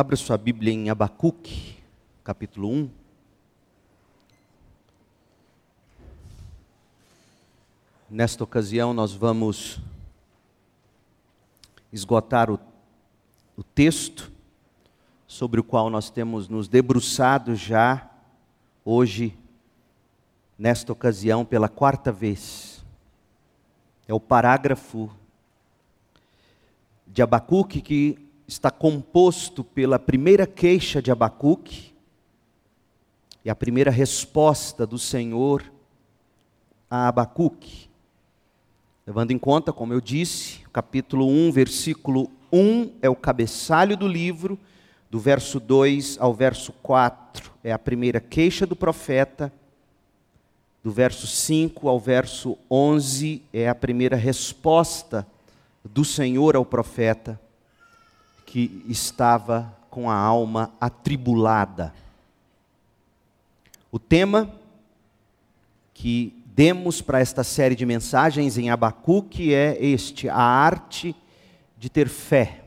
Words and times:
Abra 0.00 0.16
sua 0.16 0.38
Bíblia 0.38 0.72
em 0.72 0.88
Abacuque, 0.88 1.76
capítulo 2.24 2.70
1. 2.70 2.90
Nesta 8.08 8.42
ocasião, 8.42 8.94
nós 8.94 9.12
vamos 9.12 9.78
esgotar 11.92 12.50
o, 12.50 12.58
o 13.54 13.62
texto 13.62 14.32
sobre 15.26 15.60
o 15.60 15.64
qual 15.64 15.90
nós 15.90 16.08
temos 16.08 16.48
nos 16.48 16.66
debruçado 16.66 17.54
já 17.54 18.10
hoje, 18.82 19.38
nesta 20.58 20.94
ocasião, 20.94 21.44
pela 21.44 21.68
quarta 21.68 22.10
vez. 22.10 22.82
É 24.08 24.14
o 24.14 24.18
parágrafo 24.18 25.14
de 27.06 27.20
Abacuque 27.20 27.82
que 27.82 28.29
está 28.50 28.68
composto 28.68 29.62
pela 29.62 29.96
primeira 29.96 30.44
queixa 30.44 31.00
de 31.00 31.08
Abacuque 31.08 31.94
e 33.44 33.48
a 33.48 33.54
primeira 33.54 33.92
resposta 33.92 34.84
do 34.84 34.98
Senhor 34.98 35.62
a 36.90 37.06
Abacuque. 37.06 37.88
Levando 39.06 39.30
em 39.30 39.38
conta, 39.38 39.72
como 39.72 39.92
eu 39.92 40.00
disse, 40.00 40.62
capítulo 40.72 41.28
1, 41.28 41.52
versículo 41.52 42.28
1 42.52 42.94
é 43.00 43.08
o 43.08 43.14
cabeçalho 43.14 43.96
do 43.96 44.08
livro, 44.08 44.58
do 45.08 45.20
verso 45.20 45.60
2 45.60 46.16
ao 46.20 46.34
verso 46.34 46.72
4 46.82 47.52
é 47.62 47.72
a 47.72 47.78
primeira 47.78 48.18
queixa 48.18 48.66
do 48.66 48.74
profeta, 48.74 49.52
do 50.82 50.90
verso 50.90 51.28
5 51.28 51.88
ao 51.88 52.00
verso 52.00 52.58
11 52.68 53.42
é 53.52 53.68
a 53.68 53.76
primeira 53.76 54.16
resposta 54.16 55.24
do 55.84 56.04
Senhor 56.04 56.56
ao 56.56 56.64
profeta, 56.64 57.40
que 58.50 58.84
estava 58.88 59.72
com 59.88 60.10
a 60.10 60.14
alma 60.16 60.72
atribulada. 60.80 61.94
O 63.92 63.98
tema 63.98 64.52
que 65.94 66.42
demos 66.46 67.00
para 67.00 67.20
esta 67.20 67.44
série 67.44 67.76
de 67.76 67.86
mensagens 67.86 68.58
em 68.58 68.68
Abacuque 68.68 69.54
é 69.54 69.78
este: 69.80 70.28
a 70.28 70.42
arte 70.42 71.14
de 71.78 71.88
ter 71.88 72.08
fé. 72.08 72.64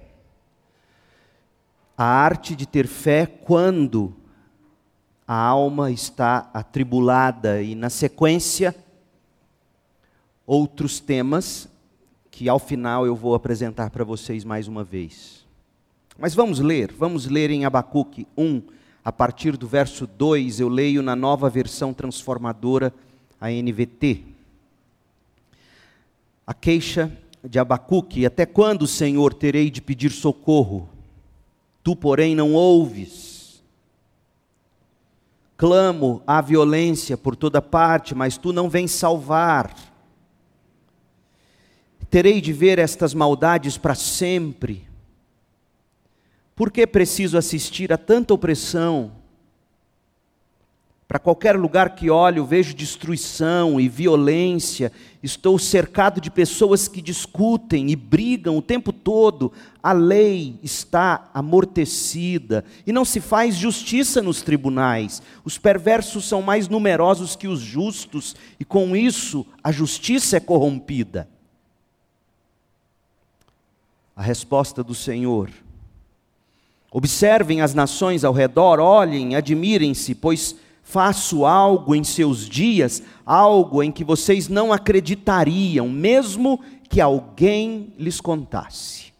A 1.97 2.05
arte 2.05 2.55
de 2.55 2.65
ter 2.65 2.87
fé 2.87 3.25
quando 3.25 4.15
a 5.27 5.35
alma 5.35 5.91
está 5.91 6.49
atribulada, 6.53 7.61
e 7.61 7.75
na 7.75 7.89
sequência, 7.89 8.73
outros 10.47 11.01
temas 11.01 11.67
que 12.31 12.47
ao 12.47 12.57
final 12.57 13.05
eu 13.05 13.17
vou 13.17 13.35
apresentar 13.35 13.89
para 13.89 14.05
vocês 14.05 14.45
mais 14.45 14.65
uma 14.65 14.83
vez. 14.83 15.42
Mas 16.17 16.35
vamos 16.35 16.59
ler, 16.59 16.91
vamos 16.91 17.25
ler 17.25 17.49
em 17.49 17.65
Abacuque 17.65 18.27
1, 18.37 18.61
a 19.03 19.11
partir 19.11 19.57
do 19.57 19.67
verso 19.67 20.07
2, 20.07 20.59
eu 20.59 20.69
leio 20.69 21.01
na 21.01 21.15
nova 21.15 21.49
versão 21.49 21.93
transformadora 21.93 22.93
a 23.41 23.49
NVT. 23.49 24.23
A 26.45 26.53
queixa 26.53 27.11
de 27.43 27.59
Abacuque: 27.59 28.25
Até 28.25 28.45
quando, 28.45 28.87
Senhor, 28.87 29.33
terei 29.33 29.69
de 29.69 29.81
pedir 29.81 30.11
socorro? 30.11 30.89
Tu, 31.83 31.95
porém, 31.95 32.33
não 32.33 32.53
ouves. 32.53 33.61
Clamo 35.57 36.21
à 36.25 36.39
violência 36.41 37.17
por 37.17 37.35
toda 37.35 37.61
parte, 37.61 38.15
mas 38.15 38.37
tu 38.37 38.53
não 38.53 38.69
vens 38.69 38.91
salvar. 38.91 39.75
Terei 42.09 42.39
de 42.39 42.53
ver 42.53 42.79
estas 42.79 43.13
maldades 43.13 43.77
para 43.77 43.95
sempre. 43.95 44.87
Por 46.55 46.71
que 46.71 46.85
preciso 46.85 47.37
assistir 47.37 47.91
a 47.91 47.97
tanta 47.97 48.33
opressão? 48.33 49.11
Para 51.07 51.19
qualquer 51.19 51.55
lugar 51.55 51.95
que 51.95 52.09
olho, 52.09 52.43
vejo 52.43 52.73
destruição 52.73 53.79
e 53.79 53.87
violência. 53.87 54.91
Estou 55.21 55.59
cercado 55.59 56.19
de 56.19 56.31
pessoas 56.31 56.87
que 56.87 57.03
discutem 57.03 57.91
e 57.91 57.95
brigam 57.95 58.57
o 58.57 58.61
tempo 58.63 58.91
todo. 58.91 59.51
A 59.81 59.91
lei 59.91 60.57
está 60.63 61.29
amortecida 61.31 62.65
e 62.87 62.91
não 62.91 63.05
se 63.05 63.19
faz 63.19 63.55
justiça 63.55 64.23
nos 64.23 64.41
tribunais. 64.41 65.21
Os 65.45 65.57
perversos 65.57 66.25
são 66.27 66.41
mais 66.41 66.67
numerosos 66.67 67.35
que 67.35 67.47
os 67.47 67.59
justos 67.59 68.35
e 68.59 68.65
com 68.65 68.95
isso 68.95 69.45
a 69.63 69.71
justiça 69.71 70.37
é 70.37 70.39
corrompida. 70.39 71.29
A 74.15 74.21
resposta 74.23 74.83
do 74.83 74.95
Senhor. 74.95 75.51
Observem 76.95 77.59
as 77.59 77.73
nações 77.73 78.23
ao 78.23 78.31
redor, 78.31 78.79
olhem, 78.79 79.35
admirem-se, 79.35 80.13
pois 80.13 80.55
faço 80.83 81.43
algo 81.43 81.95
em 81.95 82.03
seus 82.03 82.47
dias, 82.47 83.01
algo 83.25 83.81
em 83.81 83.91
que 83.91 84.03
vocês 84.03 84.47
não 84.47 84.71
acreditariam, 84.71 85.89
mesmo 85.89 86.59
que 86.87 87.01
alguém 87.01 87.91
lhes 87.97 88.21
contasse. 88.21 89.11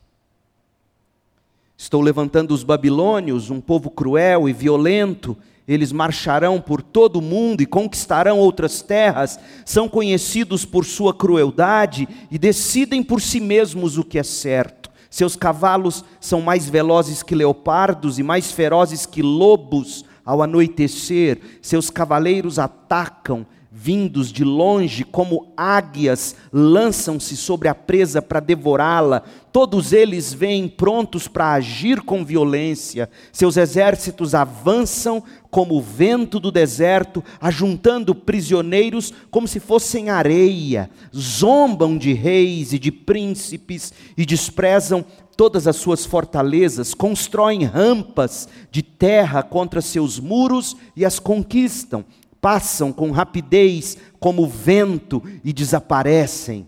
Estou 1.75 1.99
levantando 1.99 2.53
os 2.53 2.63
babilônios, 2.63 3.49
um 3.49 3.59
povo 3.59 3.89
cruel 3.89 4.47
e 4.47 4.53
violento, 4.53 5.35
eles 5.67 5.91
marcharão 5.91 6.61
por 6.61 6.79
todo 6.79 7.17
o 7.17 7.21
mundo 7.23 7.61
e 7.61 7.65
conquistarão 7.65 8.37
outras 8.37 8.83
terras, 8.83 9.39
são 9.65 9.89
conhecidos 9.89 10.63
por 10.63 10.85
sua 10.85 11.11
crueldade 11.11 12.07
e 12.29 12.37
decidem 12.37 13.01
por 13.01 13.19
si 13.19 13.39
mesmos 13.39 13.97
o 13.97 14.03
que 14.03 14.19
é 14.19 14.23
certo. 14.23 14.82
Seus 15.13 15.35
cavalos 15.35 16.03
são 16.19 16.41
mais 16.41 16.67
velozes 16.67 17.21
que 17.21 17.35
leopardos 17.35 18.17
e 18.17 18.23
mais 18.23 18.51
ferozes 18.51 19.05
que 19.05 19.21
lobos 19.21 20.03
ao 20.25 20.41
anoitecer, 20.41 21.39
seus 21.61 21.91
cavaleiros 21.91 22.57
atacam, 22.57 23.45
vindos 23.75 24.31
de 24.31 24.43
longe, 24.43 25.03
como 25.03 25.51
águias, 25.57 26.35
lançam-se 26.51 27.35
sobre 27.35 27.67
a 27.67 27.73
presa 27.73 28.21
para 28.21 28.39
devorá-la. 28.39 29.23
Todos 29.51 29.91
eles 29.91 30.31
vêm 30.31 30.67
prontos 30.67 31.27
para 31.27 31.53
agir 31.53 32.01
com 32.01 32.23
violência. 32.23 33.09
Seus 33.31 33.57
exércitos 33.57 34.35
avançam 34.35 35.23
como 35.49 35.75
o 35.75 35.81
vento 35.81 36.39
do 36.39 36.51
deserto, 36.51 37.23
ajuntando 37.41 38.13
prisioneiros 38.13 39.11
como 39.31 39.47
se 39.47 39.59
fossem 39.59 40.11
areia. 40.11 40.89
Zombam 41.15 41.97
de 41.97 42.13
reis 42.13 42.73
e 42.73 42.79
de 42.79 42.91
príncipes 42.91 43.91
e 44.15 44.23
desprezam 44.23 45.03
todas 45.35 45.65
as 45.67 45.77
suas 45.77 46.05
fortalezas, 46.05 46.93
constroem 46.93 47.63
rampas 47.63 48.47
de 48.71 48.83
terra 48.83 49.41
contra 49.41 49.81
seus 49.81 50.19
muros 50.19 50.77
e 50.95 51.03
as 51.03 51.17
conquistam, 51.17 52.05
passam 52.43 52.91
com 52.91 53.09
rapidez 53.09 53.97
como 54.19 54.45
vento 54.45 55.23
e 55.45 55.53
desaparecem. 55.53 56.67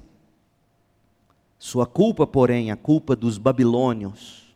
Sua 1.60 1.86
culpa, 1.86 2.26
porém, 2.26 2.72
a 2.72 2.78
culpa 2.78 3.14
dos 3.14 3.38
babilônios. 3.38 4.56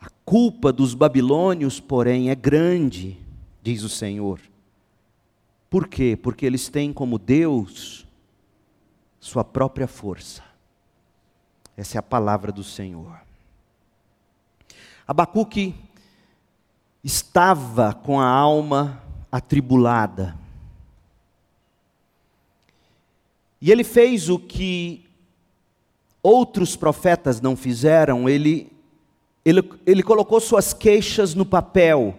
A 0.00 0.08
culpa 0.24 0.72
dos 0.72 0.94
babilônios, 0.94 1.78
porém, 1.78 2.30
é 2.30 2.34
grande, 2.34 3.18
diz 3.62 3.82
o 3.82 3.88
Senhor. 3.90 4.40
Por 5.68 5.88
quê? 5.88 6.16
Porque 6.16 6.46
eles 6.46 6.70
têm 6.70 6.90
como 6.90 7.18
Deus 7.18 8.06
sua 9.20 9.44
própria 9.44 9.86
força. 9.86 10.42
Essa 11.76 11.98
é 11.98 12.00
a 12.00 12.02
palavra 12.02 12.50
do 12.50 12.64
Senhor. 12.64 13.20
Abacuque 15.06 15.74
estava 17.02 17.92
com 17.92 18.18
a 18.18 18.26
alma 18.26 19.03
atribulada. 19.34 20.36
E 23.60 23.72
ele 23.72 23.82
fez 23.82 24.28
o 24.28 24.38
que 24.38 25.04
outros 26.22 26.76
profetas 26.76 27.40
não 27.40 27.56
fizeram, 27.56 28.28
ele, 28.28 28.70
ele, 29.44 29.68
ele 29.84 30.04
colocou 30.04 30.40
suas 30.40 30.72
queixas 30.72 31.34
no 31.34 31.44
papel. 31.44 32.14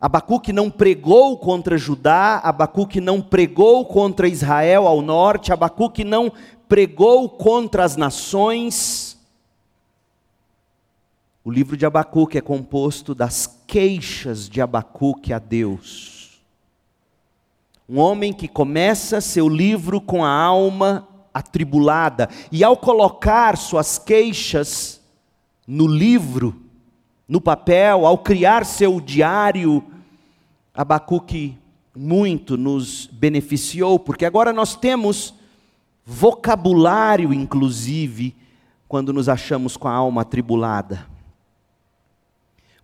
Abacuque 0.00 0.52
não 0.52 0.68
pregou 0.68 1.38
contra 1.38 1.78
Judá, 1.78 2.40
Abacuque 2.42 3.00
não 3.00 3.22
pregou 3.22 3.86
contra 3.86 4.26
Israel 4.26 4.88
ao 4.88 5.00
norte, 5.00 5.52
Abacuque 5.52 6.02
não 6.02 6.32
pregou 6.68 7.28
contra 7.28 7.84
as 7.84 7.96
nações. 7.96 9.15
O 11.46 11.50
livro 11.52 11.76
de 11.76 11.86
Abacuque 11.86 12.36
é 12.36 12.40
composto 12.40 13.14
das 13.14 13.46
queixas 13.68 14.48
de 14.48 14.60
Abacuque 14.60 15.32
a 15.32 15.38
Deus. 15.38 16.42
Um 17.88 18.00
homem 18.00 18.32
que 18.32 18.48
começa 18.48 19.20
seu 19.20 19.48
livro 19.48 20.00
com 20.00 20.24
a 20.24 20.28
alma 20.28 21.06
atribulada, 21.32 22.28
e 22.50 22.64
ao 22.64 22.76
colocar 22.76 23.56
suas 23.56 23.96
queixas 23.96 25.00
no 25.68 25.86
livro, 25.86 26.62
no 27.28 27.40
papel, 27.40 28.04
ao 28.04 28.18
criar 28.18 28.66
seu 28.66 29.00
diário, 29.00 29.84
Abacuque 30.74 31.56
muito 31.94 32.56
nos 32.56 33.06
beneficiou, 33.06 34.00
porque 34.00 34.24
agora 34.24 34.52
nós 34.52 34.74
temos 34.74 35.32
vocabulário, 36.04 37.32
inclusive, 37.32 38.34
quando 38.88 39.12
nos 39.12 39.28
achamos 39.28 39.76
com 39.76 39.86
a 39.86 39.92
alma 39.92 40.22
atribulada. 40.22 41.14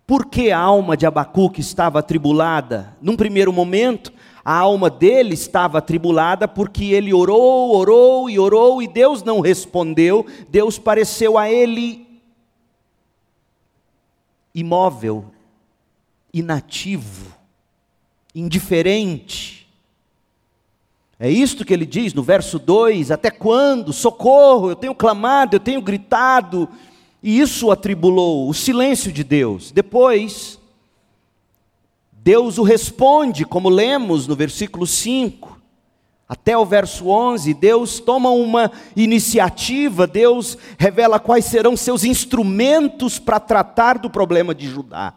Por 0.05 0.25
que 0.25 0.51
a 0.51 0.59
alma 0.59 0.97
de 0.97 1.05
Abacuque 1.05 1.61
estava 1.61 1.99
atribulada? 1.99 2.95
Num 3.01 3.15
primeiro 3.15 3.53
momento, 3.53 4.11
a 4.43 4.57
alma 4.57 4.89
dele 4.89 5.33
estava 5.33 5.77
atribulada 5.77 6.47
porque 6.47 6.85
ele 6.85 7.13
orou, 7.13 7.73
orou 7.73 8.29
e 8.29 8.37
orou 8.37 8.81
e 8.81 8.87
Deus 8.87 9.23
não 9.23 9.39
respondeu. 9.39 10.25
Deus 10.49 10.77
pareceu 10.77 11.37
a 11.37 11.49
ele 11.49 12.05
imóvel, 14.53 15.25
inativo, 16.33 17.33
indiferente. 18.35 19.63
É 21.17 21.29
isto 21.29 21.63
que 21.63 21.73
ele 21.73 21.85
diz 21.85 22.13
no 22.13 22.21
verso 22.21 22.59
2: 22.59 23.09
Até 23.09 23.31
quando? 23.31 23.93
Socorro, 23.93 24.69
eu 24.69 24.75
tenho 24.75 24.93
clamado, 24.93 25.55
eu 25.55 25.59
tenho 25.61 25.81
gritado. 25.81 26.67
E 27.23 27.39
isso 27.39 27.71
atribulou 27.71 28.49
o 28.49 28.53
silêncio 28.53 29.09
de 29.09 29.23
Deus. 29.23 29.71
Depois, 29.71 30.59
Deus 32.11 32.57
o 32.57 32.63
responde, 32.63 33.45
como 33.45 33.69
lemos 33.69 34.27
no 34.27 34.35
versículo 34.35 34.85
5. 34.85 35.57
Até 36.27 36.57
o 36.57 36.65
verso 36.65 37.07
11, 37.07 37.53
Deus 37.53 37.99
toma 38.01 38.29
uma 38.29 38.71
iniciativa, 38.95 40.05
Deus 40.05 40.57
revela 40.77 41.19
quais 41.19 41.45
serão 41.45 41.77
seus 41.77 42.03
instrumentos 42.03 43.19
para 43.19 43.39
tratar 43.39 43.97
do 43.97 44.09
problema 44.09 44.53
de 44.53 44.67
Judá. 44.67 45.13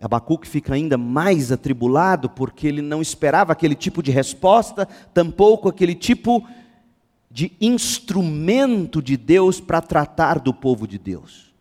Abacuque 0.00 0.46
fica 0.46 0.74
ainda 0.74 0.98
mais 0.98 1.50
atribulado 1.50 2.28
porque 2.28 2.66
ele 2.66 2.82
não 2.82 3.00
esperava 3.02 3.52
aquele 3.52 3.74
tipo 3.74 4.02
de 4.02 4.10
resposta, 4.10 4.86
tampouco 5.12 5.68
aquele 5.68 5.94
tipo 5.94 6.40
de 6.40 6.65
instrumento 7.60 9.02
de 9.02 9.16
Deus 9.16 9.60
para 9.60 9.80
tratar 9.80 10.38
do 10.38 10.52
povo 10.52 10.86
de 10.86 10.98
Deus. 10.98 11.52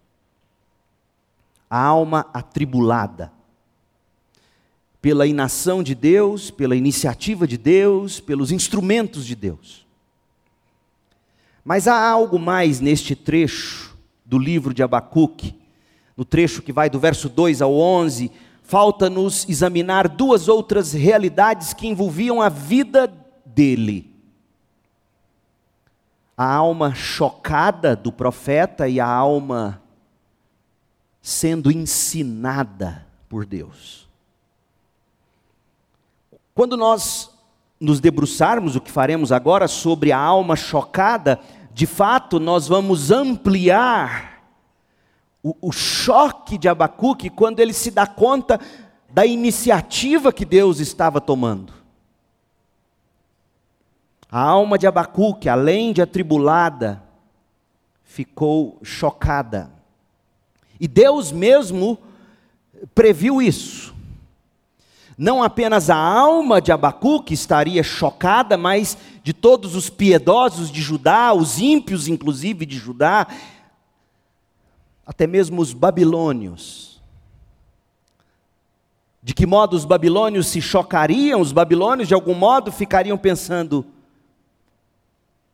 A 1.70 1.80
alma 1.80 2.28
atribulada 2.34 3.32
pela 5.02 5.28
inação 5.28 5.84
de 5.84 5.94
Deus, 5.94 6.50
pela 6.50 6.76
iniciativa 6.76 7.46
de 7.46 7.58
Deus, 7.58 8.20
pelos 8.20 8.52
instrumentos 8.52 9.26
de 9.26 9.36
Deus. 9.36 9.86
Mas 11.64 11.88
há 11.88 12.10
algo 12.10 12.40
mais 12.40 12.80
neste 12.80 13.16
trecho 13.16 13.96
do 14.26 14.40
livro 14.40 14.74
de 14.74 14.82
Abacuque 14.82 15.56
no 16.16 16.24
trecho 16.24 16.62
que 16.62 16.72
vai 16.72 16.90
do 16.90 17.00
verso 17.00 17.28
2 17.28 17.62
ao 17.62 17.74
11, 17.74 18.32
falta-nos 18.64 19.48
examinar 19.50 20.08
duas 20.08 20.48
outras 20.48 20.94
realidades 20.94 21.74
que 21.74 21.88
envolviam 21.88 22.42
a 22.42 22.48
vida 22.48 23.12
dele. 23.46 24.15
A 26.38 26.54
alma 26.54 26.94
chocada 26.94 27.96
do 27.96 28.12
profeta 28.12 28.88
e 28.88 29.00
a 29.00 29.08
alma 29.08 29.82
sendo 31.22 31.72
ensinada 31.72 33.06
por 33.28 33.46
Deus. 33.46 34.08
Quando 36.54 36.78
nós 36.78 37.32
nos 37.80 38.00
debruçarmos, 38.00 38.76
o 38.76 38.82
que 38.82 38.92
faremos 38.92 39.32
agora, 39.32 39.68
sobre 39.68 40.12
a 40.12 40.20
alma 40.20 40.56
chocada, 40.56 41.40
de 41.74 41.86
fato 41.86 42.40
nós 42.40 42.68
vamos 42.68 43.12
ampliar 43.12 44.44
o, 45.44 45.56
o 45.62 45.72
choque 45.72 46.58
de 46.58 46.68
Abacuque 46.68 47.30
quando 47.30 47.60
ele 47.60 47.74
se 47.74 47.92
dá 47.92 48.08
conta 48.08 48.60
da 49.10 49.26
iniciativa 49.26 50.34
que 50.34 50.46
Deus 50.46 50.80
estava 50.80 51.22
tomando. 51.22 51.85
A 54.36 54.42
alma 54.42 54.78
de 54.78 54.86
Abacuque, 54.86 55.48
além 55.48 55.94
de 55.94 56.02
atribulada, 56.02 57.02
ficou 58.04 58.78
chocada. 58.84 59.72
E 60.78 60.90
Deus 60.90 61.32
mesmo 61.32 61.98
previu 62.94 63.42
isso. 63.42 63.96
Não 65.18 65.42
apenas 65.42 65.90
a 65.90 65.96
alma 65.96 66.62
de 66.62 66.70
Abacuque 66.70 67.34
estaria 67.34 67.82
chocada, 67.82 68.58
mas 68.58 68.98
de 69.24 69.32
todos 69.32 69.74
os 69.74 69.90
piedosos 69.90 70.70
de 70.70 70.82
Judá, 70.82 71.34
os 71.34 71.58
ímpios 71.62 72.10
inclusive 72.10 72.66
de 72.66 72.78
Judá, 72.78 73.28
até 75.08 75.26
mesmo 75.26 75.62
os 75.62 75.72
babilônios. 75.72 77.02
De 79.24 79.34
que 79.34 79.46
modo 79.46 79.78
os 79.78 79.86
babilônios 79.86 80.48
se 80.48 80.62
chocariam? 80.62 81.40
Os 81.40 81.54
babilônios, 81.54 82.10
de 82.10 82.14
algum 82.14 82.34
modo, 82.34 82.70
ficariam 82.70 83.18
pensando: 83.18 83.95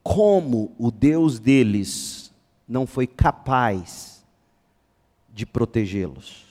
como 0.03 0.73
o 0.77 0.91
Deus 0.91 1.39
deles 1.39 2.33
não 2.67 2.87
foi 2.87 3.05
capaz 3.05 4.25
de 5.33 5.45
protegê-los. 5.45 6.45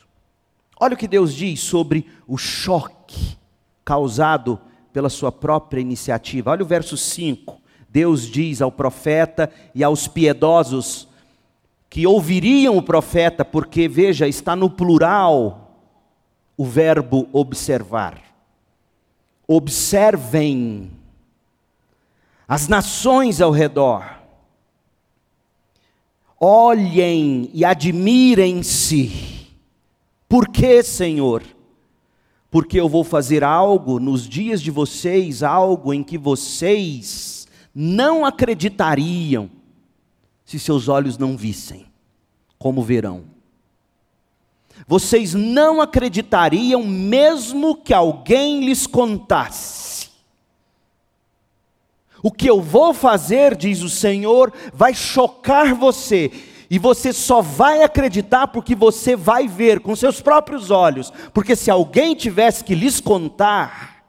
Olha 0.79 0.94
o 0.94 0.97
que 0.97 1.08
Deus 1.08 1.35
diz 1.35 1.61
sobre 1.61 2.06
o 2.26 2.38
choque 2.38 3.37
causado 3.85 4.58
pela 4.93 5.08
sua 5.08 5.31
própria 5.31 5.81
iniciativa. 5.81 6.50
Olha 6.50 6.62
o 6.62 6.67
verso 6.67 6.97
5. 6.97 7.61
Deus 7.88 8.23
diz 8.23 8.62
ao 8.62 8.70
profeta 8.70 9.50
e 9.75 9.82
aos 9.82 10.06
piedosos: 10.06 11.08
que 11.91 12.06
ouviriam 12.06 12.76
o 12.76 12.82
profeta, 12.82 13.44
porque 13.44 13.88
veja, 13.88 14.29
está 14.29 14.55
no 14.55 14.70
plural 14.70 15.75
o 16.56 16.64
verbo 16.64 17.29
observar. 17.32 18.23
Observem 19.46 20.91
as 22.50 22.67
nações 22.67 23.41
ao 23.41 23.52
redor. 23.52 24.19
Olhem 26.41 27.49
e 27.55 27.64
admirem-se. 27.64 29.47
Por 30.29 30.49
que, 30.49 30.82
Senhor? 30.82 31.44
Porque 32.50 32.81
eu 32.81 32.88
vou 32.88 33.05
fazer 33.05 33.44
algo 33.44 34.00
nos 34.00 34.29
dias 34.29 34.61
de 34.61 34.73
vocês, 34.73 35.44
algo 35.44 35.94
em 35.94 36.02
que 36.02 36.19
vocês 36.19 37.47
não 37.73 38.26
acreditariam 38.26 39.49
se 40.44 40.58
seus 40.58 40.88
olhos 40.88 41.17
não 41.17 41.37
vissem, 41.37 41.87
como 42.58 42.82
verão. 42.82 43.26
Vocês 44.88 45.35
não 45.35 45.81
acreditariam 45.81 46.82
mesmo 46.82 47.76
que 47.76 47.94
alguém 47.94 48.64
lhes 48.64 48.88
contasse. 48.88 49.90
O 52.22 52.31
que 52.31 52.49
eu 52.49 52.61
vou 52.61 52.93
fazer, 52.93 53.56
diz 53.56 53.82
o 53.82 53.88
Senhor, 53.88 54.52
vai 54.72 54.94
chocar 54.94 55.75
você, 55.75 56.31
e 56.70 56.78
você 56.78 57.12
só 57.12 57.40
vai 57.43 57.82
acreditar 57.82 58.46
porque 58.46 58.74
você 58.74 59.17
vai 59.17 59.48
ver 59.48 59.81
com 59.81 59.96
seus 59.96 60.20
próprios 60.20 60.70
olhos, 60.70 61.12
porque 61.34 61.56
se 61.56 61.70
alguém 61.70 62.15
tivesse 62.15 62.62
que 62.62 62.74
lhes 62.74 63.00
contar, 63.00 64.05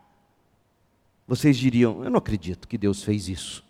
vocês 1.28 1.58
diriam: 1.58 2.04
Eu 2.04 2.10
não 2.10 2.20
acredito 2.20 2.68
que 2.68 2.78
Deus 2.78 3.04
fez 3.04 3.28
isso. 3.30 3.64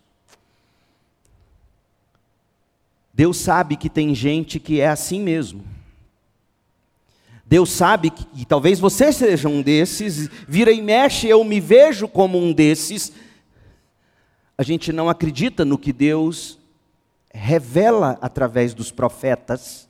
Deus 3.14 3.36
sabe 3.36 3.76
que 3.76 3.88
tem 3.88 4.14
gente 4.14 4.58
que 4.58 4.80
é 4.80 4.88
assim 4.88 5.20
mesmo. 5.20 5.64
Deus 7.44 7.70
sabe 7.70 8.10
que, 8.10 8.26
e 8.34 8.44
talvez 8.44 8.80
você 8.80 9.12
seja 9.12 9.48
um 9.48 9.60
desses, 9.60 10.28
vira 10.48 10.72
e 10.72 10.80
mexe, 10.80 11.28
eu 11.28 11.44
me 11.44 11.60
vejo 11.60 12.08
como 12.08 12.38
um 12.38 12.52
desses. 12.52 13.12
A 14.56 14.62
gente 14.62 14.92
não 14.92 15.08
acredita 15.08 15.64
no 15.64 15.78
que 15.78 15.92
Deus 15.92 16.58
revela 17.32 18.18
através 18.20 18.74
dos 18.74 18.90
profetas. 18.90 19.88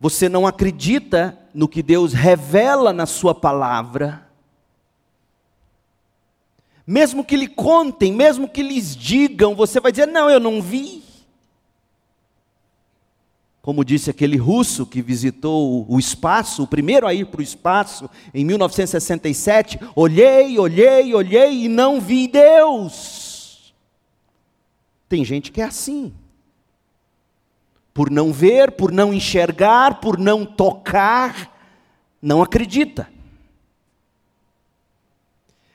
Você 0.00 0.28
não 0.28 0.46
acredita 0.46 1.38
no 1.52 1.68
que 1.68 1.82
Deus 1.82 2.12
revela 2.12 2.92
na 2.92 3.06
Sua 3.06 3.34
palavra. 3.34 4.26
Mesmo 6.86 7.24
que 7.24 7.36
lhe 7.36 7.48
contem, 7.48 8.12
mesmo 8.12 8.48
que 8.48 8.62
lhes 8.62 8.96
digam, 8.96 9.54
você 9.54 9.78
vai 9.78 9.92
dizer: 9.92 10.06
Não, 10.06 10.30
eu 10.30 10.40
não 10.40 10.62
vi. 10.62 11.07
Como 13.68 13.84
disse 13.84 14.08
aquele 14.08 14.38
russo 14.38 14.86
que 14.86 15.02
visitou 15.02 15.84
o 15.86 15.98
espaço, 15.98 16.62
o 16.62 16.66
primeiro 16.66 17.06
a 17.06 17.12
ir 17.12 17.26
para 17.26 17.40
o 17.40 17.42
espaço, 17.42 18.08
em 18.32 18.42
1967, 18.42 19.78
olhei, 19.94 20.58
olhei, 20.58 21.14
olhei 21.14 21.64
e 21.64 21.68
não 21.68 22.00
vi 22.00 22.28
Deus. 22.28 23.74
Tem 25.06 25.22
gente 25.22 25.52
que 25.52 25.60
é 25.60 25.64
assim. 25.64 26.14
Por 27.92 28.10
não 28.10 28.32
ver, 28.32 28.72
por 28.72 28.90
não 28.90 29.12
enxergar, 29.12 30.00
por 30.00 30.18
não 30.18 30.46
tocar, 30.46 31.54
não 32.22 32.40
acredita. 32.40 33.06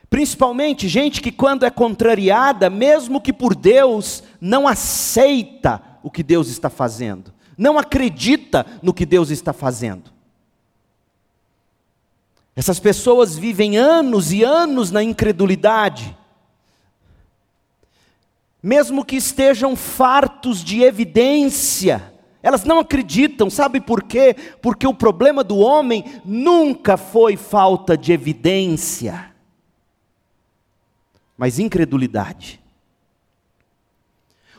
Principalmente 0.09 0.87
gente 0.87 1.21
que, 1.21 1.31
quando 1.31 1.63
é 1.63 1.69
contrariada, 1.69 2.71
mesmo 2.71 3.21
que 3.21 3.31
por 3.31 3.53
Deus, 3.53 4.23
não 4.41 4.67
aceita 4.67 5.79
o 6.01 6.09
que 6.09 6.23
Deus 6.23 6.47
está 6.47 6.71
fazendo 6.71 7.31
não 7.57 7.77
acredita 7.77 8.65
no 8.81 8.93
que 8.93 9.05
Deus 9.05 9.29
está 9.29 9.53
fazendo. 9.53 10.11
Essas 12.55 12.79
pessoas 12.79 13.35
vivem 13.35 13.77
anos 13.77 14.31
e 14.31 14.43
anos 14.43 14.91
na 14.91 15.01
incredulidade. 15.03 16.15
mesmo 18.61 19.03
que 19.03 19.17
estejam 19.17 19.75
fartos 19.75 20.63
de 20.63 20.83
evidência, 20.83 22.13
elas 22.41 22.63
não 22.63 22.79
acreditam, 22.79 23.49
sabe 23.49 23.81
por 23.81 24.03
quê? 24.03 24.33
Porque 24.61 24.87
o 24.87 24.93
problema 24.93 25.43
do 25.43 25.57
homem 25.57 26.21
nunca 26.23 26.95
foi 26.95 27.35
falta 27.35 27.97
de 27.97 28.13
evidência, 28.13 29.33
mas 31.37 31.59
incredulidade. 31.59 32.62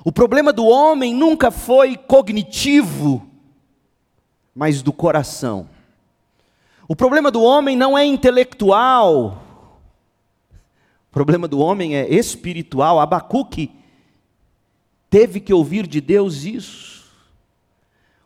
O 0.05 0.13
problema 0.13 0.53
do 0.53 0.67
homem 0.67 1.15
nunca 1.15 1.51
foi 1.51 1.97
cognitivo, 1.97 3.27
mas 4.55 4.83
do 4.83 4.93
coração. 4.93 5.67
O 6.87 6.95
problema 6.95 7.31
do 7.31 7.43
homem 7.43 7.75
não 7.75 7.97
é 7.97 8.05
intelectual, 8.05 9.43
o 11.09 11.11
problema 11.11 11.49
do 11.49 11.59
homem 11.59 11.97
é 11.97 12.13
espiritual. 12.13 13.01
Abacuque 13.01 13.71
teve 15.09 15.41
que 15.41 15.55
ouvir 15.55 15.87
de 15.87 16.03
Deus 16.03 16.45
isso, 16.45 17.05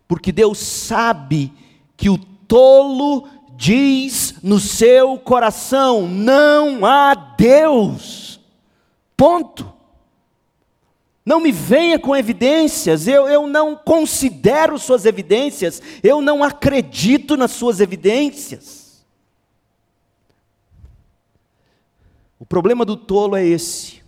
porque 0.08 0.32
Deus 0.32 0.58
sabe 0.58 1.52
que 1.96 2.10
o 2.10 2.18
tolo 2.18 3.28
diz 3.56 4.42
no 4.42 4.58
seu 4.58 5.16
coração: 5.16 6.08
não 6.08 6.84
há 6.84 7.14
Deus. 7.14 8.40
Ponto. 9.16 9.77
Não 11.28 11.40
me 11.40 11.52
venha 11.52 11.98
com 11.98 12.16
evidências, 12.16 13.06
eu, 13.06 13.28
eu 13.28 13.46
não 13.46 13.76
considero 13.76 14.78
suas 14.78 15.04
evidências, 15.04 15.82
eu 16.02 16.22
não 16.22 16.42
acredito 16.42 17.36
nas 17.36 17.50
suas 17.50 17.80
evidências. 17.80 19.04
O 22.38 22.46
problema 22.46 22.82
do 22.82 22.96
tolo 22.96 23.36
é 23.36 23.44
esse. 23.44 24.02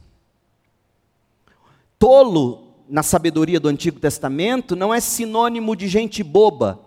Tolo, 1.99 2.69
na 2.89 3.03
sabedoria 3.03 3.61
do 3.61 3.69
Antigo 3.69 4.00
Testamento, 4.00 4.75
não 4.75 4.95
é 4.95 4.99
sinônimo 4.99 5.77
de 5.77 5.89
gente 5.89 6.23
boba, 6.23 6.81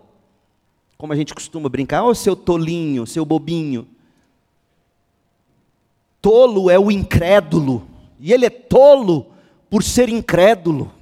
como 0.98 1.13
a 1.13 1.16
gente 1.16 1.36
costuma 1.36 1.70
brincar, 1.70 2.04
ô 2.06 2.08
oh, 2.08 2.16
seu 2.16 2.36
tolinho, 2.36 3.06
seu 3.06 3.24
bobinho. 3.24 3.88
Tolo 6.20 6.72
é 6.72 6.80
o 6.80 6.90
incrédulo, 6.90 7.88
e 8.20 8.34
ele 8.34 8.48
é 8.48 8.50
tolo 8.50 9.32
por 9.74 9.84
ser 9.84 10.08
incrédulo. 10.08 10.94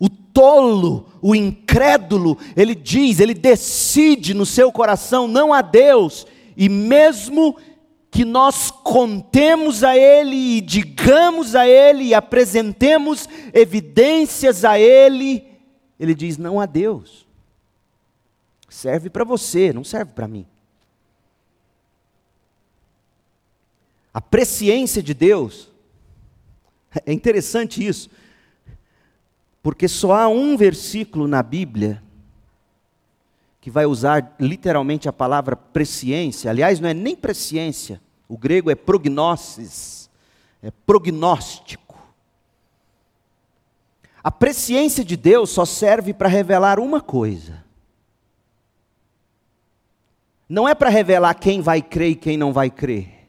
O 0.00 0.08
tolo, 0.08 1.06
o 1.20 1.34
incrédulo, 1.34 2.38
ele 2.56 2.74
diz, 2.74 3.20
ele 3.20 3.34
decide 3.34 4.32
no 4.32 4.46
seu 4.46 4.72
coração 4.72 5.28
não 5.28 5.52
a 5.52 5.60
Deus, 5.60 6.26
e 6.56 6.66
mesmo 6.70 7.58
que 8.10 8.24
nós 8.24 8.70
contemos 8.70 9.84
a 9.84 9.94
Ele 9.94 10.34
e 10.34 10.60
digamos 10.62 11.54
a 11.54 11.68
Ele 11.68 12.04
e 12.04 12.14
apresentemos 12.14 13.28
evidências 13.52 14.64
a 14.64 14.80
Ele, 14.80 15.46
Ele 16.00 16.14
diz 16.14 16.38
não 16.38 16.58
a 16.58 16.64
Deus. 16.64 17.26
Serve 18.66 19.10
para 19.10 19.24
você, 19.24 19.74
não 19.74 19.84
serve 19.84 20.12
para 20.14 20.26
mim. 20.26 20.46
A 24.14 24.22
presciência 24.22 25.02
de 25.02 25.12
Deus 25.12 25.70
é 27.06 27.12
interessante 27.12 27.86
isso, 27.86 28.10
porque 29.62 29.88
só 29.88 30.12
há 30.12 30.28
um 30.28 30.56
versículo 30.56 31.26
na 31.26 31.42
Bíblia 31.42 32.02
que 33.60 33.70
vai 33.70 33.86
usar 33.86 34.34
literalmente 34.40 35.08
a 35.08 35.12
palavra 35.12 35.54
presciência. 35.54 36.50
Aliás, 36.50 36.80
não 36.80 36.88
é 36.88 36.94
nem 36.94 37.14
presciência, 37.14 38.00
o 38.28 38.36
grego 38.36 38.70
é 38.70 38.74
prognosis, 38.74 40.10
é 40.62 40.70
prognóstico. 40.84 41.96
A 44.22 44.30
presciência 44.30 45.04
de 45.04 45.16
Deus 45.16 45.50
só 45.50 45.64
serve 45.64 46.12
para 46.12 46.28
revelar 46.28 46.78
uma 46.78 47.00
coisa. 47.00 47.64
Não 50.48 50.68
é 50.68 50.74
para 50.74 50.90
revelar 50.90 51.34
quem 51.34 51.60
vai 51.60 51.80
crer 51.80 52.10
e 52.10 52.16
quem 52.16 52.36
não 52.36 52.52
vai 52.52 52.70
crer. 52.70 53.21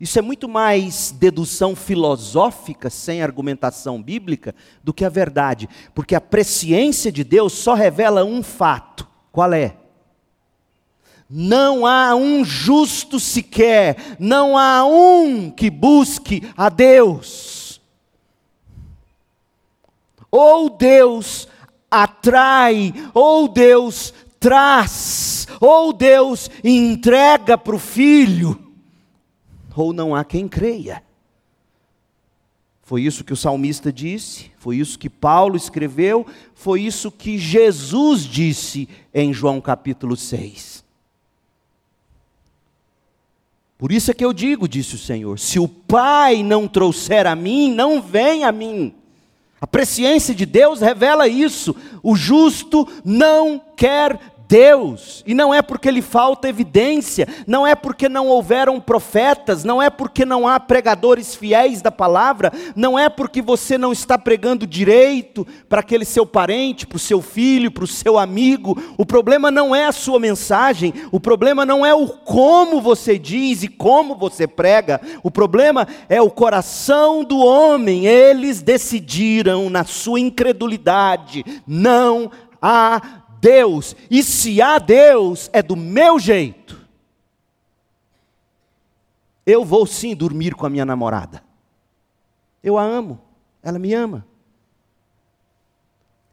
Isso 0.00 0.16
é 0.16 0.22
muito 0.22 0.48
mais 0.48 1.10
dedução 1.10 1.74
filosófica, 1.74 2.88
sem 2.88 3.20
argumentação 3.20 4.00
bíblica, 4.00 4.54
do 4.82 4.94
que 4.94 5.04
a 5.04 5.08
verdade, 5.08 5.68
porque 5.92 6.14
a 6.14 6.20
presciência 6.20 7.10
de 7.10 7.24
Deus 7.24 7.52
só 7.52 7.74
revela 7.74 8.24
um 8.24 8.40
fato: 8.40 9.08
qual 9.32 9.52
é? 9.52 9.76
Não 11.28 11.84
há 11.84 12.14
um 12.14 12.44
justo 12.44 13.18
sequer, 13.18 14.16
não 14.20 14.56
há 14.56 14.84
um 14.86 15.50
que 15.50 15.68
busque 15.68 16.48
a 16.56 16.68
Deus. 16.68 17.80
Ou 20.30 20.70
Deus 20.70 21.48
atrai, 21.90 22.94
ou 23.12 23.48
Deus 23.48 24.14
traz, 24.38 25.48
ou 25.60 25.92
Deus 25.92 26.48
entrega 26.62 27.58
para 27.58 27.74
o 27.74 27.80
filho 27.80 28.67
ou 29.80 29.92
não 29.92 30.14
há 30.14 30.24
quem 30.24 30.48
creia. 30.48 31.02
Foi 32.82 33.02
isso 33.02 33.22
que 33.22 33.32
o 33.32 33.36
salmista 33.36 33.92
disse, 33.92 34.50
foi 34.58 34.76
isso 34.76 34.98
que 34.98 35.10
Paulo 35.10 35.56
escreveu, 35.56 36.26
foi 36.54 36.82
isso 36.82 37.10
que 37.10 37.36
Jesus 37.36 38.22
disse 38.22 38.88
em 39.12 39.32
João 39.32 39.60
capítulo 39.60 40.16
6. 40.16 40.82
Por 43.76 43.92
isso 43.92 44.10
é 44.10 44.14
que 44.14 44.24
eu 44.24 44.32
digo, 44.32 44.66
disse 44.66 44.94
o 44.94 44.98
Senhor: 44.98 45.38
se 45.38 45.58
o 45.58 45.68
Pai 45.68 46.42
não 46.42 46.66
trouxer 46.66 47.26
a 47.26 47.36
mim, 47.36 47.70
não 47.72 48.02
vem 48.02 48.44
a 48.44 48.50
mim. 48.50 48.94
A 49.60 49.66
presciência 49.66 50.34
de 50.34 50.46
Deus 50.46 50.80
revela 50.80 51.28
isso. 51.28 51.76
O 52.02 52.16
justo 52.16 52.88
não 53.04 53.60
quer 53.76 54.18
Deus, 54.48 55.22
e 55.26 55.34
não 55.34 55.52
é 55.52 55.60
porque 55.60 55.90
lhe 55.90 56.00
falta 56.00 56.48
evidência, 56.48 57.28
não 57.46 57.66
é 57.66 57.74
porque 57.74 58.08
não 58.08 58.28
houveram 58.28 58.80
profetas, 58.80 59.62
não 59.62 59.82
é 59.82 59.90
porque 59.90 60.24
não 60.24 60.48
há 60.48 60.58
pregadores 60.58 61.34
fiéis 61.34 61.82
da 61.82 61.92
palavra, 61.92 62.50
não 62.74 62.98
é 62.98 63.10
porque 63.10 63.42
você 63.42 63.76
não 63.76 63.92
está 63.92 64.16
pregando 64.16 64.66
direito 64.66 65.46
para 65.68 65.80
aquele 65.80 66.06
seu 66.06 66.24
parente, 66.24 66.86
para 66.86 66.96
o 66.96 66.98
seu 66.98 67.20
filho, 67.20 67.70
para 67.70 67.84
o 67.84 67.86
seu 67.86 68.18
amigo. 68.18 68.82
O 68.96 69.04
problema 69.04 69.50
não 69.50 69.76
é 69.76 69.84
a 69.84 69.92
sua 69.92 70.18
mensagem, 70.18 70.94
o 71.12 71.20
problema 71.20 71.66
não 71.66 71.84
é 71.84 71.92
o 71.92 72.08
como 72.08 72.80
você 72.80 73.18
diz 73.18 73.62
e 73.62 73.68
como 73.68 74.16
você 74.16 74.46
prega, 74.46 74.98
o 75.22 75.30
problema 75.30 75.86
é 76.08 76.22
o 76.22 76.30
coração 76.30 77.22
do 77.22 77.36
homem. 77.36 78.06
Eles 78.06 78.62
decidiram, 78.62 79.68
na 79.68 79.84
sua 79.84 80.18
incredulidade, 80.18 81.44
não 81.66 82.30
há 82.62 83.27
Deus, 83.40 83.94
e 84.10 84.22
se 84.22 84.60
há 84.60 84.78
Deus, 84.78 85.48
é 85.52 85.62
do 85.62 85.76
meu 85.76 86.18
jeito. 86.18 86.86
Eu 89.46 89.64
vou 89.64 89.86
sim 89.86 90.14
dormir 90.14 90.54
com 90.54 90.66
a 90.66 90.70
minha 90.70 90.84
namorada. 90.84 91.42
Eu 92.62 92.76
a 92.76 92.82
amo, 92.82 93.20
ela 93.62 93.78
me 93.78 93.94
ama. 93.94 94.26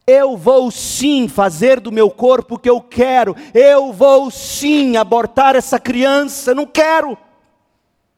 Eu 0.06 0.36
vou 0.36 0.70
sim 0.70 1.26
fazer 1.26 1.80
do 1.80 1.90
meu 1.90 2.08
corpo 2.10 2.54
o 2.54 2.58
que 2.58 2.70
eu 2.70 2.80
quero. 2.80 3.34
Eu 3.52 3.92
vou 3.92 4.30
sim 4.30 4.96
abortar 4.96 5.56
essa 5.56 5.80
criança. 5.80 6.54
Não 6.54 6.64
quero. 6.64 7.18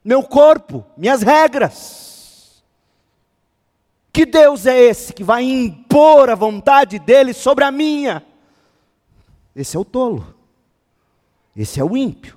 Meu 0.04 0.22
corpo, 0.22 0.84
minhas 0.96 1.22
regras. 1.22 2.62
Que 4.12 4.26
Deus 4.26 4.66
é 4.66 4.78
esse 4.78 5.12
que 5.12 5.24
vai 5.24 5.44
impor 5.44 6.28
a 6.28 6.34
vontade 6.34 6.98
dele 6.98 7.32
sobre 7.32 7.64
a 7.64 7.70
minha? 7.70 8.22
Esse 9.58 9.76
é 9.76 9.80
o 9.80 9.84
tolo. 9.84 10.34
Esse 11.56 11.80
é 11.80 11.84
o 11.84 11.96
ímpio. 11.96 12.36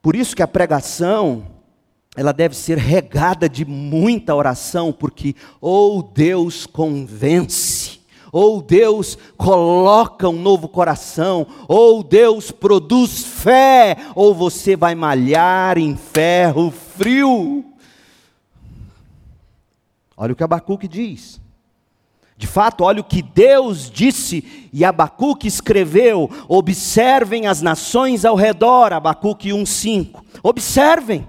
Por 0.00 0.14
isso 0.14 0.36
que 0.36 0.42
a 0.44 0.46
pregação, 0.46 1.44
ela 2.14 2.30
deve 2.30 2.54
ser 2.54 2.78
regada 2.78 3.48
de 3.48 3.64
muita 3.64 4.32
oração, 4.32 4.92
porque 4.92 5.34
ou 5.60 6.00
Deus 6.00 6.66
convence, 6.66 7.98
ou 8.30 8.62
Deus 8.62 9.18
coloca 9.36 10.28
um 10.28 10.40
novo 10.40 10.68
coração, 10.68 11.48
ou 11.66 12.04
Deus 12.04 12.52
produz 12.52 13.24
fé, 13.24 13.96
ou 14.14 14.32
você 14.32 14.76
vai 14.76 14.94
malhar 14.94 15.78
em 15.78 15.96
ferro 15.96 16.70
frio. 16.70 17.64
Olha 20.16 20.32
o 20.32 20.36
que 20.36 20.44
Abacuque 20.44 20.86
diz. 20.86 21.44
De 22.36 22.46
fato, 22.46 22.84
olha 22.84 23.00
o 23.00 23.04
que 23.04 23.22
Deus 23.22 23.90
disse 23.90 24.68
e 24.72 24.84
Abacuque 24.84 25.48
escreveu: 25.48 26.30
observem 26.48 27.46
as 27.46 27.62
nações 27.62 28.24
ao 28.24 28.36
redor, 28.36 28.92
Abacuque 28.92 29.48
1,5. 29.48 30.22
Observem. 30.42 31.26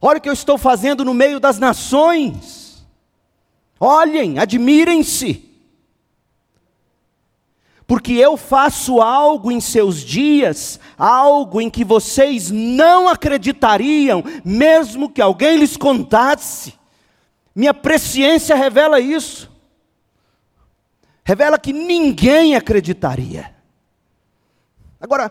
Olha 0.00 0.18
o 0.18 0.20
que 0.20 0.28
eu 0.28 0.32
estou 0.32 0.56
fazendo 0.56 1.04
no 1.04 1.12
meio 1.12 1.40
das 1.40 1.58
nações. 1.58 2.86
Olhem, 3.78 4.38
admirem-se. 4.38 5.48
porque 7.86 8.12
eu 8.12 8.36
faço 8.36 9.00
algo 9.00 9.50
em 9.50 9.58
seus 9.58 10.04
dias, 10.04 10.78
algo 10.96 11.60
em 11.60 11.68
que 11.68 11.84
vocês 11.84 12.48
não 12.48 13.08
acreditariam, 13.08 14.22
mesmo 14.44 15.10
que 15.10 15.20
alguém 15.20 15.56
lhes 15.56 15.76
contasse. 15.76 16.79
Minha 17.54 17.74
presciência 17.74 18.54
revela 18.54 19.00
isso. 19.00 19.50
Revela 21.24 21.58
que 21.58 21.72
ninguém 21.72 22.56
acreditaria. 22.56 23.54
Agora, 25.00 25.30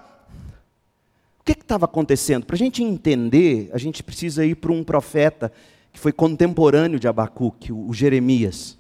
o 1.40 1.44
que 1.44 1.52
estava 1.52 1.86
acontecendo? 1.86 2.46
Para 2.46 2.56
a 2.56 2.60
gente 2.60 2.84
entender, 2.84 3.70
a 3.74 3.78
gente 3.78 4.04
precisa 4.04 4.46
ir 4.46 4.56
para 4.56 4.72
um 4.72 4.84
profeta 4.84 5.52
que 5.92 6.00
foi 6.00 6.12
contemporâneo 6.12 7.00
de 7.00 7.08
Abacuque, 7.08 7.72
o 7.72 7.94
Jeremias. 7.94 8.78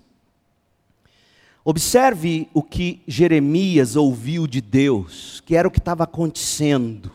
Observe 1.63 2.47
o 2.53 2.63
que 2.63 3.01
Jeremias 3.07 3.95
ouviu 3.95 4.47
de 4.47 4.61
Deus, 4.61 5.41
que 5.45 5.55
era 5.55 5.67
o 5.67 5.71
que 5.71 5.79
estava 5.79 6.03
acontecendo 6.03 7.11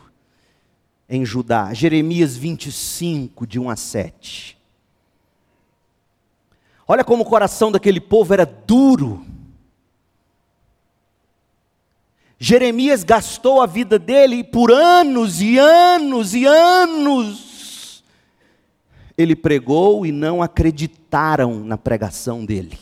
em 1.09 1.25
Judá. 1.25 1.73
Jeremias 1.73 2.37
25, 2.37 3.47
de 3.47 3.59
1 3.59 3.71
a 3.71 3.77
7. 3.77 4.59
Olha 6.87 7.05
como 7.05 7.23
o 7.23 7.27
coração 7.27 7.73
daquele 7.73 8.01
povo 8.01 8.35
era 8.35 8.45
duro. 8.45 9.25
Jeremias 12.39 13.03
gastou 13.03 13.63
a 13.63 13.67
vida 13.67 13.99
dele 13.99 14.45
por 14.45 14.71
anos 14.71 15.41
e 15.41 15.59
anos 15.59 16.35
e 16.35 16.45
anos. 16.45 18.05
Ele 19.17 19.35
pregou 19.35 20.05
e 20.05 20.13
não 20.13 20.43
acreditaram 20.43 21.61
na 21.61 21.79
pregação 21.79 22.45
dele. 22.45 22.79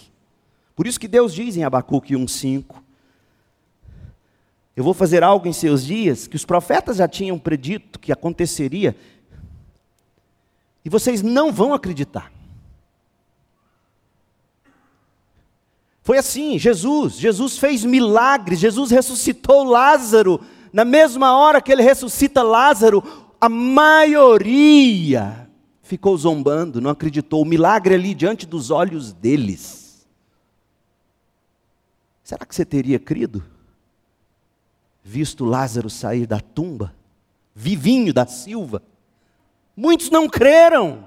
Por 0.75 0.87
isso 0.87 0.99
que 0.99 1.07
Deus 1.07 1.33
diz 1.33 1.57
em 1.57 1.63
Abacuque 1.63 2.15
1,5: 2.15 2.77
Eu 4.75 4.83
vou 4.83 4.95
fazer 4.95 5.23
algo 5.23 5.47
em 5.47 5.53
seus 5.53 5.85
dias 5.85 6.27
que 6.27 6.35
os 6.35 6.45
profetas 6.45 6.97
já 6.97 7.07
tinham 7.07 7.39
predito 7.39 8.01
que 8.01 8.11
aconteceria, 8.11 8.97
e 10.85 10.89
vocês 10.89 11.23
não 11.23 11.53
vão 11.53 11.73
acreditar. 11.75 12.32
Foi 16.03 16.19
assim, 16.19 16.59
Jesus, 16.59 17.15
Jesus 17.15 17.57
fez 17.57 17.85
milagres, 17.85 18.59
Jesus 18.59 18.91
ressuscitou 18.91 19.63
Lázaro. 19.63 20.41
Na 20.73 20.85
mesma 20.85 21.37
hora 21.37 21.61
que 21.61 21.71
ele 21.71 21.83
ressuscita 21.83 22.43
Lázaro, 22.43 23.03
a 23.41 23.49
maioria 23.49 25.49
ficou 25.81 26.17
zombando, 26.17 26.81
não 26.81 26.91
acreditou. 26.91 27.43
O 27.43 27.47
milagre 27.47 27.95
ali 27.95 28.15
diante 28.15 28.47
dos 28.47 28.71
olhos 28.71 29.13
deles. 29.13 30.05
Será 32.25 32.45
que 32.45 32.55
você 32.55 32.65
teria 32.65 32.99
crido? 32.99 33.45
Visto 35.05 35.45
Lázaro 35.45 35.91
sair 35.91 36.27
da 36.27 36.41
tumba, 36.41 36.95
vivinho 37.55 38.13
da 38.13 38.27
Silva? 38.27 38.83
Muitos 39.77 40.11
não 40.11 40.29
creram. 40.29 41.07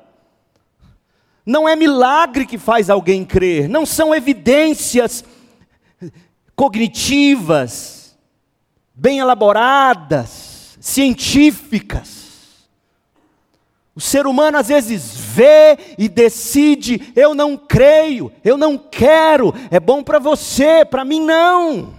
Não 1.45 1.69
é 1.69 1.75
milagre 1.75 2.45
que 2.45 2.57
faz 2.57 2.89
alguém 2.89 3.23
crer, 3.23 3.69
não 3.69 3.85
são 3.85 4.15
evidências 4.15 5.23
cognitivas, 6.55 8.17
bem 8.95 9.19
elaboradas, 9.19 10.77
científicas. 10.81 12.25
O 13.95 14.01
ser 14.01 14.25
humano 14.27 14.57
às 14.57 14.67
vezes 14.67 15.15
vê 15.15 15.77
e 15.97 16.09
decide: 16.09 17.13
eu 17.15 17.35
não 17.35 17.55
creio, 17.55 18.31
eu 18.43 18.57
não 18.57 18.77
quero, 18.77 19.53
é 19.69 19.79
bom 19.79 20.03
para 20.03 20.19
você, 20.19 20.83
para 20.83 21.05
mim 21.05 21.21
não. 21.21 21.93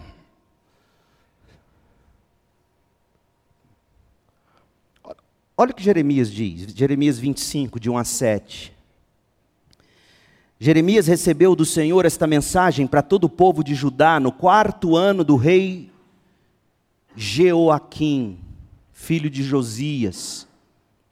Olha 5.56 5.70
o 5.70 5.74
que 5.74 5.82
Jeremias 5.82 6.30
diz, 6.30 6.74
Jeremias 6.74 7.18
25, 7.18 7.80
de 7.80 7.88
1 7.88 7.96
a 7.96 8.04
7. 8.04 8.75
Jeremias 10.58 11.06
recebeu 11.06 11.54
do 11.54 11.64
Senhor 11.64 12.04
esta 12.04 12.26
mensagem 12.26 12.86
para 12.86 13.02
todo 13.02 13.24
o 13.24 13.30
povo 13.30 13.62
de 13.62 13.74
Judá 13.74 14.18
no 14.18 14.32
quarto 14.32 14.96
ano 14.96 15.22
do 15.22 15.36
rei 15.36 15.90
Jeoaquim, 17.14 18.38
filho 18.92 19.28
de 19.28 19.42
Josias 19.42 20.46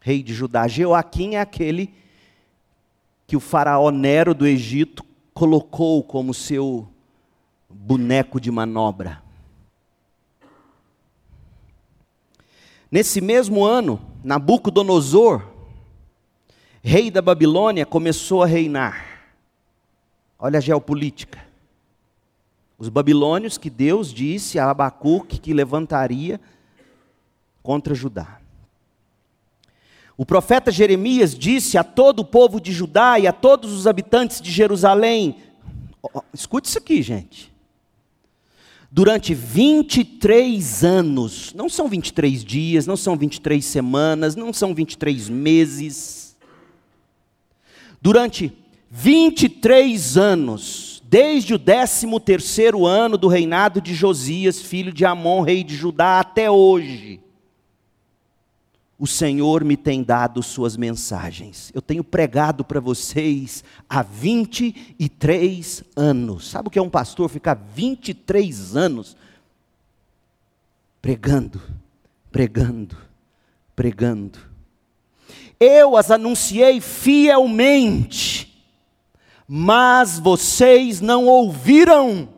rei 0.04 0.22
de 0.22 0.34
Judá. 0.34 0.68
Jeoaquim 0.68 1.36
é 1.36 1.40
aquele 1.40 1.94
que 3.26 3.34
o 3.34 3.40
faraó 3.40 3.90
Nero 3.90 4.34
do 4.34 4.46
Egito 4.46 5.02
colocou 5.32 6.04
como 6.04 6.34
seu 6.34 6.86
boneco 7.70 8.38
de 8.38 8.50
manobra. 8.50 9.22
Nesse 12.90 13.18
mesmo 13.22 13.64
ano, 13.64 13.98
Nabucodonosor, 14.22 15.42
rei 16.82 17.10
da 17.10 17.22
Babilônia, 17.22 17.86
começou 17.86 18.42
a 18.42 18.46
reinar. 18.46 19.13
Olha 20.44 20.58
a 20.58 20.60
geopolítica. 20.60 21.42
Os 22.76 22.90
babilônios 22.90 23.56
que 23.56 23.70
Deus 23.70 24.12
disse 24.12 24.58
a 24.58 24.68
Abacuque 24.68 25.40
que 25.40 25.54
levantaria 25.54 26.38
contra 27.62 27.94
Judá. 27.94 28.42
O 30.18 30.26
profeta 30.26 30.70
Jeremias 30.70 31.34
disse 31.34 31.78
a 31.78 31.82
todo 31.82 32.20
o 32.20 32.24
povo 32.26 32.60
de 32.60 32.72
Judá 32.72 33.18
e 33.18 33.26
a 33.26 33.32
todos 33.32 33.72
os 33.72 33.86
habitantes 33.86 34.38
de 34.38 34.50
Jerusalém: 34.50 35.38
escute 36.34 36.68
isso 36.68 36.76
aqui, 36.76 37.00
gente. 37.00 37.50
Durante 38.92 39.32
23 39.32 40.84
anos, 40.84 41.54
não 41.54 41.70
são 41.70 41.88
23 41.88 42.44
dias, 42.44 42.86
não 42.86 42.98
são 42.98 43.16
23 43.16 43.64
semanas, 43.64 44.36
não 44.36 44.52
são 44.52 44.74
23 44.74 45.30
meses. 45.30 46.36
Durante 47.98 48.52
23 48.96 50.16
anos, 50.16 51.02
desde 51.04 51.52
o 51.52 51.58
13 51.58 52.06
terceiro 52.20 52.86
ano 52.86 53.18
do 53.18 53.26
reinado 53.26 53.80
de 53.80 53.92
Josias, 53.92 54.62
filho 54.62 54.92
de 54.92 55.04
Amon, 55.04 55.42
rei 55.42 55.64
de 55.64 55.74
Judá, 55.74 56.20
até 56.20 56.48
hoje, 56.48 57.20
o 58.96 59.04
Senhor 59.04 59.64
me 59.64 59.76
tem 59.76 60.00
dado 60.00 60.40
suas 60.44 60.76
mensagens. 60.76 61.72
Eu 61.74 61.82
tenho 61.82 62.04
pregado 62.04 62.64
para 62.64 62.78
vocês 62.78 63.64
há 63.90 64.00
23 64.00 65.82
anos. 65.96 66.48
Sabe 66.48 66.68
o 66.68 66.70
que 66.70 66.78
é 66.78 66.82
um 66.82 66.88
pastor 66.88 67.28
ficar 67.28 67.54
23 67.74 68.76
anos 68.76 69.16
pregando, 71.02 71.60
pregando, 72.30 72.96
pregando? 73.74 74.38
Eu 75.58 75.96
as 75.96 76.12
anunciei 76.12 76.80
fielmente, 76.80 78.53
mas 79.48 80.18
vocês 80.18 81.00
não 81.00 81.26
ouviram. 81.26 82.28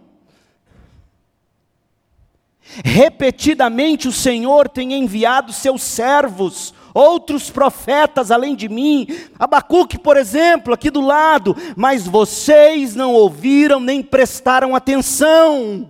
Repetidamente 2.85 4.09
o 4.09 4.13
Senhor 4.13 4.69
tem 4.69 4.93
enviado 4.93 5.53
seus 5.53 5.83
servos, 5.83 6.75
outros 6.93 7.49
profetas 7.51 8.31
além 8.31 8.57
de 8.57 8.69
mim, 8.69 9.07
Abacuque, 9.39 9.99
por 9.99 10.17
exemplo, 10.17 10.75
aqui 10.75 10.91
do 10.91 11.01
lado, 11.01 11.57
mas 11.77 12.07
vocês 12.07 12.95
não 12.95 13.13
ouviram 13.15 13.79
nem 13.79 14.03
prestaram 14.03 14.75
atenção. 14.75 15.89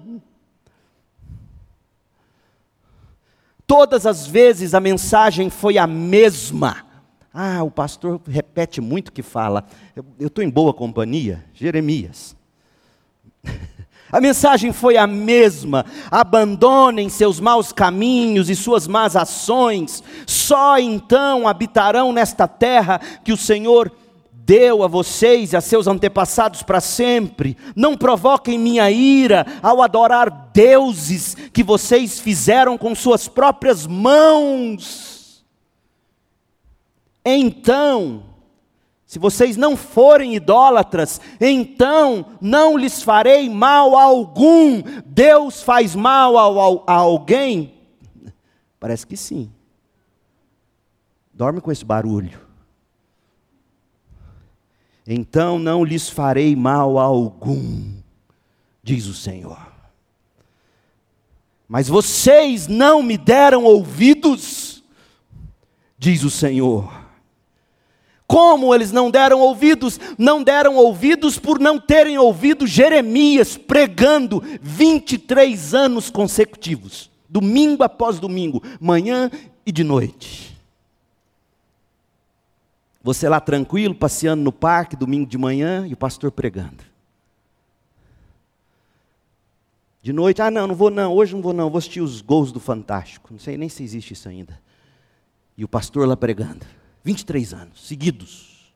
Todas 3.66 4.06
as 4.06 4.26
vezes 4.26 4.74
a 4.74 4.80
mensagem 4.80 5.50
foi 5.50 5.76
a 5.76 5.86
mesma. 5.86 6.85
Ah, 7.38 7.62
o 7.62 7.70
pastor 7.70 8.18
repete 8.26 8.80
muito 8.80 9.08
o 9.08 9.12
que 9.12 9.22
fala. 9.22 9.66
Eu 10.18 10.28
estou 10.28 10.42
em 10.42 10.48
boa 10.48 10.72
companhia. 10.72 11.44
Jeremias. 11.52 12.34
A 14.10 14.20
mensagem 14.22 14.72
foi 14.72 14.96
a 14.96 15.06
mesma: 15.06 15.84
abandonem 16.10 17.10
seus 17.10 17.38
maus 17.38 17.72
caminhos 17.72 18.48
e 18.48 18.54
suas 18.54 18.86
más 18.86 19.16
ações, 19.16 20.02
só 20.24 20.78
então 20.78 21.46
habitarão 21.46 22.12
nesta 22.12 22.46
terra 22.46 23.00
que 23.22 23.32
o 23.32 23.36
Senhor 23.36 23.92
deu 24.32 24.84
a 24.84 24.86
vocês 24.86 25.52
e 25.52 25.56
a 25.56 25.60
seus 25.60 25.88
antepassados 25.88 26.62
para 26.62 26.80
sempre. 26.80 27.56
Não 27.74 27.96
provoquem 27.96 28.56
minha 28.56 28.90
ira 28.90 29.44
ao 29.60 29.82
adorar 29.82 30.50
deuses 30.54 31.36
que 31.52 31.64
vocês 31.64 32.20
fizeram 32.20 32.78
com 32.78 32.94
suas 32.94 33.26
próprias 33.28 33.86
mãos. 33.88 35.15
Então, 37.28 38.22
se 39.04 39.18
vocês 39.18 39.56
não 39.56 39.76
forem 39.76 40.36
idólatras, 40.36 41.20
então 41.40 42.24
não 42.40 42.76
lhes 42.76 43.02
farei 43.02 43.50
mal 43.50 43.96
algum. 43.96 44.80
Deus 45.04 45.60
faz 45.60 45.96
mal 45.96 46.38
a, 46.86 46.92
alguém? 46.92 47.74
Parece 48.78 49.04
que 49.04 49.16
sim. 49.16 49.50
Dorme 51.34 51.60
com 51.60 51.72
esse 51.72 51.84
barulho. 51.84 52.40
Então 55.04 55.58
não 55.58 55.84
lhes 55.84 56.08
farei 56.08 56.54
mal 56.54 56.96
algum, 56.96 57.92
diz 58.82 59.06
o 59.06 59.14
Senhor. 59.14 59.58
Mas 61.68 61.88
vocês 61.88 62.68
não 62.68 63.02
me 63.02 63.18
deram 63.18 63.64
ouvidos, 63.64 64.84
diz 65.98 66.22
o 66.22 66.30
Senhor. 66.30 67.05
Como 68.26 68.74
eles 68.74 68.90
não 68.90 69.10
deram 69.10 69.40
ouvidos? 69.40 70.00
Não 70.18 70.42
deram 70.42 70.74
ouvidos 70.76 71.38
por 71.38 71.60
não 71.60 71.78
terem 71.78 72.18
ouvido 72.18 72.66
Jeremias 72.66 73.56
pregando 73.56 74.42
23 74.60 75.74
anos 75.74 76.10
consecutivos, 76.10 77.10
domingo 77.28 77.84
após 77.84 78.18
domingo, 78.18 78.62
manhã 78.80 79.30
e 79.64 79.70
de 79.70 79.84
noite. 79.84 80.56
Você 83.06 83.28
lá 83.28 83.38
tranquilo, 83.38 83.94
passeando 83.94 84.42
no 84.42 84.50
parque, 84.50 84.96
domingo 84.96 85.30
de 85.30 85.38
manhã, 85.38 85.86
e 85.86 85.92
o 85.92 85.96
pastor 85.96 86.32
pregando. 86.32 86.82
De 90.02 90.12
noite, 90.12 90.42
ah, 90.42 90.50
não, 90.50 90.66
não 90.66 90.74
vou 90.74 90.90
não, 90.90 91.12
hoje 91.12 91.32
não 91.32 91.40
vou 91.40 91.52
não, 91.52 91.70
vou 91.70 91.78
assistir 91.78 92.00
os 92.00 92.20
gols 92.20 92.50
do 92.50 92.58
Fantástico. 92.58 93.28
Não 93.30 93.38
sei 93.38 93.56
nem 93.56 93.68
se 93.68 93.84
existe 93.84 94.12
isso 94.12 94.28
ainda. 94.28 94.60
E 95.56 95.64
o 95.64 95.68
pastor 95.68 96.06
lá 96.08 96.16
pregando. 96.16 96.66
23 97.06 97.54
anos 97.54 97.86
seguidos. 97.86 98.74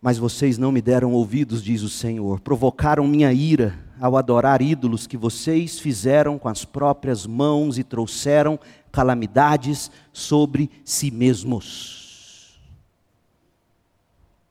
Mas 0.00 0.18
vocês 0.18 0.56
não 0.56 0.70
me 0.70 0.80
deram 0.80 1.12
ouvidos, 1.12 1.60
diz 1.64 1.82
o 1.82 1.88
Senhor, 1.88 2.38
provocaram 2.38 3.08
minha 3.08 3.32
ira 3.32 3.76
ao 4.00 4.16
adorar 4.16 4.62
ídolos 4.62 5.08
que 5.08 5.16
vocês 5.16 5.80
fizeram 5.80 6.38
com 6.38 6.48
as 6.48 6.64
próprias 6.64 7.26
mãos 7.26 7.76
e 7.76 7.82
trouxeram 7.82 8.56
calamidades 8.92 9.90
sobre 10.12 10.70
si 10.84 11.10
mesmos. 11.10 12.60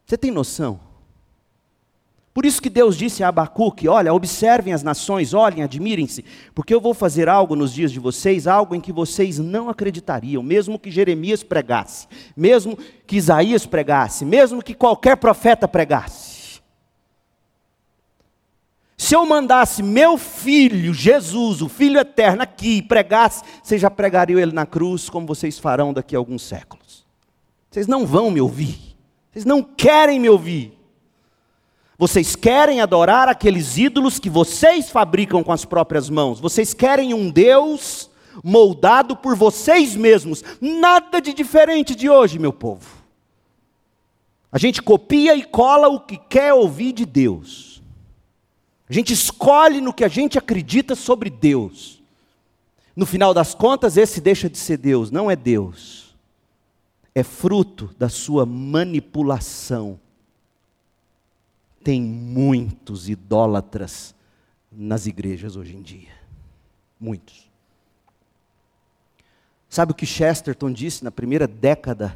Você 0.06 0.18
tem 0.18 0.30
noção? 0.30 0.93
Por 2.34 2.48
isso 2.48 2.62
que 2.62 2.70
Deus 2.70 2.98
disse 2.98 3.24
a 3.24 3.28
Abacuque: 3.28 3.88
Olha, 3.88 4.14
observem 4.14 4.74
as 4.74 4.82
nações, 4.82 5.34
olhem, 5.34 5.62
admirem-se, 5.62 6.26
porque 6.56 6.74
eu 6.74 6.82
vou 6.82 6.94
fazer 6.94 7.30
algo 7.30 7.56
nos 7.56 7.72
dias 7.72 7.92
de 7.92 8.00
vocês, 8.00 8.48
algo 8.48 8.74
em 8.74 8.82
que 8.82 8.92
vocês 8.92 9.38
não 9.38 9.70
acreditariam, 9.70 10.42
mesmo 10.42 10.80
que 10.80 10.90
Jeremias 10.90 11.44
pregasse, 11.44 12.08
mesmo 12.36 12.78
que 13.06 13.18
Isaías 13.18 13.68
pregasse, 13.68 14.26
mesmo 14.26 14.64
que 14.64 14.74
qualquer 14.74 15.18
profeta 15.18 15.68
pregasse. 15.68 16.34
Se 18.98 19.16
eu 19.16 19.26
mandasse 19.26 19.84
meu 19.84 20.18
filho, 20.18 20.94
Jesus, 20.94 21.62
o 21.62 21.70
Filho 21.70 22.00
eterno, 22.00 22.42
aqui 22.42 22.78
e 22.78 22.82
pregasse, 22.82 23.44
vocês 23.62 23.82
já 23.82 23.92
pregariam 23.92 24.40
ele 24.40 24.54
na 24.54 24.66
cruz, 24.66 25.10
como 25.10 25.28
vocês 25.28 25.60
farão 25.60 25.94
daqui 25.94 26.16
a 26.16 26.20
alguns 26.20 26.42
séculos. 26.42 27.06
Vocês 27.70 27.86
não 27.86 28.08
vão 28.08 28.32
me 28.32 28.42
ouvir, 28.42 28.96
vocês 29.32 29.46
não 29.46 29.62
querem 29.62 30.20
me 30.20 30.30
ouvir. 30.30 30.83
Vocês 31.98 32.36
querem 32.36 32.82
adorar 32.82 33.30
aqueles 33.30 33.78
ídolos 33.78 34.20
que 34.20 34.30
vocês 34.30 34.90
fabricam 34.90 35.44
com 35.44 35.52
as 35.52 35.64
próprias 35.64 36.10
mãos. 36.10 36.40
Vocês 36.40 36.74
querem 36.74 37.14
um 37.14 37.30
Deus 37.30 38.10
moldado 38.44 39.16
por 39.16 39.36
vocês 39.36 39.96
mesmos. 39.96 40.44
Nada 40.60 41.22
de 41.22 41.34
diferente 41.34 41.94
de 41.96 42.10
hoje, 42.10 42.40
meu 42.40 42.52
povo. 42.52 43.04
A 44.52 44.58
gente 44.58 44.82
copia 44.82 45.36
e 45.36 45.44
cola 45.44 45.88
o 45.88 46.00
que 46.00 46.18
quer 46.18 46.54
ouvir 46.54 46.94
de 46.94 47.06
Deus. 47.06 47.82
A 48.90 48.94
gente 48.94 49.14
escolhe 49.14 49.80
no 49.80 49.94
que 49.94 50.04
a 50.04 50.08
gente 50.08 50.38
acredita 50.38 50.96
sobre 50.96 51.30
Deus. 51.30 52.02
No 52.96 53.06
final 53.06 53.34
das 53.34 53.56
contas, 53.56 53.98
esse 53.98 54.22
deixa 54.22 54.50
de 54.50 54.58
ser 54.58 54.78
Deus, 54.78 55.10
não 55.10 55.30
é 55.30 55.36
Deus. 55.36 56.16
É 57.16 57.24
fruto 57.24 57.90
da 57.98 58.10
sua 58.10 58.46
manipulação 58.46 60.00
tem 61.84 62.02
muitos 62.02 63.10
idólatras 63.10 64.16
nas 64.72 65.06
igrejas 65.06 65.58
hoje 65.58 65.76
em 65.76 65.82
dia. 65.82 66.14
Muitos. 67.00 67.52
Sabe 69.68 69.92
o 69.92 69.96
que 69.96 70.06
Chesterton 70.06 70.72
disse 70.72 71.04
na 71.04 71.12
primeira 71.12 71.48
década 71.48 72.16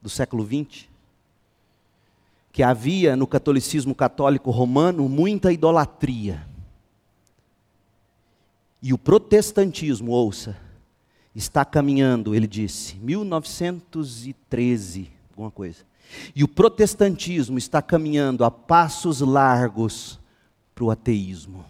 do 0.00 0.10
século 0.10 0.44
XX? 0.44 0.88
Que 2.52 2.62
havia 2.62 3.16
no 3.16 3.26
catolicismo 3.26 3.94
católico 3.94 4.50
romano 4.50 5.08
muita 5.08 5.50
idolatria. 5.52 6.46
E 8.82 8.92
o 8.92 8.98
protestantismo, 8.98 10.10
ouça, 10.10 10.54
está 11.34 11.64
caminhando, 11.64 12.34
ele 12.34 12.46
disse, 12.46 12.96
1913, 12.96 15.10
alguma 15.30 15.50
coisa 15.50 15.90
e 16.34 16.42
o 16.44 16.48
protestantismo 16.48 17.58
está 17.58 17.80
caminhando 17.80 18.44
a 18.44 18.50
passos 18.50 19.20
largos 19.20 20.18
para 20.74 20.84
o 20.84 20.90
ateísmo. 20.90 21.64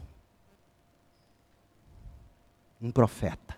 Um 2.80 2.90
profeta. 2.90 3.56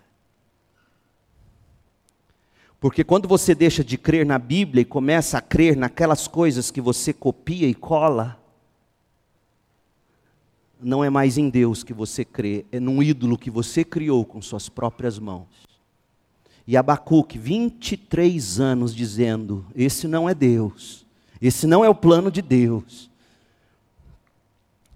Porque 2.79 3.03
quando 3.03 3.27
você 3.27 3.55
deixa 3.55 3.83
de 3.83 3.97
crer 3.97 4.25
na 4.25 4.37
Bíblia 4.37 4.81
e 4.81 4.85
começa 4.85 5.37
a 5.37 5.41
crer 5.41 5.75
naquelas 5.75 6.27
coisas 6.27 6.69
que 6.69 6.79
você 6.79 7.11
copia 7.11 7.67
e 7.67 7.73
cola, 7.73 8.39
não 10.79 11.03
é 11.03 11.09
mais 11.09 11.37
em 11.37 11.49
Deus 11.49 11.83
que 11.83 11.93
você 11.93 12.23
crê, 12.23 12.65
é 12.71 12.79
num 12.79 13.01
ídolo 13.01 13.37
que 13.37 13.49
você 13.49 13.83
criou 13.83 14.23
com 14.23 14.41
suas 14.41 14.69
próprias 14.69 15.17
mãos. 15.17 15.47
E 16.67 16.75
Abacuque, 16.75 17.37
23 17.37 18.59
anos 18.59 18.95
dizendo: 18.95 19.65
esse 19.75 20.07
não 20.07 20.27
é 20.27 20.33
Deus, 20.33 21.05
esse 21.41 21.67
não 21.67 21.85
é 21.85 21.89
o 21.89 21.95
plano 21.95 22.31
de 22.31 22.41
Deus. 22.41 23.09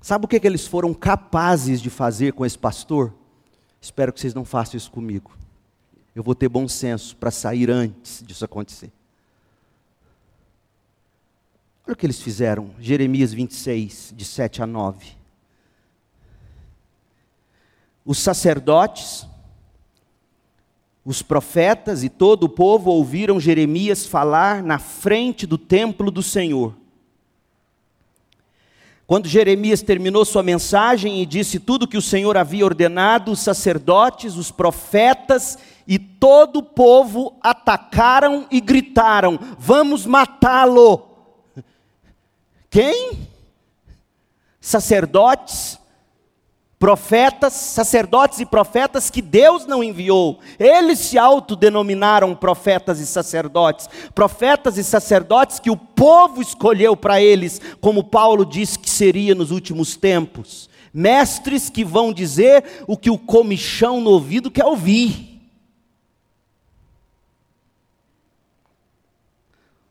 Sabe 0.02 0.26
o 0.26 0.28
que, 0.28 0.40
que 0.40 0.48
eles 0.48 0.66
foram 0.66 0.94
capazes 0.94 1.82
de 1.82 1.90
fazer 1.90 2.34
com 2.34 2.46
esse 2.46 2.58
pastor? 2.58 3.14
Espero 3.82 4.12
que 4.12 4.20
vocês 4.20 4.34
não 4.34 4.46
façam 4.46 4.78
isso 4.78 4.90
comigo. 4.90 5.32
Eu 6.16 6.24
vou 6.24 6.34
ter 6.34 6.50
bom 6.50 6.68
senso 6.68 7.16
para 7.16 7.32
sair 7.32 7.70
antes 7.70 8.24
disso 8.26 8.44
acontecer. 8.44 8.92
Olha 11.86 11.94
o 11.94 11.96
que 11.96 12.06
eles 12.06 12.22
fizeram, 12.22 12.72
Jeremias 12.80 13.34
26, 13.34 14.14
de 14.16 14.26
7 14.26 14.62
a 14.62 14.68
9. 14.68 15.18
Os 18.06 18.20
sacerdotes 18.20 19.28
os 21.10 21.24
profetas 21.24 22.04
e 22.04 22.08
todo 22.08 22.44
o 22.44 22.50
povo 22.50 22.92
ouviram 22.92 23.40
Jeremias 23.40 24.06
falar 24.06 24.62
na 24.62 24.78
frente 24.78 25.48
do 25.48 25.58
templo 25.58 26.12
do 26.12 26.22
Senhor. 26.22 26.76
Quando 29.08 29.28
Jeremias 29.28 29.82
terminou 29.82 30.24
sua 30.24 30.44
mensagem 30.44 31.20
e 31.20 31.26
disse 31.26 31.60
tudo 31.60 31.88
que 31.88 31.98
o 31.98 32.02
Senhor 32.02 32.38
havia 32.38 32.64
ordenado, 32.64 33.32
os 33.32 33.40
sacerdotes, 33.40 34.36
os 34.36 34.52
profetas 34.52 35.58
e 35.88 35.98
todo 35.98 36.58
o 36.58 36.64
povo 36.64 37.36
atacaram 37.42 38.46
e 38.52 38.62
gritaram: 38.62 39.40
Vamos 39.58 40.06
matá-lo. 40.06 41.08
Quem? 42.70 43.28
Sacerdotes, 44.62 45.80
profetas, 46.80 47.52
sacerdotes 47.52 48.40
e 48.40 48.46
profetas 48.46 49.10
que 49.10 49.22
Deus 49.22 49.66
não 49.66 49.84
enviou. 49.84 50.40
Eles 50.58 50.98
se 51.00 51.18
autodenominaram 51.18 52.34
profetas 52.34 53.02
e 53.02 53.06
sacerdotes. 53.06 53.90
Profetas 54.16 54.78
e 54.78 54.84
sacerdotes 54.84 55.60
que 55.60 55.70
o 55.70 55.76
povo 55.76 56.42
escolheu 56.42 56.96
para 56.96 57.22
eles, 57.22 57.62
como 57.82 58.06
Paulo 58.06 58.46
disse 58.46 58.80
que 58.80 58.90
seria 58.90 59.36
nos 59.36 59.52
últimos 59.52 59.98
tempos. 59.98 60.70
Mestres 60.94 61.70
que 61.70 61.84
vão 61.84 62.14
dizer 62.14 62.64
o 62.88 62.96
que 62.96 63.10
o 63.10 63.18
comichão 63.18 64.00
no 64.00 64.12
ouvido 64.12 64.50
quer 64.50 64.66
ouvir. 64.66 65.28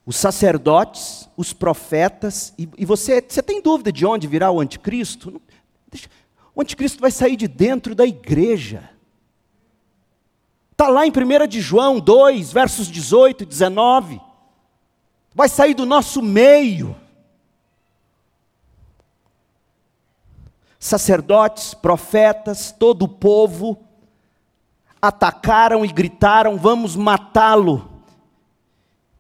Os 0.07 0.17
sacerdotes, 0.17 1.29
os 1.37 1.53
profetas, 1.53 2.55
e, 2.59 2.67
e 2.79 2.87
você, 2.87 3.23
você 3.29 3.43
tem 3.43 3.61
dúvida 3.61 3.93
de 3.93 4.07
onde 4.07 4.27
virá 4.27 4.51
o 4.51 4.59
anticristo? 4.59 5.39
Deixa, 5.93 6.09
o 6.59 6.61
anticristo 6.61 7.01
vai 7.01 7.13
sair 7.13 7.37
de 7.37 7.47
dentro 7.47 7.95
da 7.95 8.05
igreja. 8.05 8.91
Está 10.73 10.89
lá 10.89 11.07
em 11.07 11.13
1 11.13 11.47
de 11.47 11.61
João 11.61 12.01
2, 12.01 12.53
versos 12.53 12.89
18 12.89 13.45
e 13.45 13.47
19. 13.47 14.21
Vai 15.33 15.49
sair 15.49 15.73
do 15.73 15.87
nosso 15.87 16.21
meio. 16.21 16.97
Sacerdotes, 20.81 21.75
profetas, 21.75 22.73
todo 22.77 23.05
o 23.05 23.09
povo 23.09 23.79
atacaram 25.01 25.85
e 25.85 25.93
gritaram: 25.93 26.57
Vamos 26.57 26.97
matá-lo. 26.97 27.98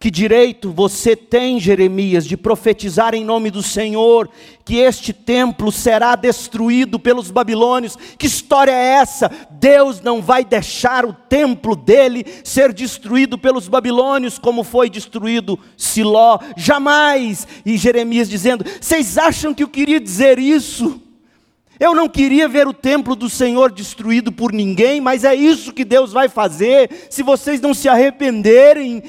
Que 0.00 0.12
direito 0.12 0.70
você 0.70 1.16
tem, 1.16 1.58
Jeremias, 1.58 2.24
de 2.24 2.36
profetizar 2.36 3.14
em 3.16 3.24
nome 3.24 3.50
do 3.50 3.64
Senhor 3.64 4.30
que 4.64 4.76
este 4.76 5.12
templo 5.12 5.72
será 5.72 6.14
destruído 6.14 7.00
pelos 7.00 7.32
babilônios? 7.32 7.98
Que 8.16 8.28
história 8.28 8.70
é 8.70 8.90
essa? 9.00 9.28
Deus 9.50 10.00
não 10.00 10.22
vai 10.22 10.44
deixar 10.44 11.04
o 11.04 11.12
templo 11.12 11.74
dele 11.74 12.24
ser 12.44 12.72
destruído 12.72 13.36
pelos 13.36 13.66
babilônios, 13.66 14.38
como 14.38 14.62
foi 14.62 14.88
destruído 14.88 15.58
Siló, 15.76 16.38
jamais. 16.56 17.48
E 17.66 17.76
Jeremias 17.76 18.30
dizendo: 18.30 18.64
Vocês 18.80 19.18
acham 19.18 19.52
que 19.52 19.64
eu 19.64 19.68
queria 19.68 19.98
dizer 19.98 20.38
isso? 20.38 21.02
Eu 21.80 21.94
não 21.94 22.08
queria 22.08 22.48
ver 22.48 22.66
o 22.66 22.72
templo 22.72 23.14
do 23.14 23.30
Senhor 23.30 23.70
destruído 23.70 24.32
por 24.32 24.52
ninguém, 24.52 25.00
mas 25.00 25.22
é 25.22 25.34
isso 25.34 25.72
que 25.72 25.84
Deus 25.84 26.12
vai 26.12 26.28
fazer 26.28 27.06
se 27.08 27.22
vocês 27.22 27.60
não 27.60 27.72
se 27.72 27.88
arrependerem. 27.88 29.02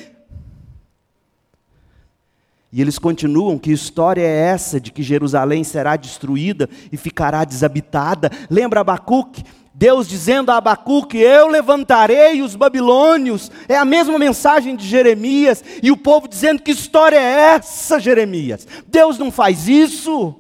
E 2.72 2.82
eles 2.82 3.00
continuam: 3.00 3.58
que 3.58 3.72
história 3.72 4.22
é 4.22 4.48
essa 4.48 4.80
de 4.80 4.92
que 4.92 5.02
Jerusalém 5.02 5.64
será 5.64 5.96
destruída 5.96 6.70
e 6.92 6.98
ficará 6.98 7.44
desabitada? 7.44 8.32
Lembra 8.50 8.82
Abacuque? 8.82 9.44
Deus 9.74 10.08
dizendo 10.08 10.52
a 10.52 10.58
Abacuque: 10.58 11.18
Eu 11.18 11.48
levantarei 11.48 12.42
os 12.42 12.56
babilônios. 12.56 13.50
É 13.68 13.78
a 13.78 13.86
mesma 13.86 14.20
mensagem 14.20 14.76
de 14.76 14.86
Jeremias. 14.86 15.64
E 15.82 15.90
o 15.90 15.98
povo 15.98 16.28
dizendo: 16.28 16.62
Que 16.62 16.72
história 16.72 17.16
é 17.16 17.56
essa, 17.56 18.00
Jeremias? 18.00 18.68
Deus 18.88 19.18
não 19.18 19.32
faz 19.32 19.68
isso. 19.68 20.36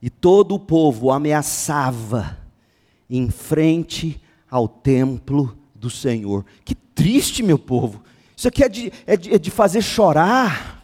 E 0.00 0.10
todo 0.10 0.54
o 0.54 0.58
povo 0.58 1.10
ameaçava 1.10 2.38
em 3.08 3.30
frente 3.30 4.20
ao 4.50 4.66
templo 4.66 5.56
do 5.74 5.90
Senhor. 5.90 6.44
Que 6.64 6.74
triste, 6.74 7.42
meu 7.42 7.58
povo. 7.58 8.02
Isso 8.36 8.48
aqui 8.48 8.62
é 8.62 8.68
de, 8.68 8.92
é 9.06 9.16
de, 9.16 9.34
é 9.34 9.38
de 9.38 9.50
fazer 9.50 9.80
chorar. 9.80 10.76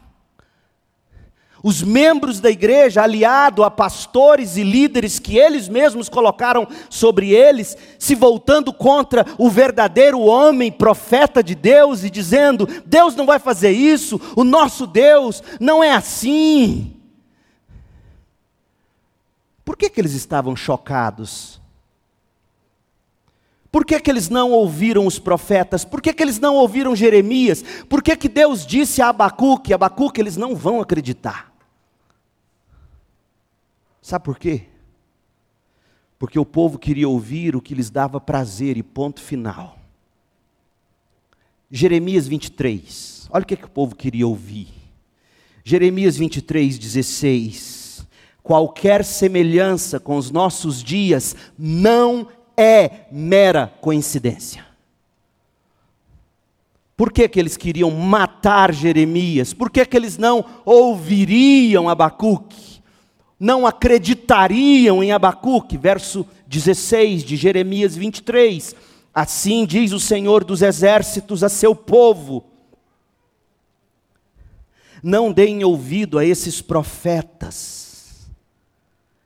Os 1.63 1.81
membros 1.81 2.41
da 2.41 2.51
igreja, 2.51 3.03
aliado 3.03 3.63
a 3.63 3.71
pastores 3.71 4.57
e 4.57 4.65
líderes 4.65 5.21
que 5.21 5.39
eles 5.39 5.69
mesmos 5.69 6.09
colocaram 6.09 6.67
sobre 6.91 7.31
eles, 7.31 7.77
se 8.01 8.17
voltando 8.17 8.73
contra 8.73 9.25
o 9.39 9.49
verdadeiro 9.49 10.19
homem, 10.19 10.73
profeta 10.73 11.41
de 11.41 11.55
Deus, 11.55 12.03
e 12.03 12.11
dizendo: 12.11 12.67
Deus 12.85 13.15
não 13.15 13.27
vai 13.27 13.39
fazer 13.39 13.71
isso, 13.71 14.21
o 14.35 14.43
nosso 14.43 14.89
Deus 14.89 15.41
não 15.61 15.85
é 15.85 15.93
assim. 15.93 16.97
Por 19.65 19.77
que, 19.77 19.89
que 19.89 20.01
eles 20.01 20.15
estavam 20.15 20.57
chocados? 20.57 21.62
Por 23.73 23.87
que, 23.87 23.99
que 23.99 24.11
eles 24.11 24.29
não 24.29 24.51
ouviram 24.53 25.07
os 25.07 25.19
profetas? 25.19 25.83
Por 25.83 26.03
que, 26.03 26.13
que 26.13 26.23
eles 26.23 26.39
não 26.39 26.57
ouviram 26.57 26.95
Jeremias? 26.95 27.65
Por 27.89 28.03
que, 28.03 28.15
que 28.15 28.29
Deus 28.29 28.67
disse 28.67 29.01
a 29.01 29.09
Abacuque, 29.09 29.73
Abacuque, 29.73 30.21
eles 30.21 30.37
não 30.37 30.55
vão 30.55 30.79
acreditar? 30.79 31.51
Sabe 34.03 34.27
por 34.27 34.39
quê? 34.39 34.65
Porque 36.19 36.39
o 36.39 36.45
povo 36.45 36.79
queria 36.79 37.09
ouvir 37.09 37.57
o 37.57 37.63
que 37.63 37.75
lhes 37.75 37.89
dava 37.89 38.21
prazer 38.21 38.77
e 38.77 38.83
ponto 38.83 39.23
final. 39.23 39.79
Jeremias 41.71 42.29
23, 42.29 43.29
olha 43.31 43.43
o 43.43 43.47
que, 43.47 43.57
que 43.57 43.65
o 43.65 43.71
povo 43.71 43.97
queria 43.97 44.29
ouvir. 44.29 44.69
Jeremias 45.65 46.19
23, 46.19 46.79
16. 46.79 48.07
Qualquer 48.43 49.03
semelhança 49.03 49.99
com 49.99 50.17
os 50.17 50.31
nossos 50.31 50.83
dias 50.83 51.35
não 51.57 52.29
é 52.63 53.07
mera 53.11 53.73
coincidência. 53.81 54.65
Por 56.97 57.13
que, 57.13 57.29
que 57.29 57.41
eles 57.41 57.57
queriam 57.57 57.91
matar 57.91 58.73
Jeremias? 58.73 59.53
Por 59.53 59.71
que, 59.71 59.85
que 59.85 59.97
eles 59.97 60.17
não 60.17 60.45
ouviriam 60.65 61.89
Abacuque? 61.89 62.81
Não 63.41 63.67
acreditariam 63.67 65.03
em 65.03 65.11
Abacuque? 65.11 65.77
Verso 65.77 66.25
16 66.47 67.25
de 67.25 67.37
Jeremias 67.37 67.97
23. 67.97 68.77
Assim 69.13 69.67
diz 69.67 69.91
o 69.93 69.99
Senhor 69.99 70.45
dos 70.45 70.63
exércitos 70.63 71.43
a 71.43 71.49
seu 71.49 71.75
povo: 71.75 72.45
Não 75.03 75.33
deem 75.33 75.65
ouvido 75.65 76.19
a 76.19 76.25
esses 76.25 76.63
profetas 76.63 77.82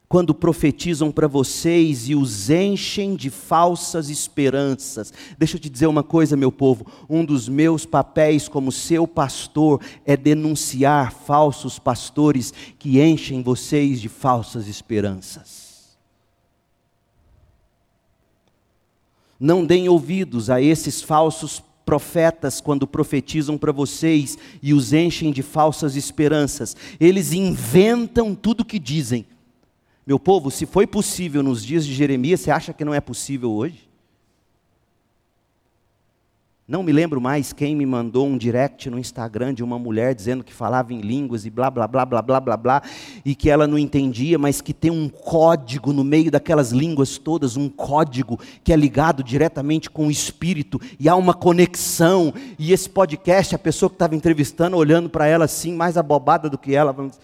quando 0.08 0.34
profetizam 0.34 1.10
para 1.10 1.26
vocês 1.26 2.08
e 2.08 2.14
os 2.14 2.48
enchem 2.48 3.16
de 3.16 3.28
falsas 3.28 4.08
esperanças. 4.08 5.12
Deixa 5.38 5.56
eu 5.56 5.60
te 5.60 5.68
dizer 5.68 5.86
uma 5.86 6.02
coisa, 6.02 6.36
meu 6.36 6.52
povo: 6.52 6.86
um 7.08 7.24
dos 7.24 7.48
meus 7.48 7.84
papéis 7.84 8.48
como 8.48 8.70
seu 8.70 9.06
pastor 9.06 9.80
é 10.04 10.16
denunciar 10.16 11.12
falsos 11.12 11.78
pastores 11.78 12.52
que 12.78 13.00
enchem 13.00 13.42
vocês 13.42 14.00
de 14.00 14.08
falsas 14.08 14.68
esperanças. 14.68 15.66
Não 19.38 19.64
deem 19.64 19.88
ouvidos 19.88 20.48
a 20.48 20.62
esses 20.62 21.02
falsos 21.02 21.62
profetas 21.84 22.60
quando 22.60 22.86
profetizam 22.86 23.58
para 23.58 23.70
vocês 23.70 24.38
e 24.62 24.72
os 24.72 24.92
enchem 24.92 25.30
de 25.30 25.42
falsas 25.42 25.94
esperanças. 25.94 26.74
Eles 26.98 27.32
inventam 27.32 28.34
tudo 28.34 28.62
o 28.62 28.64
que 28.64 28.78
dizem 28.78 29.26
meu 30.06 30.20
povo, 30.20 30.52
se 30.52 30.66
foi 30.66 30.86
possível 30.86 31.42
nos 31.42 31.64
dias 31.64 31.84
de 31.84 31.92
Jeremias, 31.92 32.40
você 32.40 32.52
acha 32.52 32.72
que 32.72 32.84
não 32.84 32.94
é 32.94 33.00
possível 33.00 33.50
hoje? 33.50 33.86
Não 36.68 36.82
me 36.82 36.92
lembro 36.92 37.20
mais 37.20 37.52
quem 37.52 37.76
me 37.76 37.86
mandou 37.86 38.26
um 38.26 38.36
direct 38.36 38.88
no 38.90 38.98
Instagram 38.98 39.54
de 39.54 39.62
uma 39.62 39.78
mulher 39.78 40.14
dizendo 40.14 40.42
que 40.42 40.52
falava 40.52 40.92
em 40.92 41.00
línguas 41.00 41.44
e 41.44 41.50
blá 41.50 41.70
blá 41.70 41.86
blá 41.86 42.04
blá 42.04 42.22
blá 42.22 42.40
blá 42.40 42.56
blá 42.56 42.82
e 43.24 43.36
que 43.36 43.48
ela 43.50 43.68
não 43.68 43.78
entendia, 43.78 44.36
mas 44.36 44.60
que 44.60 44.72
tem 44.72 44.90
um 44.90 45.08
código 45.08 45.92
no 45.92 46.02
meio 46.02 46.28
daquelas 46.28 46.70
línguas 46.70 47.18
todas, 47.18 47.56
um 47.56 47.68
código 47.68 48.38
que 48.64 48.72
é 48.72 48.76
ligado 48.76 49.22
diretamente 49.22 49.88
com 49.88 50.08
o 50.08 50.10
espírito 50.10 50.80
e 50.98 51.08
há 51.08 51.14
uma 51.14 51.34
conexão. 51.34 52.34
E 52.58 52.72
esse 52.72 52.90
podcast, 52.90 53.54
a 53.54 53.58
pessoa 53.58 53.88
que 53.88 53.94
estava 53.94 54.16
entrevistando 54.16 54.76
olhando 54.76 55.08
para 55.08 55.26
ela 55.26 55.44
assim, 55.44 55.72
mais 55.72 55.96
abobada 55.96 56.50
do 56.50 56.58
que 56.58 56.74
ela, 56.74 56.92
vamos 56.92 57.16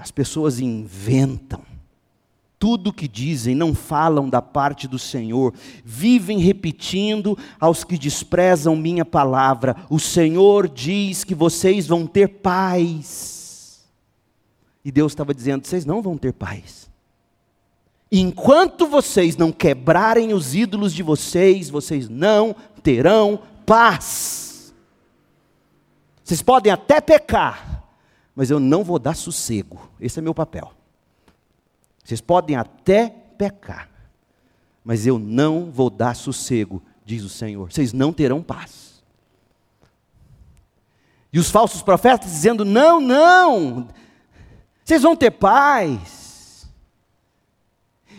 As 0.00 0.10
pessoas 0.10 0.58
inventam. 0.58 1.62
Tudo 2.58 2.92
que 2.92 3.06
dizem 3.06 3.54
não 3.54 3.74
falam 3.74 4.28
da 4.28 4.42
parte 4.42 4.88
do 4.88 4.98
Senhor, 4.98 5.54
vivem 5.84 6.38
repetindo 6.38 7.36
aos 7.58 7.84
que 7.84 7.96
desprezam 7.96 8.76
minha 8.76 9.04
palavra. 9.04 9.76
O 9.88 9.98
Senhor 9.98 10.68
diz 10.68 11.22
que 11.24 11.34
vocês 11.34 11.86
vão 11.86 12.06
ter 12.06 12.28
paz. 12.28 13.80
E 14.84 14.90
Deus 14.90 15.12
estava 15.12 15.32
dizendo: 15.32 15.66
vocês 15.66 15.86
não 15.86 16.02
vão 16.02 16.18
ter 16.18 16.32
paz. 16.32 16.90
Enquanto 18.12 18.86
vocês 18.86 19.36
não 19.36 19.52
quebrarem 19.52 20.34
os 20.34 20.54
ídolos 20.54 20.92
de 20.92 21.02
vocês, 21.02 21.70
vocês 21.70 22.08
não 22.08 22.56
terão 22.82 23.40
paz. 23.64 24.74
Vocês 26.24 26.42
podem 26.42 26.72
até 26.72 27.00
pecar, 27.00 27.79
mas 28.34 28.50
eu 28.50 28.60
não 28.60 28.84
vou 28.84 28.98
dar 28.98 29.14
sossego. 29.14 29.90
Esse 30.00 30.18
é 30.18 30.22
meu 30.22 30.34
papel. 30.34 30.72
Vocês 32.04 32.20
podem 32.20 32.56
até 32.56 33.08
pecar, 33.36 33.88
mas 34.84 35.06
eu 35.06 35.18
não 35.18 35.70
vou 35.70 35.90
dar 35.90 36.14
sossego, 36.16 36.82
diz 37.04 37.22
o 37.22 37.28
Senhor. 37.28 37.70
Vocês 37.70 37.92
não 37.92 38.12
terão 38.12 38.42
paz. 38.42 39.02
E 41.32 41.38
os 41.38 41.50
falsos 41.50 41.82
profetas 41.82 42.30
dizendo: 42.30 42.64
não, 42.64 43.00
não, 43.00 43.88
vocês 44.84 45.02
vão 45.02 45.14
ter 45.14 45.30
paz. 45.30 46.19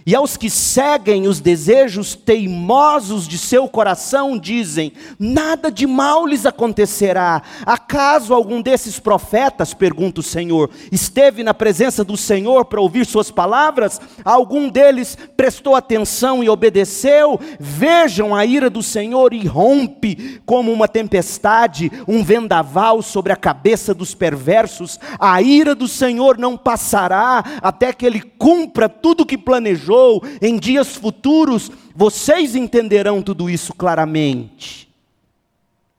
E 0.06 0.16
aos 0.16 0.36
que 0.36 0.50
seguem 0.50 1.28
os 1.28 1.40
desejos 1.40 2.16
teimosos 2.16 3.28
de 3.28 3.38
seu 3.38 3.68
coração, 3.68 4.38
dizem: 4.38 4.94
nada 5.20 5.72
de 5.72 5.86
mal 5.86 6.26
lhes 6.26 6.46
acontecerá. 6.46 7.42
Acaso 7.66 8.34
algum 8.34 8.62
desses 8.62 9.00
profetas, 9.00 9.74
pergunta 9.74 10.22
o 10.22 10.24
Senhor, 10.24 10.72
esteve 10.92 11.44
na 11.44 11.54
presença 11.54 12.04
do 12.04 12.18
Senhor 12.18 12.66
para 12.66 12.82
ouvir 12.82 13.06
suas 13.06 13.30
palavras? 13.30 14.02
Algum 14.26 14.70
deles 14.70 15.18
prestou 15.38 15.76
atenção 15.76 16.44
e 16.44 16.50
obedeceu? 16.50 17.40
Vejam 17.60 18.34
a 18.34 18.44
ira 18.44 18.70
do 18.70 18.82
Senhor 18.82 19.34
e 19.34 19.46
rompe 19.46 20.42
como 20.46 20.72
uma 20.72 20.88
tempestade, 20.88 21.92
um 22.08 22.24
vendaval 22.24 23.04
sobre 23.04 23.32
a 23.32 23.36
cabeça 23.38 23.94
dos 23.94 24.16
perversos. 24.16 25.00
A 25.20 25.42
ira 25.42 25.76
do 25.76 25.88
Senhor 25.88 26.40
não 26.40 26.58
passará 26.58 27.44
até 27.62 27.94
que 27.94 28.06
ele 28.06 28.22
cumpra 28.22 28.90
tudo 28.90 29.22
o 29.22 29.26
que 29.26 29.38
planejou 29.38 29.91
planejou, 29.92 30.24
em 30.42 30.58
dias 30.58 30.96
futuros, 30.96 31.70
vocês 31.94 32.56
entenderão 32.56 33.22
tudo 33.22 33.50
isso 33.50 33.74
claramente. 33.74 34.90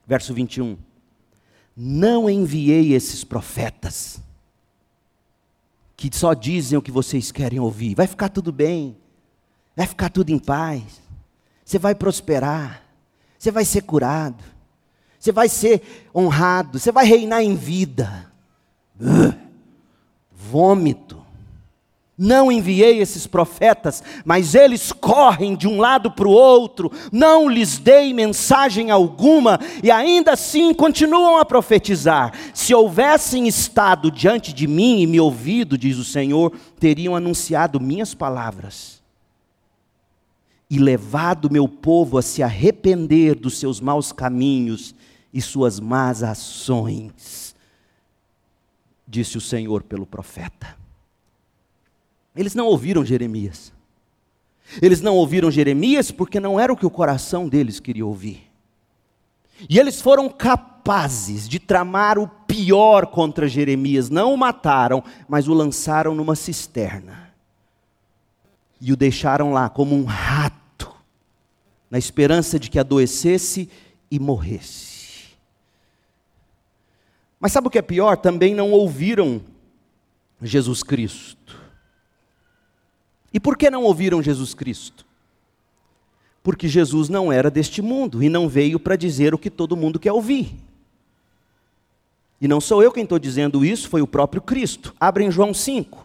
Verso 0.07 0.33
21. 0.33 0.77
Não 1.77 2.29
enviei 2.29 2.95
esses 2.95 3.23
profetas, 3.25 4.21
que 5.97 6.11
só 6.13 6.35
dizem 6.35 6.79
o 6.79 6.83
que 6.83 6.91
vocês 6.91 7.31
querem 7.31 7.61
ouvir. 7.61 7.95
Vai 7.95 8.07
ficar 8.07 8.29
tudo 8.29 8.51
bem, 8.51 8.97
vai 9.77 9.87
ficar 9.87 10.09
tudo 10.09 10.31
em 10.31 10.39
paz, 10.39 11.01
você 11.65 11.79
vai 11.79 11.95
prosperar, 11.95 12.83
você 13.39 13.51
vai 13.51 13.65
ser 13.65 13.83
curado, 13.83 14.43
você 15.19 15.33
vai 15.33 15.49
ser 15.49 15.83
honrado, 16.15 16.79
você 16.79 16.91
vai 16.91 17.07
reinar 17.07 17.43
em 17.43 17.55
vida. 17.55 18.31
Uh, 19.01 19.35
vômito 20.31 21.22
Não 22.25 22.53
enviei 22.53 23.01
esses 23.01 23.27
profetas, 23.27 24.01
mas 24.25 24.55
eles 24.55 24.93
correm 24.93 25.57
de 25.57 25.67
um 25.67 25.81
lado 25.81 26.09
para 26.09 26.29
o 26.29 26.31
outro, 26.31 26.93
não 27.11 27.49
lhes 27.49 27.79
dei 27.79 28.15
mensagem 28.15 28.93
alguma 28.93 29.59
e 29.83 29.91
ainda 29.91 30.35
assim 30.35 30.73
continuam 30.73 31.37
a 31.39 31.45
profetizar. 31.45 32.33
Se 32.55 32.73
houvessem 32.73 33.49
estado 33.49 34.09
diante 34.09 34.53
de 34.53 34.69
mim 34.69 35.01
e 35.01 35.07
me 35.09 35.19
ouvido, 35.19 35.77
diz 35.77 35.99
o 35.99 36.05
Senhor, 36.05 36.53
teriam 36.79 37.17
anunciado 37.17 37.81
minhas 37.81 38.15
palavras 38.15 39.03
e 40.71 40.79
levado 40.79 41.51
meu 41.51 41.67
povo 41.67 42.19
a 42.19 42.23
se 42.23 42.41
arrepender 42.41 43.35
dos 43.35 43.59
seus 43.59 43.81
maus 43.81 44.13
caminhos 44.13 44.95
e 45.35 45.43
suas 45.43 45.81
más 45.81 46.23
ações, 46.23 47.57
disse 49.09 49.37
o 49.37 49.41
Senhor 49.41 49.83
pelo 49.83 50.07
profeta. 50.07 50.82
Eles 52.35 52.55
não 52.55 52.67
ouviram 52.67 53.05
Jeremias. 53.05 53.73
Eles 54.81 55.01
não 55.01 55.17
ouviram 55.17 55.51
Jeremias 55.51 56.11
porque 56.11 56.41
não 56.41 56.59
era 56.59 56.73
o 56.73 56.77
que 56.77 56.87
o 56.87 56.91
coração 56.91 57.49
deles 57.49 57.79
queria 57.79 58.07
ouvir. 58.07 58.51
E 59.69 59.79
eles 59.79 60.01
foram 60.01 60.29
capazes 60.29 61.49
de 61.49 61.59
tramar 61.59 62.19
o 62.19 62.27
pior 62.27 63.07
contra 63.07 63.49
Jeremias. 63.49 64.09
Não 64.09 64.33
o 64.33 64.39
mataram, 64.39 65.05
mas 65.29 65.47
o 65.49 65.55
lançaram 65.55 66.15
numa 66.15 66.35
cisterna. 66.35 67.33
E 68.81 68.93
o 68.93 68.97
deixaram 68.97 69.53
lá 69.53 69.69
como 69.69 69.95
um 69.95 70.05
rato, 70.05 70.93
na 71.91 71.99
esperança 71.99 72.59
de 72.59 72.71
que 72.71 72.79
adoecesse 72.79 73.69
e 74.11 74.19
morresse. 74.19 75.37
Mas 77.39 77.53
sabe 77.53 77.69
o 77.69 77.71
que 77.71 77.79
é 77.79 77.83
pior? 77.83 78.17
Também 78.17 78.55
não 78.55 78.71
ouviram 78.73 79.41
Jesus 80.41 80.83
Cristo. 80.83 81.62
E 83.33 83.41
por 83.41 83.57
que 83.57 83.71
não 83.71 83.85
ouviram 83.85 84.23
Jesus 84.23 84.53
Cristo? 84.53 85.07
Porque 86.43 86.69
Jesus 86.69 87.09
não 87.09 87.33
era 87.33 87.51
deste 87.51 87.81
mundo 87.81 88.23
e 88.23 88.29
não 88.29 88.49
veio 88.49 88.79
para 88.79 88.97
dizer 88.97 89.33
o 89.33 89.39
que 89.39 89.49
todo 89.49 89.77
mundo 89.77 89.99
quer 89.99 90.13
ouvir. 90.13 90.55
E 92.41 92.49
não 92.49 92.61
sou 92.61 92.83
eu 92.83 92.91
quem 92.91 93.05
estou 93.05 93.19
dizendo 93.19 93.65
isso, 93.65 93.89
foi 93.89 94.03
o 94.03 94.07
próprio 94.07 94.43
Cristo. 94.43 94.95
Abre 94.99 95.25
em 95.25 95.31
João 95.31 95.55
5. 95.55 96.05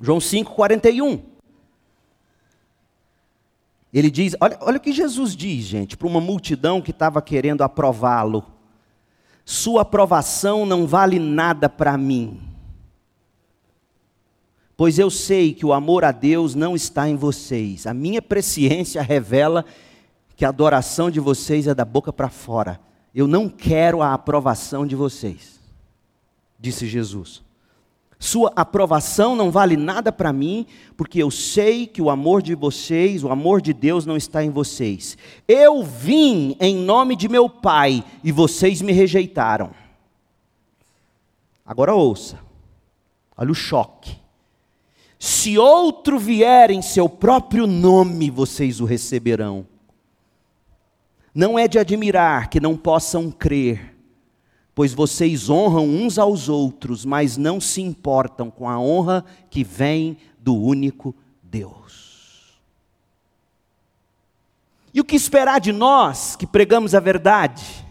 João 0.00 0.20
5, 0.20 0.54
41. 0.54 1.22
Ele 3.92 4.10
diz: 4.10 4.34
olha, 4.40 4.58
olha 4.62 4.78
o 4.78 4.80
que 4.80 4.92
Jesus 4.92 5.36
diz, 5.36 5.66
gente, 5.66 5.96
para 5.96 6.08
uma 6.08 6.20
multidão 6.20 6.80
que 6.80 6.90
estava 6.90 7.20
querendo 7.20 7.62
aprová-lo. 7.62 8.44
Sua 9.44 9.82
aprovação 9.82 10.66
não 10.66 10.86
vale 10.86 11.18
nada 11.18 11.68
para 11.68 11.96
mim 11.96 12.47
pois 14.78 14.96
eu 14.96 15.10
sei 15.10 15.52
que 15.52 15.66
o 15.66 15.72
amor 15.72 16.04
a 16.04 16.12
Deus 16.12 16.54
não 16.54 16.76
está 16.76 17.08
em 17.08 17.16
vocês. 17.16 17.84
A 17.84 17.92
minha 17.92 18.22
presciência 18.22 19.02
revela 19.02 19.64
que 20.36 20.44
a 20.44 20.50
adoração 20.50 21.10
de 21.10 21.18
vocês 21.18 21.66
é 21.66 21.74
da 21.74 21.84
boca 21.84 22.12
para 22.12 22.28
fora. 22.28 22.80
Eu 23.12 23.26
não 23.26 23.48
quero 23.48 24.00
a 24.00 24.14
aprovação 24.14 24.86
de 24.86 24.94
vocês, 24.94 25.58
disse 26.60 26.86
Jesus. 26.86 27.42
Sua 28.20 28.52
aprovação 28.54 29.34
não 29.34 29.50
vale 29.50 29.76
nada 29.76 30.12
para 30.12 30.32
mim, 30.32 30.64
porque 30.96 31.20
eu 31.20 31.30
sei 31.30 31.84
que 31.84 32.00
o 32.00 32.08
amor 32.08 32.40
de 32.40 32.54
vocês, 32.54 33.24
o 33.24 33.32
amor 33.32 33.60
de 33.60 33.72
Deus 33.72 34.06
não 34.06 34.16
está 34.16 34.44
em 34.44 34.50
vocês. 34.50 35.18
Eu 35.48 35.82
vim 35.82 36.56
em 36.60 36.76
nome 36.76 37.16
de 37.16 37.28
meu 37.28 37.48
Pai 37.48 38.04
e 38.22 38.30
vocês 38.30 38.80
me 38.80 38.92
rejeitaram. 38.92 39.72
Agora 41.66 41.92
ouça, 41.92 42.38
olha 43.36 43.50
o 43.50 43.56
choque. 43.56 44.27
Se 45.18 45.58
outro 45.58 46.18
vier 46.18 46.70
em 46.70 46.80
seu 46.80 47.08
próprio 47.08 47.66
nome, 47.66 48.30
vocês 48.30 48.80
o 48.80 48.84
receberão. 48.84 49.66
Não 51.34 51.58
é 51.58 51.66
de 51.66 51.78
admirar 51.78 52.48
que 52.48 52.60
não 52.60 52.76
possam 52.76 53.30
crer, 53.30 53.96
pois 54.74 54.92
vocês 54.92 55.50
honram 55.50 55.86
uns 55.86 56.18
aos 56.18 56.48
outros, 56.48 57.04
mas 57.04 57.36
não 57.36 57.60
se 57.60 57.80
importam 57.82 58.50
com 58.50 58.68
a 58.68 58.78
honra 58.78 59.24
que 59.50 59.64
vem 59.64 60.16
do 60.38 60.54
único 60.54 61.14
Deus. 61.42 62.58
E 64.94 65.00
o 65.00 65.04
que 65.04 65.16
esperar 65.16 65.60
de 65.60 65.72
nós 65.72 66.36
que 66.36 66.46
pregamos 66.46 66.94
a 66.94 67.00
verdade? 67.00 67.87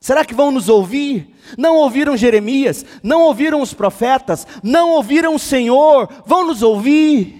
Será 0.00 0.24
que 0.24 0.34
vão 0.34 0.50
nos 0.50 0.70
ouvir? 0.70 1.28
Não 1.58 1.76
ouviram 1.76 2.16
Jeremias, 2.16 2.86
não 3.02 3.20
ouviram 3.22 3.60
os 3.60 3.74
profetas, 3.74 4.46
não 4.62 4.92
ouviram 4.92 5.34
o 5.34 5.38
Senhor, 5.38 6.08
vão 6.24 6.46
nos 6.46 6.62
ouvir. 6.62 7.38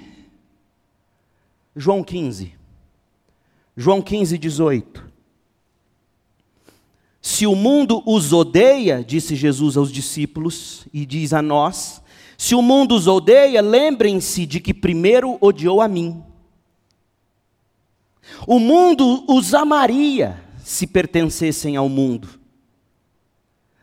João 1.75 2.05
15, 2.05 2.53
João 3.75 4.03
15, 4.03 4.37
18. 4.37 5.11
Se 7.23 7.47
o 7.47 7.55
mundo 7.55 8.03
os 8.05 8.33
odeia, 8.33 9.03
disse 9.03 9.35
Jesus 9.35 9.79
aos 9.79 9.91
discípulos 9.91 10.87
e 10.93 11.07
diz 11.07 11.33
a 11.33 11.41
nós, 11.41 12.03
se 12.37 12.55
o 12.55 12.61
mundo 12.61 12.95
os 12.95 13.07
odeia, 13.07 13.63
lembrem-se 13.63 14.45
de 14.45 14.61
que 14.61 14.75
primeiro 14.75 15.39
odiou 15.41 15.81
a 15.81 15.89
mim. 15.89 16.23
O 18.47 18.59
mundo 18.59 19.25
os 19.29 19.55
amaria 19.55 20.43
se 20.63 20.87
pertencessem 20.87 21.77
ao 21.77 21.89
mundo 21.89 22.40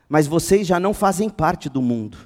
mas 0.08 0.26
vocês 0.26 0.66
já 0.66 0.80
não 0.80 0.94
fazem 0.94 1.28
parte 1.28 1.68
do 1.68 1.82
mundo. 1.82 2.16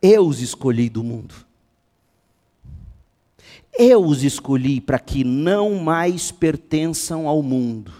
Eu 0.00 0.26
os 0.26 0.40
escolhi 0.40 0.88
do 0.88 1.04
mundo. 1.04 1.34
Eu 3.78 4.04
os 4.04 4.24
escolhi 4.24 4.80
para 4.80 4.98
que 4.98 5.22
não 5.22 5.76
mais 5.76 6.32
pertençam 6.32 7.28
ao 7.28 7.42
mundo. 7.42 7.92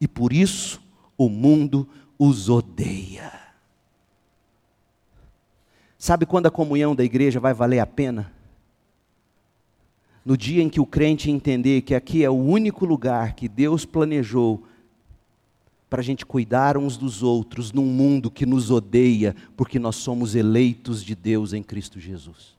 E 0.00 0.08
por 0.08 0.32
isso 0.32 0.82
o 1.16 1.28
mundo 1.28 1.88
os 2.18 2.48
odeia. 2.48 3.32
Sabe 5.96 6.26
quando 6.26 6.46
a 6.46 6.50
comunhão 6.50 6.94
da 6.94 7.04
igreja 7.04 7.40
vai 7.40 7.54
valer 7.54 7.78
a 7.78 7.86
pena? 7.86 8.32
No 10.24 10.36
dia 10.36 10.62
em 10.62 10.68
que 10.68 10.80
o 10.80 10.86
crente 10.86 11.30
entender 11.30 11.82
que 11.82 11.94
aqui 11.94 12.24
é 12.24 12.30
o 12.30 12.34
único 12.34 12.84
lugar 12.84 13.34
que 13.34 13.48
Deus 13.48 13.84
planejou 13.84 14.64
para 15.94 16.00
a 16.00 16.04
gente 16.04 16.26
cuidar 16.26 16.76
uns 16.76 16.96
dos 16.96 17.22
outros 17.22 17.70
num 17.70 17.84
mundo 17.84 18.28
que 18.28 18.44
nos 18.44 18.68
odeia, 18.68 19.32
porque 19.56 19.78
nós 19.78 19.94
somos 19.94 20.34
eleitos 20.34 21.04
de 21.04 21.14
Deus 21.14 21.52
em 21.52 21.62
Cristo 21.62 22.00
Jesus. 22.00 22.56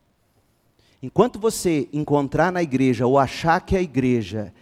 Enquanto 1.04 1.38
você 1.38 1.90
encontrar 1.92 2.50
na 2.50 2.64
igreja 2.64 3.06
ou 3.06 3.20
achar 3.20 3.60
que 3.60 3.76
a 3.76 3.82
igreja 3.82 4.54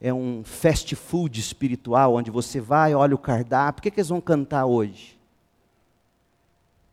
é 0.00 0.12
um 0.12 0.42
fast 0.42 0.96
food 0.96 1.38
espiritual, 1.38 2.16
onde 2.16 2.28
você 2.28 2.60
vai, 2.60 2.96
olha 2.96 3.14
o 3.14 3.18
cardápio, 3.18 3.78
o 3.78 3.82
que, 3.84 3.92
que 3.92 4.00
eles 4.00 4.08
vão 4.08 4.20
cantar 4.20 4.66
hoje? 4.66 5.16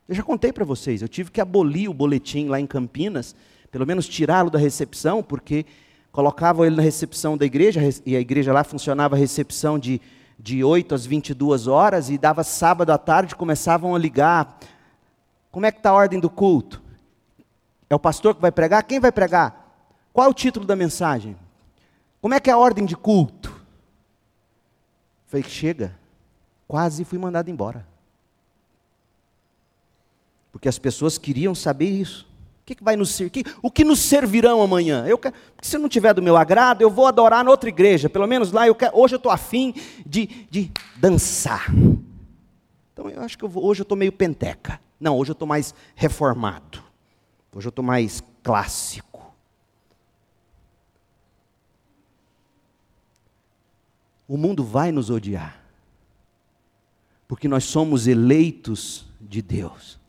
Eu 0.08 0.14
já 0.14 0.22
contei 0.22 0.54
para 0.54 0.64
vocês, 0.64 1.02
eu 1.02 1.10
tive 1.10 1.32
que 1.32 1.42
abolir 1.42 1.90
o 1.90 1.96
boletim 1.96 2.46
lá 2.46 2.60
em 2.60 2.68
Campinas, 2.68 3.36
pelo 3.72 3.88
menos 3.88 4.08
tirá-lo 4.08 4.52
da 4.52 4.60
recepção, 4.60 5.24
porque 5.24 5.66
colocavam 6.12 6.64
ele 6.64 6.76
na 6.76 6.84
recepção 6.84 7.36
da 7.36 7.44
igreja, 7.44 7.82
e 8.06 8.16
a 8.16 8.20
igreja 8.20 8.54
lá 8.54 8.64
funcionava 8.64 9.16
a 9.16 9.18
recepção 9.18 9.80
de 9.80 10.00
de 10.38 10.64
8 10.64 10.96
às 10.96 11.06
22 11.06 11.68
horas 11.68 12.10
e 12.10 12.18
dava 12.18 12.44
sábado 12.44 12.92
à 12.92 12.98
tarde, 12.98 13.36
começavam 13.36 13.96
a 13.96 14.00
ligar. 14.00 14.58
Como 15.52 15.66
é 15.66 15.72
que 15.72 15.80
está 15.80 15.92
a 15.92 15.94
ordem 15.94 16.20
do 16.20 16.30
culto? 16.30 16.82
É 17.90 17.96
o 17.96 18.00
pastor 18.00 18.36
que 18.36 18.42
vai 18.42 18.52
pregar? 18.52 18.84
Quem 18.84 19.00
vai 19.00 19.12
pregar? 19.12 19.64
Qual 20.12 20.28
é 20.28 20.30
o 20.30 20.34
título 20.34 20.66
da 20.66 20.76
mensagem? 20.76 21.38
Como 22.22 22.34
é 22.34 22.40
que 22.40 22.50
é 22.50 22.54
a 22.54 22.58
ordem 22.58 22.86
de 22.86 22.96
culto? 22.96 23.62
Falei, 25.28 25.44
chega. 25.44 25.96
Quase 26.68 27.04
fui 27.04 27.20
mandado 27.20 27.50
embora. 27.50 27.86
Porque 30.52 30.70
as 30.70 30.80
pessoas 30.80 31.18
queriam 31.18 31.54
saber 31.54 31.90
isso. 31.90 32.28
O 32.64 32.66
que, 32.66 32.76
que 32.76 32.84
vai 32.84 32.96
nos 32.96 33.10
servir? 33.10 33.46
O 33.62 33.70
que 33.70 33.84
nos 33.84 34.00
servirão 34.00 34.62
amanhã? 34.62 35.06
Eu 35.06 35.18
quero, 35.18 35.36
se 35.62 35.78
não 35.78 35.90
tiver 35.90 36.14
do 36.14 36.22
meu 36.22 36.38
agrado, 36.38 36.82
eu 36.82 36.90
vou 36.90 37.06
adorar 37.06 37.44
na 37.44 37.52
outra 37.52 37.68
igreja. 37.68 38.10
Pelo 38.10 38.26
menos 38.26 38.54
lá, 38.54 38.66
eu 38.66 38.74
quero, 38.74 38.98
hoje 38.98 39.16
eu 39.16 39.18
estou 39.18 39.30
afim 39.30 39.74
de, 40.06 40.28
de 40.50 40.72
dançar. 40.96 41.70
Então 42.94 43.10
eu 43.10 43.22
acho 43.22 43.38
que 43.38 43.44
eu 43.44 43.50
vou, 43.50 43.66
hoje 43.66 43.82
eu 43.82 43.84
estou 43.84 43.98
meio 43.98 44.14
penteca. 44.14 44.80
Não, 44.98 45.18
hoje 45.18 45.32
eu 45.32 45.34
estou 45.34 45.46
mais 45.46 45.76
reformado. 45.94 46.82
Hoje 47.54 47.68
eu 47.68 47.70
estou 47.70 47.84
mais 47.84 48.24
clássico. 48.42 49.36
O 54.26 54.38
mundo 54.38 54.64
vai 54.64 54.90
nos 54.90 55.10
odiar. 55.10 55.62
Porque 57.28 57.50
nós 57.50 57.66
somos 57.66 58.08
eleitos 58.08 59.06
de 59.20 59.42
Deus. 59.42 60.00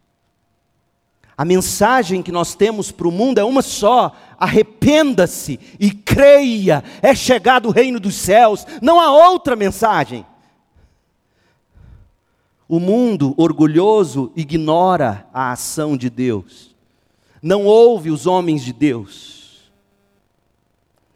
A 1.37 1.45
mensagem 1.45 2.23
que 2.23 2.31
nós 2.31 2.55
temos 2.55 2.93
para 2.93 3.09
o 3.09 3.13
mundo 3.13 3.39
é 3.39 3.45
uma 3.45 3.63
só: 3.63 4.13
arrependa-se 4.39 5.59
e 5.81 5.91
creia, 5.91 6.85
é 7.03 7.15
chegado 7.15 7.69
o 7.69 7.73
reino 7.73 7.99
dos 7.99 8.15
céus. 8.15 8.67
Não 8.81 9.01
há 9.01 9.11
outra 9.11 9.57
mensagem. 9.57 10.25
O 12.69 12.81
mundo 12.81 13.35
orgulhoso 13.37 14.33
ignora 14.35 15.27
a 15.33 15.53
ação 15.53 15.97
de 15.97 16.09
Deus. 16.09 16.75
não 17.43 17.67
ouve 17.67 18.11
os 18.11 18.27
homens 18.27 18.65
de 18.65 18.73
Deus. 18.73 19.71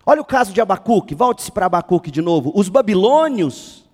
Olha 0.04 0.20
o 0.20 0.24
caso 0.24 0.52
de 0.52 0.60
Abacuque, 0.60 1.14
volte-se 1.14 1.50
para 1.50 1.66
Abacuque 1.66 2.10
de 2.10 2.20
novo. 2.20 2.52
Os 2.54 2.68
babilônios 2.68 3.84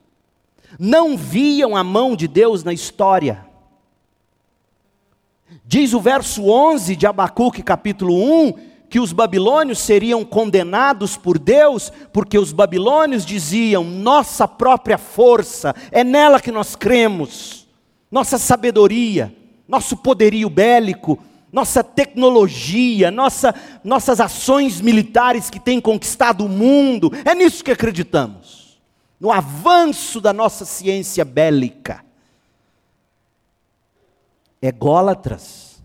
não 0.79 1.17
viam 1.17 1.77
a 1.77 1.85
mão 1.85 2.17
de 2.17 2.27
Deus 2.27 2.65
na 2.65 2.73
história. 2.73 3.47
Diz 5.63 5.93
o 5.93 6.01
verso 6.01 6.45
11 6.45 6.97
de 6.97 7.07
Abacuque, 7.07 7.63
capítulo 7.63 8.15
1, 8.49 8.55
que 8.89 8.99
os 8.99 9.13
babilônios 9.13 9.79
seriam 9.79 10.25
condenados 10.25 11.17
por 11.17 11.39
Deus, 11.39 11.93
porque 12.13 12.39
os 12.39 12.53
babilônios 12.53 13.25
diziam: 13.25 13.85
nossa 13.85 14.49
própria 14.49 14.99
força, 14.99 15.75
é 15.91 16.03
nela 16.03 16.41
que 16.41 16.51
nós 16.51 16.75
cremos, 16.75 17.69
nossa 18.11 18.39
sabedoria, 18.39 19.35
nosso 19.69 19.97
poderio 19.97 20.49
bélico, 20.49 21.19
nossa 21.53 21.85
tecnologia, 21.85 23.11
nossa, 23.11 23.55
nossas 23.85 24.21
ações 24.21 24.81
militares 24.81 25.51
que 25.51 25.61
têm 25.61 25.81
conquistado 25.81 26.45
o 26.45 26.49
mundo, 26.49 27.13
é 27.25 27.35
nisso 27.35 27.63
que 27.63 27.71
acreditamos, 27.71 28.81
no 29.21 29.31
avanço 29.31 30.21
da 30.21 30.33
nossa 30.33 30.65
ciência 30.65 31.25
bélica. 31.25 32.05
Ególatras 34.67 35.83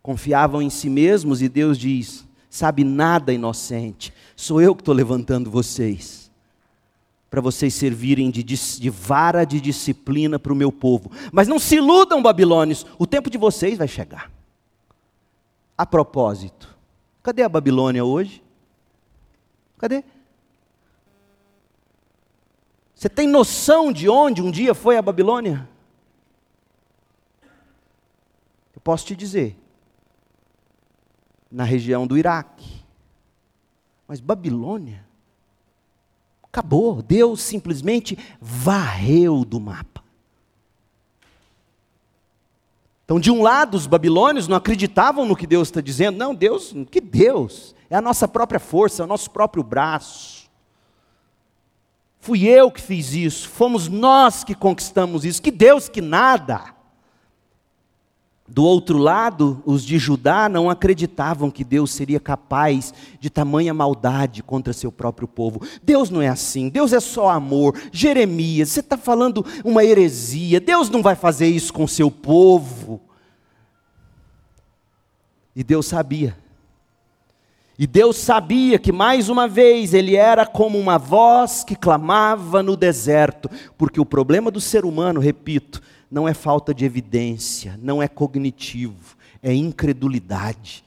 confiavam 0.00 0.62
em 0.62 0.70
si 0.70 0.88
mesmos 0.88 1.42
e 1.42 1.48
Deus 1.48 1.76
diz: 1.76 2.24
sabe 2.48 2.84
nada 2.84 3.32
inocente, 3.32 4.14
sou 4.36 4.62
eu 4.62 4.72
que 4.72 4.82
estou 4.82 4.94
levantando 4.94 5.50
vocês, 5.50 6.30
para 7.28 7.40
vocês 7.40 7.74
servirem 7.74 8.30
de, 8.30 8.44
de 8.44 8.88
vara 8.88 9.44
de 9.44 9.60
disciplina 9.60 10.38
para 10.38 10.52
o 10.52 10.56
meu 10.56 10.70
povo. 10.70 11.10
Mas 11.32 11.48
não 11.48 11.58
se 11.58 11.74
iludam, 11.74 12.22
babilônios, 12.22 12.86
o 13.00 13.04
tempo 13.04 13.28
de 13.28 13.36
vocês 13.36 13.76
vai 13.76 13.88
chegar. 13.88 14.30
A 15.76 15.84
propósito, 15.84 16.78
cadê 17.20 17.42
a 17.42 17.48
Babilônia 17.48 18.04
hoje? 18.04 18.40
Cadê? 19.76 20.04
Você 22.94 23.08
tem 23.08 23.26
noção 23.26 23.92
de 23.92 24.08
onde 24.08 24.40
um 24.40 24.52
dia 24.52 24.72
foi 24.72 24.96
a 24.96 25.02
Babilônia? 25.02 25.68
Eu 28.77 28.77
posso 28.88 29.04
te 29.04 29.14
dizer, 29.14 29.54
na 31.50 31.62
região 31.62 32.06
do 32.06 32.16
Iraque. 32.16 32.82
Mas 34.06 34.18
Babilônia 34.18 35.04
acabou, 36.42 37.02
Deus 37.02 37.42
simplesmente 37.42 38.18
varreu 38.40 39.44
do 39.44 39.60
mapa. 39.60 40.02
Então, 43.04 43.20
de 43.20 43.30
um 43.30 43.42
lado, 43.42 43.76
os 43.76 43.86
babilônios 43.86 44.48
não 44.48 44.56
acreditavam 44.56 45.26
no 45.26 45.36
que 45.36 45.46
Deus 45.46 45.68
está 45.68 45.82
dizendo. 45.82 46.16
Não, 46.16 46.34
Deus, 46.34 46.72
que 46.90 47.02
Deus? 47.02 47.74
É 47.90 47.96
a 47.96 48.00
nossa 48.00 48.26
própria 48.26 48.58
força, 48.58 49.02
é 49.02 49.04
o 49.04 49.08
nosso 49.08 49.30
próprio 49.30 49.62
braço. 49.62 50.48
Fui 52.20 52.46
eu 52.48 52.70
que 52.70 52.80
fiz 52.80 53.12
isso, 53.12 53.50
fomos 53.50 53.86
nós 53.86 54.44
que 54.44 54.54
conquistamos 54.54 55.26
isso. 55.26 55.42
Que 55.42 55.50
Deus 55.50 55.90
que 55.90 56.00
nada. 56.00 56.77
Do 58.48 58.64
outro 58.64 58.96
lado, 58.96 59.62
os 59.66 59.84
de 59.84 59.98
Judá 59.98 60.48
não 60.48 60.70
acreditavam 60.70 61.50
que 61.50 61.62
Deus 61.62 61.92
seria 61.92 62.18
capaz 62.18 62.94
de 63.20 63.28
tamanha 63.28 63.74
maldade 63.74 64.42
contra 64.42 64.72
seu 64.72 64.90
próprio 64.90 65.28
povo. 65.28 65.60
Deus 65.82 66.08
não 66.08 66.22
é 66.22 66.28
assim, 66.28 66.70
Deus 66.70 66.94
é 66.94 67.00
só 67.00 67.28
amor. 67.28 67.78
Jeremias, 67.92 68.70
você 68.70 68.80
está 68.80 68.96
falando 68.96 69.44
uma 69.62 69.84
heresia, 69.84 70.60
Deus 70.60 70.88
não 70.88 71.02
vai 71.02 71.14
fazer 71.14 71.46
isso 71.46 71.72
com 71.72 71.86
seu 71.86 72.10
povo. 72.10 73.00
E 75.54 75.62
Deus 75.62 75.86
sabia. 75.86 76.36
E 77.78 77.86
Deus 77.86 78.16
sabia 78.16 78.78
que 78.78 78.90
mais 78.90 79.28
uma 79.28 79.46
vez 79.46 79.94
ele 79.94 80.16
era 80.16 80.44
como 80.46 80.78
uma 80.78 80.98
voz 80.98 81.62
que 81.62 81.76
clamava 81.76 82.62
no 82.62 82.76
deserto, 82.76 83.48
porque 83.76 84.00
o 84.00 84.06
problema 84.06 84.50
do 84.50 84.60
ser 84.60 84.84
humano, 84.84 85.20
repito, 85.20 85.80
não 86.10 86.26
é 86.26 86.34
falta 86.34 86.72
de 86.72 86.84
evidência, 86.84 87.78
não 87.80 88.02
é 88.02 88.08
cognitivo, 88.08 89.16
é 89.42 89.52
incredulidade. 89.54 90.84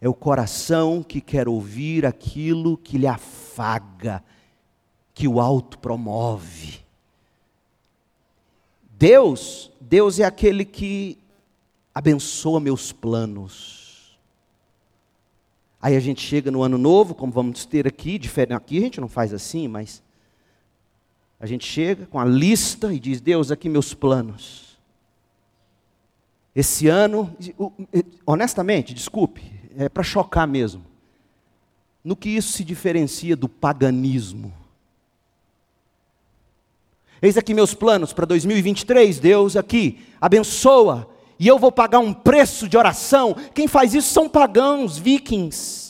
É 0.00 0.08
o 0.08 0.14
coração 0.14 1.02
que 1.02 1.20
quer 1.20 1.48
ouvir 1.48 2.04
aquilo 2.04 2.76
que 2.76 2.98
lhe 2.98 3.06
afaga, 3.06 4.22
que 5.14 5.28
o 5.28 5.40
alto 5.40 5.78
promove. 5.78 6.80
Deus, 8.98 9.70
Deus 9.80 10.18
é 10.18 10.24
aquele 10.24 10.64
que 10.64 11.18
abençoa 11.94 12.58
meus 12.58 12.92
planos. 12.92 14.18
Aí 15.80 15.96
a 15.96 16.00
gente 16.00 16.20
chega 16.20 16.50
no 16.50 16.62
ano 16.62 16.78
novo, 16.78 17.14
como 17.14 17.32
vamos 17.32 17.64
ter 17.66 17.86
aqui, 17.86 18.18
diferente 18.18 18.54
aqui 18.54 18.78
a 18.78 18.80
gente 18.82 19.00
não 19.00 19.08
faz 19.08 19.32
assim, 19.32 19.66
mas 19.68 20.01
a 21.42 21.46
gente 21.46 21.66
chega 21.66 22.06
com 22.06 22.20
a 22.20 22.24
lista 22.24 22.94
e 22.94 23.00
diz: 23.00 23.20
Deus, 23.20 23.50
aqui 23.50 23.68
meus 23.68 23.92
planos. 23.92 24.78
Esse 26.54 26.86
ano, 26.86 27.36
honestamente, 28.24 28.94
desculpe, 28.94 29.42
é 29.76 29.88
para 29.88 30.04
chocar 30.04 30.46
mesmo. 30.46 30.84
No 32.04 32.14
que 32.14 32.28
isso 32.28 32.52
se 32.52 32.62
diferencia 32.62 33.34
do 33.34 33.48
paganismo? 33.48 34.54
Eis 37.20 37.36
aqui 37.36 37.52
meus 37.52 37.74
planos 37.74 38.12
para 38.12 38.24
2023, 38.24 39.18
Deus 39.18 39.56
aqui, 39.56 39.98
abençoa, 40.20 41.08
e 41.40 41.48
eu 41.48 41.58
vou 41.58 41.72
pagar 41.72 41.98
um 41.98 42.12
preço 42.12 42.68
de 42.68 42.76
oração. 42.76 43.34
Quem 43.52 43.66
faz 43.66 43.94
isso 43.94 44.12
são 44.12 44.28
pagãos, 44.28 44.96
vikings. 44.96 45.81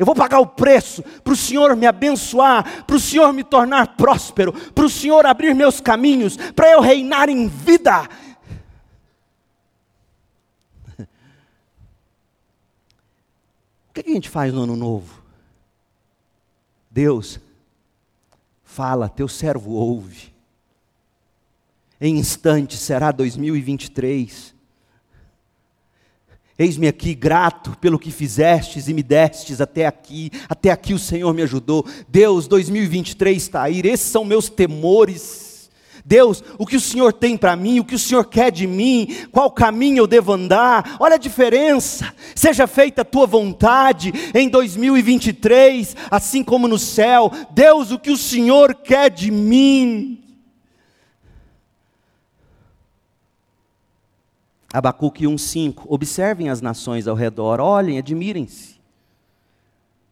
Eu 0.00 0.06
vou 0.06 0.14
pagar 0.14 0.40
o 0.40 0.46
preço 0.46 1.02
para 1.02 1.34
o 1.34 1.36
Senhor 1.36 1.76
me 1.76 1.86
abençoar, 1.86 2.86
para 2.86 2.96
o 2.96 2.98
Senhor 2.98 3.34
me 3.34 3.44
tornar 3.44 3.98
próspero, 3.98 4.50
para 4.50 4.86
o 4.86 4.88
Senhor 4.88 5.26
abrir 5.26 5.54
meus 5.54 5.78
caminhos, 5.78 6.38
para 6.56 6.72
eu 6.72 6.80
reinar 6.80 7.28
em 7.28 7.46
vida. 7.46 8.08
O 13.90 13.92
que 13.92 14.00
a 14.00 14.14
gente 14.14 14.30
faz 14.30 14.54
no 14.54 14.62
ano 14.62 14.74
novo? 14.74 15.22
Deus, 16.90 17.38
fala, 18.64 19.06
teu 19.06 19.28
servo 19.28 19.72
ouve. 19.72 20.32
Em 22.00 22.16
instantes 22.16 22.80
será 22.80 23.12
2023. 23.12 24.54
Eis-me 26.60 26.88
aqui 26.88 27.14
grato 27.14 27.74
pelo 27.80 27.98
que 27.98 28.10
fizestes 28.10 28.86
e 28.86 28.92
me 28.92 29.02
destes 29.02 29.62
até 29.62 29.86
aqui. 29.86 30.30
Até 30.46 30.70
aqui 30.70 30.92
o 30.92 30.98
Senhor 30.98 31.32
me 31.32 31.40
ajudou. 31.40 31.86
Deus, 32.06 32.46
2023 32.46 33.42
está 33.42 33.62
aí. 33.62 33.80
Esses 33.82 34.10
são 34.10 34.26
meus 34.26 34.50
temores. 34.50 35.70
Deus, 36.04 36.44
o 36.58 36.66
que 36.66 36.76
o 36.76 36.80
Senhor 36.80 37.14
tem 37.14 37.34
para 37.34 37.56
mim, 37.56 37.80
o 37.80 37.84
que 37.84 37.94
o 37.94 37.98
Senhor 37.98 38.26
quer 38.26 38.52
de 38.52 38.66
mim, 38.66 39.08
qual 39.32 39.50
caminho 39.50 40.02
eu 40.02 40.06
devo 40.06 40.34
andar, 40.34 40.96
olha 41.00 41.14
a 41.14 41.18
diferença. 41.18 42.12
Seja 42.34 42.66
feita 42.66 43.00
a 43.00 43.06
tua 43.06 43.26
vontade 43.26 44.12
em 44.34 44.46
2023, 44.46 45.96
assim 46.10 46.44
como 46.44 46.68
no 46.68 46.78
céu. 46.78 47.32
Deus, 47.52 47.90
o 47.90 47.98
que 47.98 48.10
o 48.10 48.18
Senhor 48.18 48.74
quer 48.74 49.08
de 49.08 49.30
mim. 49.30 50.20
Abacuque 54.72 55.24
1,5: 55.24 55.84
Observem 55.88 56.48
as 56.48 56.60
nações 56.60 57.08
ao 57.08 57.16
redor, 57.16 57.60
olhem, 57.60 57.98
admirem-se, 57.98 58.80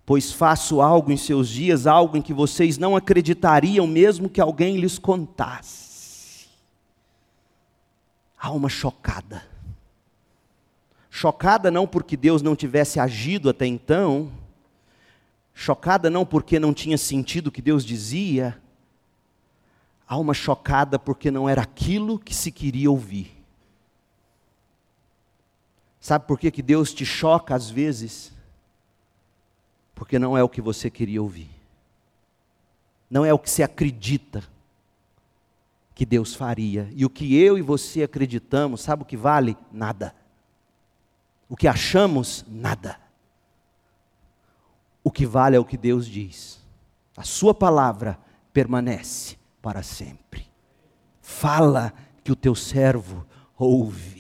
pois 0.05 0.33
faço 0.33 0.81
algo 0.81 1.13
em 1.13 1.17
seus 1.17 1.49
dias, 1.49 1.87
algo 1.87 2.17
em 2.17 2.23
que 2.23 2.35
vocês 2.35 2.77
não 2.77 2.97
acreditariam, 2.97 3.87
mesmo 3.87 4.29
que 4.29 4.41
alguém 4.41 4.79
lhes 4.79 4.99
contasse. 4.99 6.49
Alma 8.37 8.69
chocada. 8.69 9.47
Chocada 11.11 11.71
não 11.71 11.87
porque 11.87 12.17
Deus 12.17 12.43
não 12.43 12.55
tivesse 12.55 13.01
agido 13.01 13.49
até 13.49 13.67
então, 13.67 14.31
chocada 15.55 16.09
não 16.09 16.25
porque 16.25 16.61
não 16.61 16.73
tinha 16.73 16.97
sentido 16.97 17.49
o 17.49 17.51
que 17.51 17.63
Deus 17.63 17.85
dizia, 17.85 18.57
alma 20.07 20.33
chocada 20.33 20.99
porque 20.99 21.31
não 21.31 21.49
era 21.49 21.63
aquilo 21.63 22.19
que 22.19 22.35
se 22.35 22.53
queria 22.53 22.91
ouvir. 22.91 23.38
Sabe 26.09 26.27
por 26.27 26.39
que, 26.39 26.51
que 26.51 26.63
Deus 26.63 26.95
te 26.95 27.05
choca 27.05 27.55
às 27.55 27.69
vezes? 27.69 28.33
Porque 29.95 30.19
não 30.19 30.39
é 30.39 30.43
o 30.43 30.49
que 30.49 30.63
você 30.63 30.89
queria 30.89 31.21
ouvir. 31.21 31.51
Não 33.11 33.27
é 33.27 33.35
o 33.35 33.39
que 33.39 33.51
você 33.51 33.63
acredita 33.63 34.43
que 35.95 36.07
Deus 36.07 36.35
faria. 36.35 36.89
E 36.95 37.05
o 37.05 37.11
que 37.11 37.37
eu 37.37 37.59
e 37.59 37.61
você 37.61 38.03
acreditamos, 38.03 38.81
sabe 38.81 39.03
o 39.03 39.05
que 39.05 39.19
vale? 39.19 39.55
Nada. 39.71 40.15
O 41.47 41.55
que 41.55 41.69
achamos, 41.69 42.43
nada. 42.49 42.99
O 45.05 45.11
que 45.11 45.27
vale 45.27 45.57
é 45.57 45.61
o 45.61 45.65
que 45.67 45.77
Deus 45.77 46.07
diz. 46.07 46.59
A 47.19 47.23
Sua 47.23 47.53
palavra 47.53 48.19
permanece 48.51 49.37
para 49.61 49.83
sempre. 49.83 50.47
Fala 51.21 51.93
que 52.25 52.33
o 52.33 52.37
teu 52.37 52.55
servo 52.55 53.27
ouve. 53.59 54.18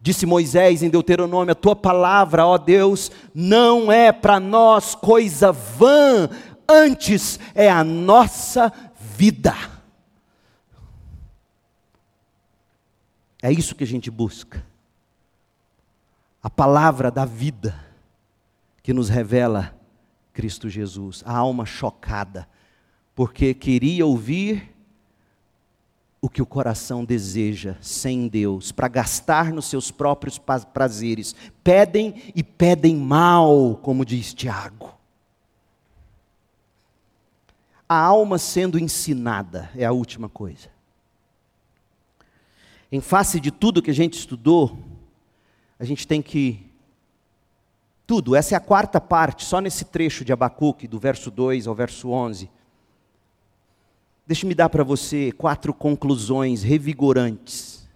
Disse 0.00 0.24
Moisés 0.24 0.82
em 0.82 0.88
Deuteronômio: 0.88 1.52
A 1.52 1.54
tua 1.54 1.76
palavra, 1.76 2.46
ó 2.46 2.56
Deus, 2.56 3.10
não 3.34 3.92
é 3.92 4.10
para 4.10 4.40
nós 4.40 4.94
coisa 4.94 5.52
vã, 5.52 6.30
antes 6.68 7.38
é 7.54 7.68
a 7.68 7.84
nossa 7.84 8.72
vida. 9.16 9.54
É 13.42 13.52
isso 13.52 13.74
que 13.74 13.84
a 13.84 13.86
gente 13.86 14.10
busca. 14.10 14.64
A 16.42 16.48
palavra 16.48 17.10
da 17.10 17.26
vida 17.26 17.78
que 18.82 18.94
nos 18.94 19.10
revela 19.10 19.78
Cristo 20.32 20.70
Jesus. 20.70 21.22
A 21.26 21.36
alma 21.36 21.66
chocada, 21.66 22.48
porque 23.14 23.52
queria 23.52 24.06
ouvir 24.06 24.74
o 26.22 26.28
que 26.28 26.42
o 26.42 26.46
coração 26.46 27.04
deseja 27.04 27.76
sem 27.80 28.28
Deus, 28.28 28.70
para 28.70 28.88
gastar 28.88 29.52
nos 29.52 29.66
seus 29.66 29.90
próprios 29.90 30.38
prazeres. 30.72 31.34
Pedem 31.64 32.32
e 32.34 32.42
pedem 32.42 32.96
mal, 32.96 33.76
como 33.82 34.04
diz 34.04 34.34
Tiago. 34.34 34.94
A 37.88 37.96
alma 37.96 38.38
sendo 38.38 38.78
ensinada 38.78 39.70
é 39.74 39.84
a 39.84 39.92
última 39.92 40.28
coisa. 40.28 40.68
Em 42.92 43.00
face 43.00 43.40
de 43.40 43.50
tudo 43.50 43.82
que 43.82 43.90
a 43.90 43.94
gente 43.94 44.14
estudou, 44.14 44.78
a 45.78 45.84
gente 45.84 46.06
tem 46.06 46.20
que. 46.20 46.66
Tudo, 48.06 48.34
essa 48.34 48.54
é 48.54 48.56
a 48.56 48.60
quarta 48.60 49.00
parte, 49.00 49.44
só 49.44 49.60
nesse 49.60 49.84
trecho 49.84 50.24
de 50.24 50.32
Abacuque, 50.32 50.88
do 50.88 50.98
verso 50.98 51.30
2 51.30 51.66
ao 51.66 51.74
verso 51.74 52.10
11 52.10 52.50
Deixe-me 54.30 54.54
dar 54.54 54.68
para 54.68 54.84
você 54.84 55.32
quatro 55.32 55.74
conclusões 55.74 56.62
revigorantes. 56.62 57.88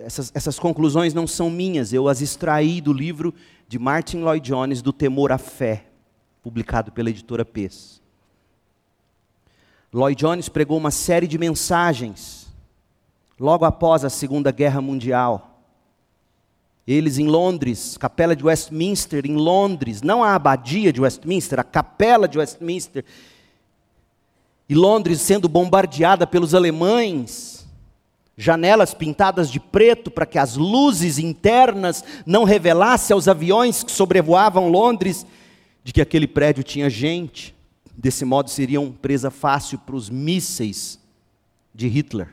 Essas, 0.00 0.32
essas 0.34 0.58
conclusões 0.58 1.14
não 1.14 1.28
são 1.28 1.48
minhas, 1.48 1.92
eu 1.92 2.08
as 2.08 2.20
extraí 2.20 2.80
do 2.80 2.92
livro 2.92 3.32
de 3.68 3.78
Martin 3.78 4.18
Lloyd 4.18 4.44
Jones, 4.44 4.82
Do 4.82 4.92
Temor 4.92 5.30
à 5.30 5.38
Fé, 5.38 5.86
publicado 6.42 6.90
pela 6.90 7.08
editora 7.08 7.44
Pes. 7.44 8.02
Lloyd 9.94 10.18
Jones 10.18 10.48
pregou 10.48 10.76
uma 10.76 10.90
série 10.90 11.28
de 11.28 11.38
mensagens 11.38 12.48
logo 13.38 13.64
após 13.64 14.04
a 14.04 14.10
Segunda 14.10 14.50
Guerra 14.50 14.80
Mundial. 14.80 15.62
Eles 16.84 17.16
em 17.16 17.28
Londres, 17.28 17.96
Capela 17.96 18.34
de 18.34 18.44
Westminster, 18.44 19.24
em 19.24 19.36
Londres, 19.36 20.02
não 20.02 20.24
a 20.24 20.34
abadia 20.34 20.92
de 20.92 21.00
Westminster, 21.00 21.60
a 21.60 21.62
Capela 21.62 22.26
de 22.26 22.38
Westminster, 22.38 23.04
e 24.70 24.74
Londres 24.76 25.20
sendo 25.20 25.48
bombardeada 25.48 26.28
pelos 26.28 26.54
alemães, 26.54 27.66
janelas 28.36 28.94
pintadas 28.94 29.50
de 29.50 29.58
preto 29.58 30.12
para 30.12 30.24
que 30.24 30.38
as 30.38 30.56
luzes 30.56 31.18
internas 31.18 32.04
não 32.24 32.44
revelassem 32.44 33.12
aos 33.12 33.26
aviões 33.26 33.82
que 33.82 33.90
sobrevoavam 33.90 34.68
Londres 34.68 35.26
de 35.82 35.92
que 35.92 36.00
aquele 36.00 36.28
prédio 36.28 36.62
tinha 36.62 36.88
gente. 36.88 37.52
Desse 37.98 38.24
modo 38.24 38.48
seriam 38.48 38.92
presa 38.92 39.28
fácil 39.28 39.76
para 39.80 39.96
os 39.96 40.08
mísseis 40.08 41.00
de 41.74 41.88
Hitler. 41.88 42.32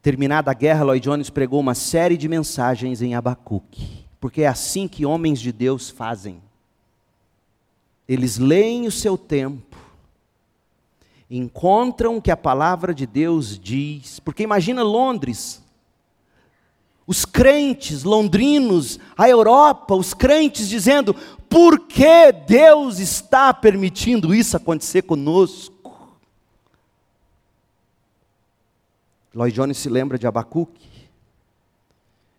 Terminada 0.00 0.52
a 0.52 0.54
guerra, 0.54 0.84
Lloyd 0.84 1.02
Jones 1.02 1.28
pregou 1.28 1.58
uma 1.58 1.74
série 1.74 2.16
de 2.16 2.28
mensagens 2.28 3.02
em 3.02 3.16
Abacuque, 3.16 4.04
porque 4.20 4.42
é 4.42 4.46
assim 4.46 4.86
que 4.86 5.04
homens 5.04 5.40
de 5.40 5.50
Deus 5.50 5.90
fazem. 5.90 6.45
Eles 8.08 8.38
leem 8.38 8.86
o 8.86 8.92
seu 8.92 9.18
tempo, 9.18 9.76
encontram 11.28 12.16
o 12.16 12.22
que 12.22 12.30
a 12.30 12.36
palavra 12.36 12.94
de 12.94 13.06
Deus 13.06 13.58
diz, 13.58 14.20
porque 14.20 14.44
imagina 14.44 14.82
Londres, 14.82 15.62
os 17.06 17.24
crentes 17.24 18.02
londrinos, 18.02 18.98
a 19.16 19.28
Europa, 19.28 19.94
os 19.94 20.12
crentes 20.12 20.68
dizendo: 20.68 21.14
por 21.48 21.80
que 21.80 22.32
Deus 22.32 22.98
está 22.98 23.54
permitindo 23.54 24.34
isso 24.34 24.56
acontecer 24.56 25.02
conosco? 25.02 25.76
Lloyd 29.32 29.54
Jones 29.54 29.78
se 29.78 29.88
lembra 29.88 30.18
de 30.18 30.26
Abacuque. 30.26 30.95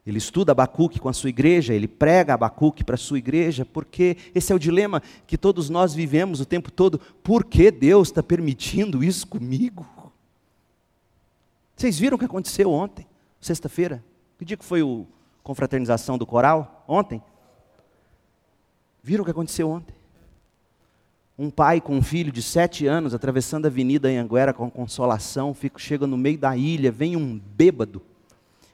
Ele 0.07 0.19
estuda 0.19 0.53
Abacuque 0.53 1.01
com 1.01 1.09
a 1.09 1.13
sua 1.13 1.29
igreja, 1.29 1.73
ele 1.73 1.85
prega 1.85 2.33
Abacuque 2.33 2.81
para 2.81 2.95
a 2.95 2.97
sua 2.97 3.17
igreja, 3.17 3.65
porque 3.65 4.15
esse 4.33 4.53
é 4.53 4.55
o 4.55 4.59
dilema 4.59 5.03
que 5.27 5.37
todos 5.37 5.69
nós 5.69 5.93
vivemos 5.93 6.39
o 6.39 6.45
tempo 6.45 6.71
todo. 6.71 6.97
Por 7.21 7.43
que 7.43 7.69
Deus 7.69 8.07
está 8.07 8.23
permitindo 8.23 9.03
isso 9.03 9.27
comigo? 9.27 9.85
Vocês 11.75 11.99
viram 11.99 12.15
o 12.15 12.17
que 12.17 12.23
aconteceu 12.23 12.71
ontem, 12.71 13.05
sexta-feira? 13.41 14.01
Que 14.37 14.45
dia 14.45 14.55
que 14.55 14.63
foi 14.63 14.81
a 14.81 15.03
confraternização 15.43 16.17
do 16.17 16.25
coral? 16.25 16.85
Ontem? 16.87 17.21
Viram 19.03 19.23
o 19.23 19.25
que 19.25 19.31
aconteceu 19.31 19.69
ontem? 19.69 19.93
Um 21.37 21.49
pai 21.49 21.81
com 21.81 21.97
um 21.97 22.01
filho 22.01 22.31
de 22.31 22.41
sete 22.41 22.87
anos 22.87 23.13
atravessando 23.13 23.65
a 23.65 23.67
avenida 23.67 24.07
Anhanguera 24.07 24.53
com 24.53 24.71
consolação, 24.71 25.53
fica, 25.53 25.77
chega 25.77 26.07
no 26.07 26.15
meio 26.15 26.37
da 26.37 26.55
ilha, 26.55 26.93
vem 26.93 27.17
um 27.17 27.37
bêbado 27.37 28.01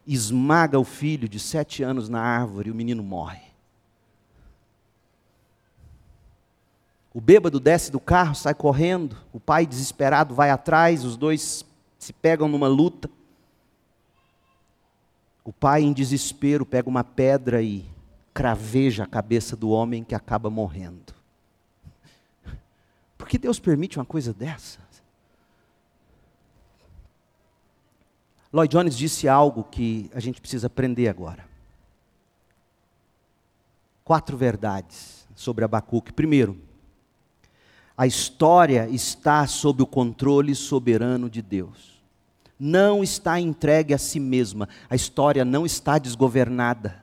esmaga 0.05 0.79
o 0.79 0.83
filho 0.83 1.27
de 1.27 1.39
sete 1.39 1.83
anos 1.83 2.09
na 2.09 2.21
árvore 2.21 2.69
e 2.69 2.71
o 2.71 2.75
menino 2.75 3.01
morre. 3.01 3.53
O 7.13 7.21
bêbado 7.21 7.59
desce 7.59 7.91
do 7.91 7.99
carro, 7.99 8.33
sai 8.33 8.55
correndo, 8.55 9.15
o 9.31 9.39
pai 9.39 9.65
desesperado 9.65 10.33
vai 10.33 10.49
atrás, 10.49 11.05
os 11.05 11.15
dois 11.15 11.63
se 11.99 12.11
pegam 12.11 12.47
numa 12.47 12.67
luta. 12.67 13.09
O 15.43 15.53
pai, 15.53 15.83
em 15.83 15.93
desespero, 15.93 16.65
pega 16.65 16.89
uma 16.89 17.03
pedra 17.03 17.61
e 17.61 17.85
craveja 18.33 19.03
a 19.03 19.07
cabeça 19.07 19.55
do 19.55 19.69
homem 19.69 20.03
que 20.03 20.15
acaba 20.15 20.49
morrendo. 20.49 21.13
Por 23.17 23.27
que 23.27 23.37
Deus 23.37 23.59
permite 23.59 23.99
uma 23.99 24.05
coisa 24.05 24.33
dessa? 24.33 24.79
Lloyd 28.53 28.71
Jones 28.71 28.95
disse 28.95 29.27
algo 29.27 29.63
que 29.63 30.11
a 30.13 30.19
gente 30.19 30.39
precisa 30.39 30.67
aprender 30.67 31.07
agora. 31.07 31.43
Quatro 34.03 34.37
verdades 34.37 35.27
sobre 35.33 35.65
Abacuque. 35.65 36.13
Primeiro, 36.13 36.61
a 37.97 38.05
história 38.05 38.87
está 38.89 39.47
sob 39.47 39.81
o 39.81 39.87
controle 39.87 40.53
soberano 40.53 41.31
de 41.31 41.41
Deus. 41.41 41.99
Não 42.59 43.03
está 43.03 43.39
entregue 43.39 43.91
a 43.91 43.97
si 43.97 44.19
mesma. 44.19 44.69
A 44.87 44.95
história 44.95 45.43
não 45.43 45.65
está 45.65 45.97
desgovernada. 45.97 47.02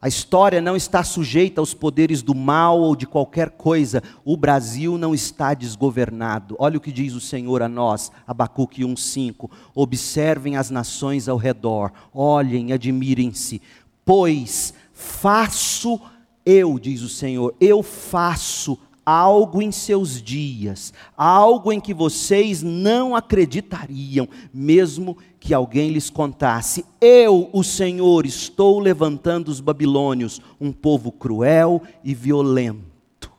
A 0.00 0.06
história 0.06 0.60
não 0.60 0.76
está 0.76 1.02
sujeita 1.02 1.60
aos 1.60 1.74
poderes 1.74 2.22
do 2.22 2.34
mal 2.34 2.80
ou 2.80 2.94
de 2.94 3.06
qualquer 3.06 3.50
coisa. 3.50 4.02
O 4.24 4.36
Brasil 4.36 4.96
não 4.96 5.12
está 5.12 5.54
desgovernado. 5.54 6.54
Olha 6.58 6.78
o 6.78 6.80
que 6.80 6.92
diz 6.92 7.14
o 7.14 7.20
Senhor 7.20 7.62
a 7.62 7.68
nós, 7.68 8.12
Abacuque 8.26 8.84
1:5. 8.84 9.50
Observem 9.74 10.56
as 10.56 10.70
nações 10.70 11.28
ao 11.28 11.36
redor, 11.36 11.92
olhem, 12.14 12.72
admirem-se, 12.72 13.60
pois 14.04 14.72
faço 14.92 16.00
eu, 16.46 16.78
diz 16.78 17.02
o 17.02 17.08
Senhor, 17.08 17.54
eu 17.60 17.82
faço 17.82 18.78
algo 19.08 19.62
em 19.62 19.72
seus 19.72 20.22
dias, 20.22 20.92
algo 21.16 21.72
em 21.72 21.80
que 21.80 21.94
vocês 21.94 22.62
não 22.62 23.16
acreditariam, 23.16 24.28
mesmo 24.52 25.16
que 25.40 25.54
alguém 25.54 25.88
lhes 25.88 26.10
contasse: 26.10 26.84
Eu, 27.00 27.48
o 27.54 27.64
Senhor, 27.64 28.26
estou 28.26 28.78
levantando 28.78 29.48
os 29.48 29.60
babilônios, 29.60 30.42
um 30.60 30.70
povo 30.70 31.10
cruel 31.10 31.80
e 32.04 32.14
violento. 32.14 33.32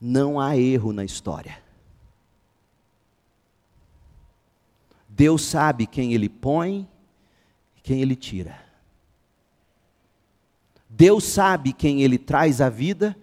Não 0.00 0.38
há 0.38 0.56
erro 0.56 0.92
na 0.92 1.04
história. 1.04 1.58
Deus 5.08 5.42
sabe 5.42 5.88
quem 5.88 6.14
Ele 6.14 6.28
põe 6.28 6.88
e 7.76 7.80
quem 7.80 8.00
Ele 8.00 8.14
tira. 8.14 8.69
Deus 10.92 11.22
sabe 11.22 11.72
quem 11.72 12.02
Ele 12.02 12.18
traz 12.18 12.60
à 12.60 12.68
vida 12.68 13.16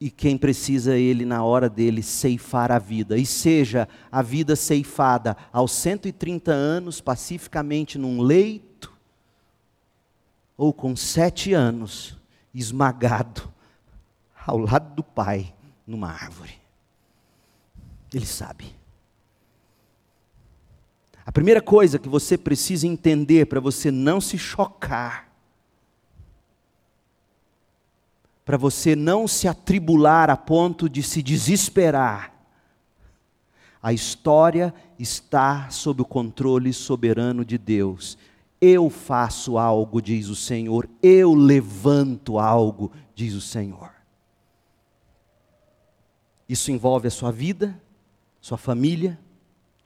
e 0.00 0.08
quem 0.08 0.38
precisa 0.38 0.96
Ele, 0.96 1.24
na 1.24 1.42
hora 1.42 1.68
dele, 1.68 2.04
ceifar 2.04 2.70
a 2.70 2.78
vida. 2.78 3.18
E 3.18 3.26
seja 3.26 3.88
a 4.10 4.22
vida 4.22 4.54
ceifada 4.54 5.36
aos 5.52 5.72
130 5.72 6.52
anos, 6.52 7.00
pacificamente 7.00 7.98
num 7.98 8.20
leito, 8.20 8.94
ou 10.56 10.72
com 10.72 10.94
sete 10.94 11.52
anos, 11.52 12.16
esmagado 12.54 13.52
ao 14.46 14.58
lado 14.58 14.94
do 14.94 15.02
Pai, 15.02 15.52
numa 15.84 16.10
árvore. 16.10 16.54
Ele 18.14 18.24
sabe. 18.24 18.74
A 21.24 21.32
primeira 21.32 21.60
coisa 21.60 21.98
que 21.98 22.08
você 22.08 22.38
precisa 22.38 22.86
entender 22.86 23.46
para 23.46 23.58
você 23.58 23.90
não 23.90 24.20
se 24.20 24.38
chocar 24.38 25.25
para 28.46 28.56
você 28.56 28.94
não 28.94 29.26
se 29.26 29.48
atribular 29.48 30.30
a 30.30 30.36
ponto 30.36 30.88
de 30.88 31.02
se 31.02 31.20
desesperar, 31.20 32.32
A 33.82 33.92
história 33.92 34.74
está 34.98 35.70
sob 35.70 36.02
o 36.02 36.04
controle 36.04 36.72
soberano 36.72 37.44
de 37.44 37.56
Deus. 37.56 38.18
Eu 38.60 38.90
faço 38.90 39.58
algo, 39.58 40.02
diz 40.02 40.28
o 40.28 40.34
Senhor, 40.34 40.88
eu 41.00 41.34
levanto 41.34 42.36
algo, 42.36 42.90
diz 43.14 43.34
o 43.34 43.40
Senhor. 43.40 43.92
Isso 46.48 46.72
envolve 46.72 47.06
a 47.06 47.12
sua 47.12 47.30
vida, 47.30 47.80
sua 48.40 48.58
família, 48.58 49.16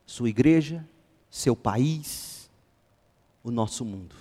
sua 0.06 0.30
igreja, 0.30 0.88
seu 1.28 1.54
país, 1.54 2.50
o 3.44 3.50
nosso 3.50 3.84
mundo. 3.84 4.14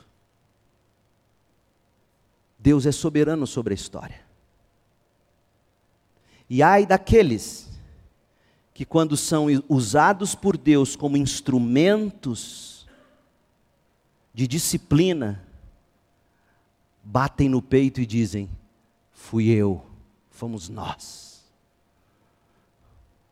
Deus 2.58 2.86
é 2.86 2.92
soberano 2.92 3.48
sobre 3.48 3.74
a 3.74 3.76
história. 3.76 4.29
E 6.50 6.64
ai 6.64 6.86
daqueles 6.86 7.70
que, 8.74 8.84
quando 8.84 9.16
são 9.16 9.48
usados 9.68 10.34
por 10.34 10.58
Deus 10.58 10.96
como 10.96 11.18
instrumentos 11.18 12.88
de 14.34 14.48
disciplina, 14.48 15.46
batem 17.04 17.50
no 17.50 17.62
peito 17.62 18.02
e 18.02 18.06
dizem: 18.06 18.50
Fui 19.12 19.50
eu, 19.50 19.86
fomos 20.32 20.70
nós. 20.70 21.44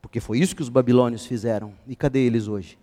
Porque 0.02 0.20
foi 0.20 0.40
isso 0.40 0.56
que 0.56 0.62
os 0.62 0.70
babilônios 0.70 1.26
fizeram. 1.26 1.74
E 1.88 1.96
cadê 1.96 2.20
eles 2.20 2.48
hoje? 2.48 2.78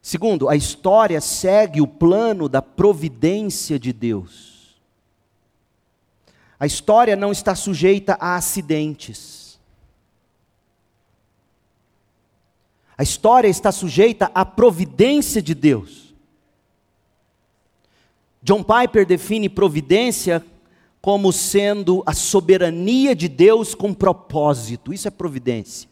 Segundo, 0.00 0.48
a 0.48 0.54
história 0.54 1.20
segue 1.20 1.80
o 1.80 1.86
plano 1.86 2.48
da 2.48 2.60
providência 2.60 3.78
de 3.78 3.92
Deus. 3.92 4.53
A 6.58 6.66
história 6.66 7.16
não 7.16 7.32
está 7.32 7.54
sujeita 7.54 8.16
a 8.20 8.36
acidentes. 8.36 9.58
A 12.96 13.02
história 13.02 13.48
está 13.48 13.72
sujeita 13.72 14.30
à 14.34 14.44
providência 14.44 15.42
de 15.42 15.54
Deus. 15.54 16.14
John 18.42 18.62
Piper 18.62 19.04
define 19.04 19.48
providência 19.48 20.44
como 21.00 21.32
sendo 21.32 22.02
a 22.06 22.14
soberania 22.14 23.14
de 23.14 23.28
Deus 23.28 23.74
com 23.74 23.92
propósito. 23.92 24.92
Isso 24.92 25.08
é 25.08 25.10
providência. 25.10 25.88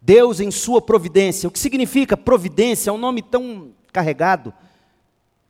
Deus 0.00 0.38
em 0.38 0.50
sua 0.50 0.82
providência. 0.82 1.48
O 1.48 1.52
que 1.52 1.58
significa 1.58 2.16
providência? 2.16 2.90
É 2.90 2.92
um 2.92 2.98
nome 2.98 3.22
tão 3.22 3.70
carregado. 3.92 4.52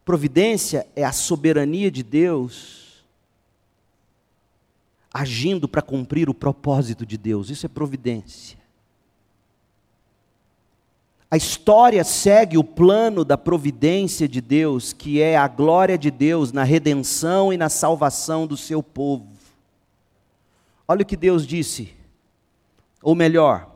Providência 0.05 0.87
é 0.95 1.03
a 1.03 1.13
soberania 1.13 1.91
de 1.91 2.03
Deus 2.03 2.82
agindo 5.13 5.69
para 5.69 5.83
cumprir 5.83 6.31
o 6.31 6.35
propósito 6.35 7.05
de 7.05 7.19
Deus. 7.19 7.51
Isso 7.51 7.67
é 7.67 7.69
providência. 7.69 8.59
A 11.31 11.37
história 11.37 12.05
segue 12.05 12.59
o 12.59 12.65
plano 12.65 13.25
da 13.25 13.39
providência 13.39 14.29
de 14.29 14.41
Deus, 14.41 14.93
que 14.93 15.21
é 15.21 15.37
a 15.37 15.49
glória 15.49 15.97
de 15.97 16.11
Deus 16.11 16.53
na 16.53 16.63
redenção 16.63 17.53
e 17.53 17.57
na 17.57 17.71
salvação 17.71 18.47
do 18.47 18.57
seu 18.57 18.83
povo. 18.83 19.29
Olha 20.87 21.03
o 21.03 21.07
que 21.07 21.17
Deus 21.17 21.47
disse, 21.47 21.95
ou 23.03 23.15
melhor, 23.15 23.71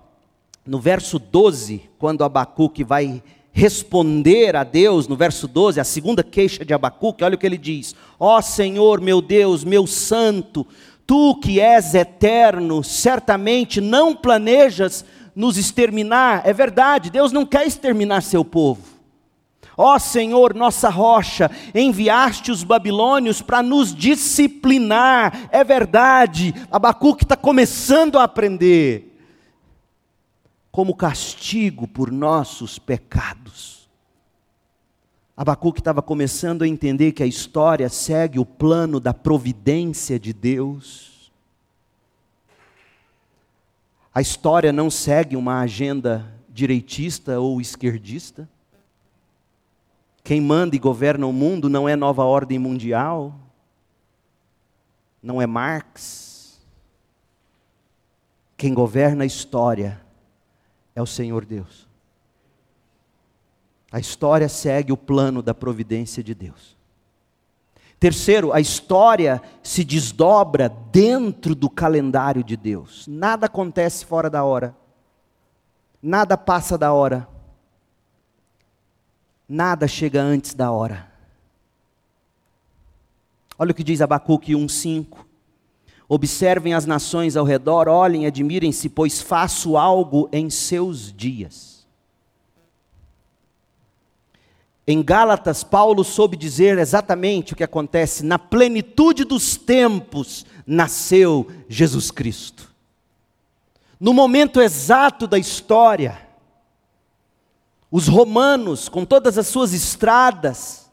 no 0.66 0.78
verso 0.78 1.18
12, 1.18 1.88
quando 1.98 2.24
Abacuque 2.24 2.84
vai 2.84 3.22
responder 3.52 4.54
a 4.54 4.62
Deus, 4.62 5.08
no 5.08 5.16
verso 5.16 5.48
12, 5.48 5.80
a 5.80 5.84
segunda 5.84 6.22
queixa 6.22 6.62
de 6.62 6.74
Abacuque, 6.74 7.24
olha 7.24 7.36
o 7.36 7.38
que 7.38 7.46
ele 7.46 7.56
diz: 7.56 7.96
Ó 8.20 8.36
oh 8.36 8.42
Senhor, 8.42 9.00
meu 9.00 9.22
Deus, 9.22 9.64
meu 9.64 9.86
santo, 9.86 10.66
tu 11.06 11.36
que 11.36 11.60
és 11.60 11.94
eterno, 11.94 12.82
certamente 12.82 13.80
não 13.80 14.14
planejas 14.14 15.04
nos 15.34 15.56
exterminar. 15.56 16.42
É 16.44 16.52
verdade, 16.52 17.10
Deus 17.10 17.30
não 17.30 17.46
quer 17.46 17.66
exterminar 17.66 18.22
seu 18.22 18.44
povo. 18.44 18.96
Ó 19.76 19.98
Senhor, 19.98 20.54
nossa 20.54 20.88
rocha, 20.88 21.50
enviaste 21.74 22.50
os 22.50 22.64
babilônios 22.64 23.42
para 23.42 23.62
nos 23.62 23.94
disciplinar. 23.94 25.48
É 25.52 25.62
verdade, 25.62 26.54
Abacuque 26.70 27.24
está 27.24 27.36
começando 27.36 28.18
a 28.18 28.24
aprender 28.24 29.12
como 30.72 30.94
castigo 30.94 31.86
por 31.86 32.10
nossos 32.10 32.78
pecados. 32.78 33.75
Abacuque 35.36 35.80
estava 35.80 36.00
começando 36.00 36.62
a 36.62 36.68
entender 36.68 37.12
que 37.12 37.22
a 37.22 37.26
história 37.26 37.90
segue 37.90 38.38
o 38.38 38.46
plano 38.46 38.98
da 38.98 39.12
providência 39.12 40.18
de 40.18 40.32
Deus. 40.32 41.30
A 44.14 44.22
história 44.22 44.72
não 44.72 44.90
segue 44.90 45.36
uma 45.36 45.60
agenda 45.60 46.32
direitista 46.48 47.38
ou 47.38 47.60
esquerdista. 47.60 48.48
Quem 50.24 50.40
manda 50.40 50.74
e 50.74 50.78
governa 50.78 51.26
o 51.26 51.32
mundo 51.34 51.68
não 51.68 51.86
é 51.86 51.94
nova 51.94 52.24
ordem 52.24 52.58
mundial, 52.58 53.38
não 55.22 55.42
é 55.42 55.46
Marx. 55.46 56.58
Quem 58.56 58.72
governa 58.72 59.24
a 59.24 59.26
história 59.26 60.00
é 60.94 61.02
o 61.02 61.06
Senhor 61.06 61.44
Deus. 61.44 61.86
A 63.96 63.98
história 63.98 64.46
segue 64.46 64.92
o 64.92 64.96
plano 64.96 65.40
da 65.40 65.54
providência 65.54 66.22
de 66.22 66.34
Deus. 66.34 66.76
Terceiro, 67.98 68.52
a 68.52 68.60
história 68.60 69.40
se 69.62 69.82
desdobra 69.82 70.68
dentro 70.68 71.54
do 71.54 71.70
calendário 71.70 72.44
de 72.44 72.58
Deus. 72.58 73.06
Nada 73.08 73.46
acontece 73.46 74.04
fora 74.04 74.28
da 74.28 74.44
hora. 74.44 74.76
Nada 76.02 76.36
passa 76.36 76.76
da 76.76 76.92
hora. 76.92 77.26
Nada 79.48 79.88
chega 79.88 80.20
antes 80.20 80.52
da 80.52 80.70
hora. 80.70 81.10
Olha 83.58 83.70
o 83.70 83.74
que 83.74 83.82
diz 83.82 84.02
Abacuque 84.02 84.52
1,5. 84.52 85.24
Observem 86.06 86.74
as 86.74 86.84
nações 86.84 87.34
ao 87.34 87.46
redor, 87.46 87.88
olhem, 87.88 88.26
admirem-se, 88.26 88.90
pois 88.90 89.22
faço 89.22 89.74
algo 89.78 90.28
em 90.30 90.50
seus 90.50 91.10
dias. 91.10 91.75
Em 94.88 95.02
Gálatas, 95.02 95.64
Paulo 95.64 96.04
soube 96.04 96.36
dizer 96.36 96.78
exatamente 96.78 97.52
o 97.52 97.56
que 97.56 97.64
acontece. 97.64 98.24
Na 98.24 98.38
plenitude 98.38 99.24
dos 99.24 99.56
tempos 99.56 100.46
nasceu 100.64 101.50
Jesus 101.68 102.12
Cristo. 102.12 102.70
No 103.98 104.14
momento 104.14 104.60
exato 104.60 105.26
da 105.26 105.38
história, 105.38 106.20
os 107.90 108.06
romanos, 108.06 108.88
com 108.88 109.04
todas 109.04 109.36
as 109.38 109.48
suas 109.48 109.72
estradas, 109.72 110.88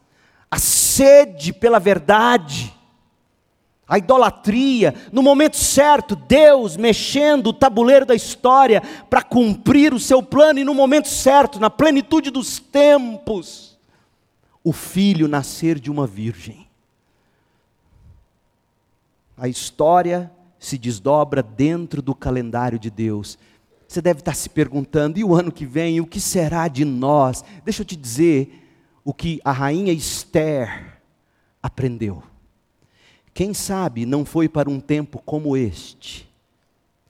a 0.50 0.58
sede 0.58 1.52
pela 1.52 1.78
verdade, 1.78 2.74
a 3.86 3.98
idolatria, 3.98 4.94
no 5.12 5.22
momento 5.22 5.56
certo, 5.56 6.16
Deus 6.16 6.76
mexendo 6.76 7.48
o 7.48 7.52
tabuleiro 7.52 8.06
da 8.06 8.14
história 8.14 8.82
para 9.08 9.22
cumprir 9.22 9.92
o 9.92 10.00
seu 10.00 10.22
plano, 10.22 10.58
e 10.58 10.64
no 10.64 10.74
momento 10.74 11.08
certo, 11.08 11.60
na 11.60 11.68
plenitude 11.70 12.30
dos 12.30 12.58
tempos, 12.58 13.73
o 14.64 14.72
filho 14.72 15.28
nascer 15.28 15.78
de 15.78 15.90
uma 15.90 16.06
virgem. 16.06 16.66
A 19.36 19.46
história 19.46 20.32
se 20.58 20.78
desdobra 20.78 21.42
dentro 21.42 22.00
do 22.00 22.14
calendário 22.14 22.78
de 22.78 22.90
Deus. 22.90 23.38
Você 23.86 24.00
deve 24.00 24.20
estar 24.20 24.34
se 24.34 24.48
perguntando, 24.48 25.18
e 25.18 25.24
o 25.24 25.34
ano 25.34 25.52
que 25.52 25.66
vem, 25.66 26.00
o 26.00 26.06
que 26.06 26.18
será 26.18 26.66
de 26.66 26.84
nós? 26.84 27.44
Deixa 27.62 27.82
eu 27.82 27.86
te 27.86 27.94
dizer 27.94 28.62
o 29.04 29.12
que 29.12 29.38
a 29.44 29.52
rainha 29.52 29.92
Esther 29.92 30.98
aprendeu. 31.62 32.22
Quem 33.34 33.52
sabe 33.52 34.06
não 34.06 34.24
foi 34.24 34.48
para 34.48 34.70
um 34.70 34.80
tempo 34.80 35.20
como 35.20 35.56
este 35.56 36.26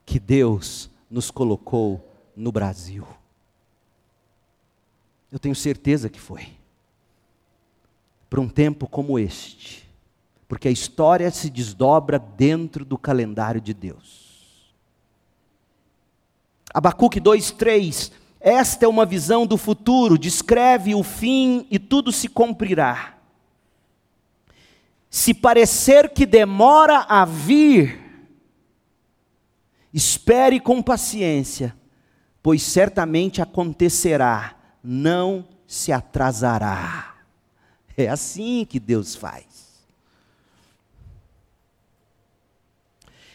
que 0.04 0.18
Deus 0.18 0.90
nos 1.08 1.30
colocou 1.30 2.04
no 2.34 2.50
Brasil. 2.50 3.06
Eu 5.30 5.38
tenho 5.38 5.54
certeza 5.54 6.08
que 6.08 6.20
foi. 6.20 6.63
Para 8.34 8.40
um 8.40 8.48
tempo 8.48 8.88
como 8.88 9.16
este. 9.16 9.88
Porque 10.48 10.66
a 10.66 10.70
história 10.72 11.30
se 11.30 11.48
desdobra 11.48 12.18
dentro 12.18 12.84
do 12.84 12.98
calendário 12.98 13.60
de 13.60 13.72
Deus. 13.72 14.74
Abacuque 16.74 17.20
2:3 17.20 18.10
Esta 18.40 18.86
é 18.86 18.88
uma 18.88 19.06
visão 19.06 19.46
do 19.46 19.56
futuro, 19.56 20.18
descreve 20.18 20.96
o 20.96 21.04
fim 21.04 21.64
e 21.70 21.78
tudo 21.78 22.10
se 22.10 22.26
cumprirá. 22.26 23.16
Se 25.08 25.32
parecer 25.32 26.08
que 26.08 26.26
demora 26.26 27.06
a 27.08 27.24
vir, 27.24 28.00
espere 29.92 30.58
com 30.58 30.82
paciência, 30.82 31.72
pois 32.42 32.64
certamente 32.64 33.40
acontecerá, 33.40 34.56
não 34.82 35.46
se 35.68 35.92
atrasará. 35.92 37.13
É 37.96 38.08
assim 38.08 38.64
que 38.64 38.80
Deus 38.80 39.14
faz. 39.14 39.44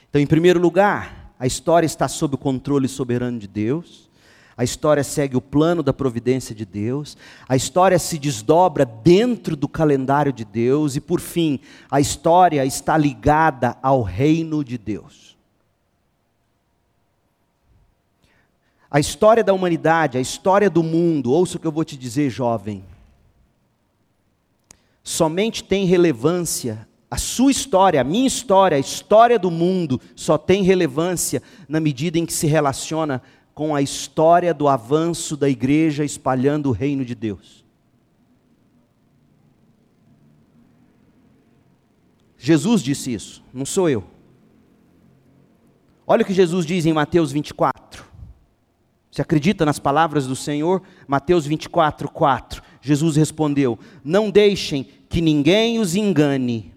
Então, 0.09 0.21
em 0.21 0.27
primeiro 0.27 0.59
lugar, 0.59 1.33
a 1.39 1.45
história 1.45 1.85
está 1.85 2.07
sob 2.07 2.35
o 2.35 2.37
controle 2.37 2.87
soberano 2.87 3.39
de 3.39 3.47
Deus. 3.47 4.09
A 4.57 4.63
história 4.63 5.05
segue 5.05 5.37
o 5.37 5.41
plano 5.41 5.81
da 5.81 5.93
providência 5.93 6.53
de 6.53 6.65
Deus. 6.65 7.15
A 7.47 7.55
história 7.55 7.97
se 7.97 8.17
desdobra 8.17 8.85
dentro 8.85 9.55
do 9.55 9.69
calendário 9.69 10.33
de 10.33 10.43
Deus. 10.43 10.97
E, 10.97 10.99
por 10.99 11.21
fim, 11.21 11.61
a 11.89 12.01
história 12.01 12.65
está 12.65 12.97
ligada 12.97 13.77
ao 13.81 14.01
reino 14.01 14.63
de 14.63 14.77
Deus. 14.77 15.37
A 18.91 18.99
história 18.99 19.43
da 19.43 19.53
humanidade, 19.53 20.17
a 20.17 20.21
história 20.21 20.69
do 20.69 20.81
mundo, 20.81 21.31
ouça 21.31 21.55
o 21.55 21.59
que 21.59 21.67
eu 21.67 21.71
vou 21.71 21.85
te 21.85 21.95
dizer, 21.95 22.29
jovem. 22.29 22.83
Somente 25.09 25.63
tem 25.63 25.87
relevância 25.87 26.87
a 27.09 27.17
sua 27.17 27.49
história, 27.49 27.99
a 27.99 28.03
minha 28.03 28.27
história, 28.27 28.77
a 28.77 28.79
história 28.79 29.39
do 29.39 29.49
mundo 29.49 29.99
só 30.15 30.37
tem 30.37 30.61
relevância 30.61 31.41
na 31.67 31.79
medida 31.79 32.19
em 32.19 32.27
que 32.27 32.31
se 32.31 32.45
relaciona 32.45 33.19
com 33.55 33.73
a 33.73 33.81
história 33.81 34.53
do 34.53 34.67
avanço 34.67 35.35
da 35.35 35.49
igreja 35.49 36.05
espalhando 36.05 36.69
o 36.69 36.71
reino 36.71 37.03
de 37.03 37.15
Deus. 37.15 37.65
Jesus 42.37 42.83
disse 42.83 43.11
isso, 43.11 43.43
não 43.51 43.65
sou 43.65 43.89
eu. 43.89 44.03
Olha 46.05 46.21
o 46.21 46.25
que 46.25 46.35
Jesus 46.35 46.67
diz 46.67 46.85
em 46.85 46.93
Mateus 46.93 47.31
24. 47.31 48.05
Você 49.11 49.23
acredita 49.23 49.65
nas 49.65 49.79
palavras 49.79 50.27
do 50.27 50.35
Senhor? 50.35 50.83
Mateus 51.07 51.47
24, 51.47 52.11
4. 52.11 52.69
Jesus 52.81 53.15
respondeu: 53.15 53.77
Não 54.03 54.29
deixem 54.29 54.87
que 55.09 55.19
ninguém 55.19 55.79
os 55.79 55.95
engane 55.95 56.71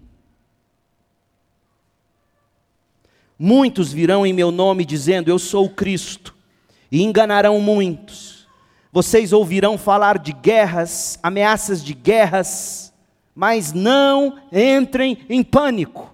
Muitos 3.45 3.91
virão 3.91 4.25
em 4.25 4.31
meu 4.31 4.51
nome 4.51 4.85
dizendo: 4.85 5.29
Eu 5.29 5.37
sou 5.37 5.65
o 5.65 5.69
Cristo, 5.69 6.33
e 6.89 7.01
enganarão 7.03 7.59
muitos. 7.59 8.47
Vocês 8.89 9.33
ouvirão 9.33 9.77
falar 9.77 10.19
de 10.19 10.31
guerras, 10.31 11.19
ameaças 11.21 11.83
de 11.83 11.93
guerras, 11.93 12.93
mas 13.35 13.73
não 13.73 14.37
entrem 14.49 15.25
em 15.27 15.43
pânico. 15.43 16.13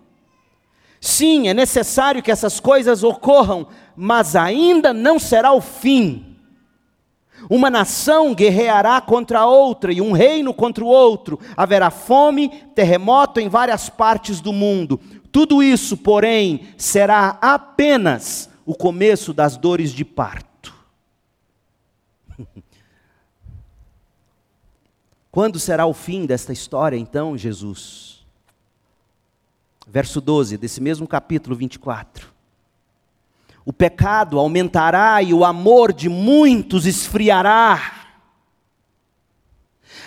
Sim, 0.99 1.47
é 1.49 1.53
necessário 1.53 2.24
que 2.24 2.32
essas 2.32 2.59
coisas 2.59 3.03
ocorram, 3.03 3.67
mas 3.95 4.36
ainda 4.36 4.91
não 4.91 5.20
será 5.20 5.51
o 5.51 5.61
fim. 5.61 6.28
Uma 7.50 7.70
nação 7.72 8.36
guerreará 8.36 9.02
contra 9.02 9.43
outra 9.43 9.91
e 9.91 10.00
um 10.00 10.12
reino 10.12 10.54
contra 10.54 10.84
o 10.84 10.88
outro. 10.88 11.39
Haverá 11.58 11.89
fome, 11.89 12.50
terremoto 12.76 13.39
em 13.39 13.50
várias 13.50 13.89
partes 13.89 14.39
do 14.39 14.54
mundo. 14.54 15.00
Tudo 15.32 15.64
isso, 15.64 15.97
porém, 15.97 16.68
será 16.78 17.39
apenas 17.41 18.47
o 18.66 18.76
começo 18.76 19.34
das 19.34 19.58
dores 19.58 19.91
de 19.91 20.06
parto. 20.06 20.72
Quando 25.32 25.60
será 25.60 25.88
o 25.88 25.93
fim 25.93 26.28
desta 26.28 26.54
história, 26.54 26.97
então, 26.97 27.36
Jesus? 27.36 28.24
Verso 29.88 30.22
12 30.22 30.56
desse 30.56 30.80
mesmo 30.80 31.08
capítulo 31.08 31.56
24. 31.56 32.39
O 33.70 33.72
pecado 33.72 34.39
aumentará 34.39 35.22
e 35.22 35.32
o 35.32 35.45
amor 35.45 35.93
de 35.93 36.09
muitos 36.09 36.88
esfriará. 36.88 38.07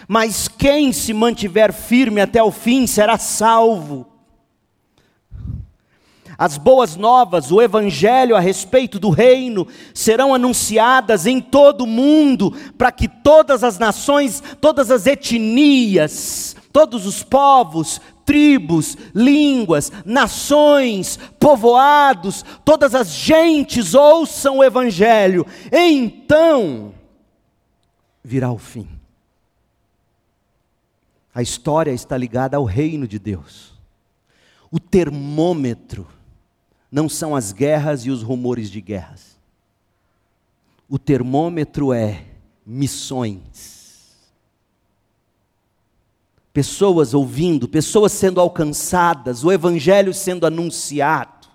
Mas 0.09 0.49
quem 0.49 0.93
se 0.93 1.15
mantiver 1.15 1.73
firme 1.73 2.21
até 2.21 2.43
o 2.43 2.51
fim 2.51 2.89
será 2.89 3.17
salvo. 3.19 4.05
As 6.37 6.59
boas 6.59 6.97
novas, 6.97 7.53
o 7.53 7.63
evangelho 7.63 8.35
a 8.35 8.41
respeito 8.41 8.99
do 8.99 9.11
reino, 9.11 9.69
serão 9.95 10.35
anunciadas 10.35 11.25
em 11.25 11.41
todo 11.41 11.83
o 11.83 11.87
mundo, 11.87 12.51
para 12.77 12.91
que 12.91 13.07
todas 13.07 13.63
as 13.63 13.79
nações, 13.79 14.43
todas 14.61 14.91
as 14.91 15.07
etnias, 15.07 16.57
todos 16.73 17.07
os 17.07 17.23
povos, 17.23 18.01
tribos, 18.25 18.97
línguas, 19.15 19.91
nações, 20.05 21.19
povoados, 21.39 22.45
todas 22.65 22.95
as 22.95 23.13
gentes 23.13 23.95
ouçam 23.95 24.59
o 24.59 24.65
evangelho. 24.65 25.47
Então 25.71 26.95
virá 28.23 28.51
o 28.51 28.59
fim. 28.59 28.89
A 31.35 31.43
história 31.43 31.93
está 31.93 32.17
ligada 32.17 32.57
ao 32.57 32.65
reino 32.65 33.09
de 33.09 33.19
Deus. 33.19 33.73
O 34.71 34.79
termômetro 34.79 36.07
não 36.91 37.09
são 37.09 37.35
as 37.35 37.53
guerras 37.53 38.05
e 38.05 38.11
os 38.11 38.23
rumores 38.23 38.71
de 38.71 38.81
guerras. 38.81 39.39
O 40.89 40.99
termômetro 40.99 41.93
é 41.93 42.27
missões. 42.67 43.72
Pessoas 46.53 47.15
ouvindo, 47.15 47.67
pessoas 47.67 48.13
sendo 48.13 48.41
alcançadas, 48.41 49.43
o 49.43 49.51
evangelho 49.51 50.13
sendo 50.13 50.47
anunciado. 50.47 51.49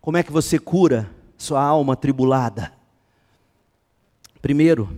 Como 0.00 0.16
é 0.16 0.22
que 0.22 0.32
você 0.32 0.58
cura 0.58 1.10
sua 1.36 1.62
alma 1.62 1.94
tribulada? 1.94 2.72
Primeiro, 4.40 4.88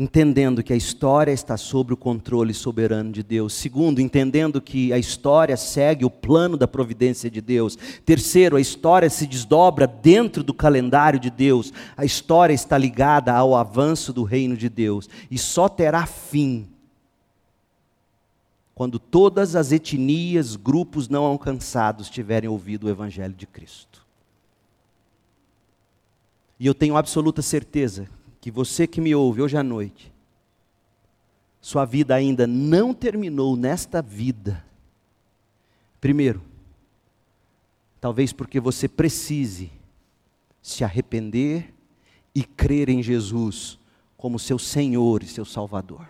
entendendo 0.00 0.62
que 0.62 0.72
a 0.72 0.76
história 0.76 1.32
está 1.32 1.56
sob 1.56 1.92
o 1.92 1.96
controle 1.96 2.54
soberano 2.54 3.10
de 3.10 3.20
Deus. 3.20 3.52
Segundo, 3.52 4.00
entendendo 4.00 4.60
que 4.60 4.92
a 4.92 4.98
história 4.98 5.56
segue 5.56 6.04
o 6.04 6.10
plano 6.10 6.56
da 6.56 6.68
providência 6.68 7.28
de 7.28 7.40
Deus. 7.40 7.76
Terceiro, 8.06 8.54
a 8.54 8.60
história 8.60 9.10
se 9.10 9.26
desdobra 9.26 9.88
dentro 9.88 10.44
do 10.44 10.54
calendário 10.54 11.18
de 11.18 11.30
Deus. 11.30 11.72
A 11.96 12.04
história 12.04 12.54
está 12.54 12.78
ligada 12.78 13.32
ao 13.32 13.56
avanço 13.56 14.12
do 14.12 14.22
reino 14.22 14.56
de 14.56 14.68
Deus 14.68 15.10
e 15.28 15.36
só 15.36 15.68
terá 15.68 16.06
fim 16.06 16.68
quando 18.72 19.00
todas 19.00 19.56
as 19.56 19.72
etnias, 19.72 20.54
grupos 20.54 21.08
não 21.08 21.24
alcançados 21.24 22.08
tiverem 22.08 22.48
ouvido 22.48 22.86
o 22.86 22.88
evangelho 22.88 23.34
de 23.34 23.44
Cristo. 23.44 24.06
E 26.60 26.64
eu 26.64 26.72
tenho 26.72 26.96
absoluta 26.96 27.42
certeza 27.42 28.08
que 28.40 28.50
você 28.50 28.86
que 28.86 29.00
me 29.00 29.14
ouve 29.14 29.42
hoje 29.42 29.56
à 29.56 29.62
noite, 29.62 30.12
sua 31.60 31.84
vida 31.84 32.14
ainda 32.14 32.46
não 32.46 32.94
terminou 32.94 33.56
nesta 33.56 34.00
vida. 34.00 34.64
Primeiro, 36.00 36.42
talvez 38.00 38.32
porque 38.32 38.60
você 38.60 38.88
precise 38.88 39.70
se 40.62 40.84
arrepender 40.84 41.74
e 42.34 42.44
crer 42.44 42.88
em 42.88 43.02
Jesus 43.02 43.78
como 44.16 44.38
seu 44.38 44.58
Senhor 44.58 45.22
e 45.22 45.26
seu 45.26 45.44
Salvador. 45.44 46.08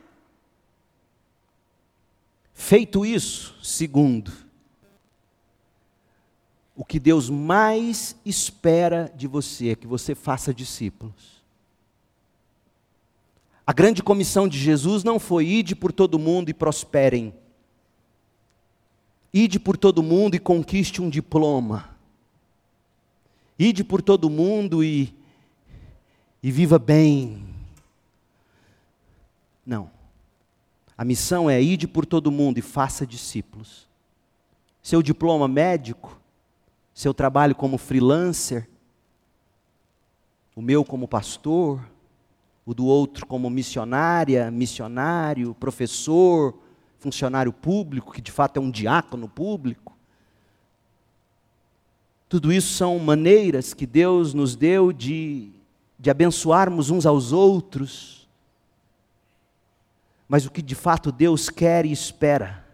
Feito 2.53 3.07
isso, 3.07 3.57
segundo, 3.63 4.33
o 6.75 6.85
que 6.85 6.99
Deus 7.01 7.31
mais 7.31 8.17
espera 8.25 9.13
de 9.17 9.27
você 9.27 9.71
é 9.71 9.77
que 9.77 9.87
você 9.87 10.15
faça 10.15 10.53
discípulos. 10.53 11.38
A 13.69 13.73
grande 13.75 14.03
comissão 14.03 14.49
de 14.49 14.59
Jesus 14.59 15.05
não 15.05 15.21
foi 15.21 15.47
ide 15.47 15.77
por 15.77 15.93
todo 15.93 16.19
mundo 16.19 16.49
e 16.49 16.55
prosperem. 16.55 17.35
Ide 19.31 19.61
por 19.61 19.77
todo 19.77 20.03
mundo 20.03 20.35
e 20.35 20.39
conquiste 20.39 21.03
um 21.03 21.11
diploma. 21.11 21.95
Ide 23.59 23.85
por 23.85 24.01
todo 24.01 24.31
mundo 24.31 24.83
e, 24.83 25.15
e 26.43 26.51
viva 26.51 26.79
bem. 26.79 27.45
Não. 29.67 29.91
A 30.97 31.05
missão 31.05 31.51
é 31.51 31.61
ide 31.61 31.87
por 31.87 32.07
todo 32.07 32.31
mundo 32.31 32.57
e 32.57 32.63
faça 32.63 33.07
discípulos. 33.07 33.87
Seu 34.83 35.03
diploma 35.03 35.47
médico, 35.47 36.19
seu 36.95 37.13
trabalho 37.13 37.55
como 37.55 37.77
freelancer, 37.77 38.67
o 40.57 40.63
meu 40.63 40.87
como 40.87 41.07
pastor, 41.07 41.79
o 42.69 42.75
do 42.75 42.85
outro 42.85 43.25
como 43.25 43.49
missionária, 43.49 44.51
missionário, 44.51 45.55
professor, 45.55 46.55
funcionário 46.99 47.51
público, 47.51 48.13
que 48.13 48.21
de 48.21 48.31
fato 48.31 48.59
é 48.59 48.61
um 48.61 48.71
diácono 48.71 49.27
público. 49.27 49.97
Tudo 52.29 52.53
isso 52.53 52.75
são 52.75 52.99
maneiras 52.99 53.73
que 53.73 53.87
Deus 53.87 54.35
nos 54.35 54.55
deu 54.55 54.93
de, 54.93 55.51
de 55.99 56.11
abençoarmos 56.11 56.91
uns 56.91 57.07
aos 57.07 57.33
outros. 57.33 58.29
Mas 60.29 60.45
o 60.45 60.51
que 60.51 60.61
de 60.61 60.75
fato 60.75 61.11
Deus 61.11 61.49
quer 61.49 61.87
e 61.87 61.91
espera 61.91 62.67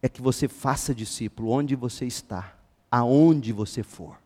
é 0.00 0.08
que 0.08 0.22
você 0.22 0.46
faça 0.46 0.94
discípulo 0.94 1.50
onde 1.50 1.74
você 1.74 2.06
está, 2.06 2.56
aonde 2.88 3.52
você 3.52 3.82
for. 3.82 4.16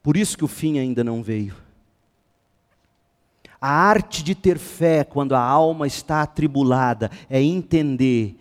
Por 0.00 0.16
isso 0.16 0.38
que 0.38 0.44
o 0.44 0.48
fim 0.48 0.78
ainda 0.78 1.02
não 1.02 1.24
veio. 1.24 1.66
A 3.60 3.68
arte 3.68 4.22
de 4.22 4.34
ter 4.34 4.58
fé 4.58 5.02
quando 5.02 5.34
a 5.34 5.40
alma 5.40 5.86
está 5.86 6.22
atribulada 6.22 7.10
é 7.28 7.42
entender 7.42 8.36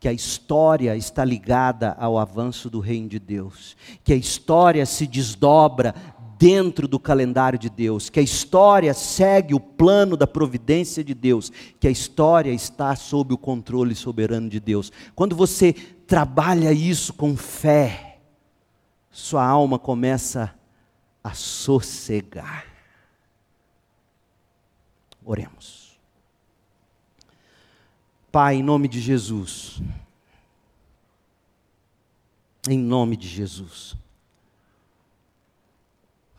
que 0.00 0.08
a 0.08 0.12
história 0.12 0.96
está 0.96 1.24
ligada 1.24 1.96
ao 1.98 2.18
avanço 2.18 2.68
do 2.68 2.78
reino 2.78 3.08
de 3.08 3.18
Deus, 3.18 3.74
que 4.02 4.12
a 4.12 4.16
história 4.16 4.84
se 4.84 5.06
desdobra 5.06 5.94
dentro 6.38 6.86
do 6.86 6.98
calendário 6.98 7.58
de 7.58 7.70
Deus, 7.70 8.10
que 8.10 8.20
a 8.20 8.22
história 8.22 8.92
segue 8.92 9.54
o 9.54 9.60
plano 9.60 10.16
da 10.16 10.26
providência 10.26 11.02
de 11.02 11.14
Deus, 11.14 11.50
que 11.80 11.88
a 11.88 11.90
história 11.90 12.50
está 12.50 12.94
sob 12.96 13.32
o 13.32 13.38
controle 13.38 13.94
soberano 13.94 14.48
de 14.48 14.60
Deus. 14.60 14.92
Quando 15.14 15.34
você 15.34 15.72
trabalha 16.06 16.70
isso 16.72 17.14
com 17.14 17.34
fé, 17.34 18.18
sua 19.10 19.46
alma 19.46 19.78
começa 19.78 20.54
a 21.22 21.32
sossegar. 21.32 22.73
Oremos. 25.24 25.98
Pai, 28.30 28.56
em 28.56 28.62
nome 28.62 28.88
de 28.88 29.00
Jesus, 29.00 29.80
em 32.68 32.78
nome 32.78 33.16
de 33.16 33.28
Jesus, 33.28 33.96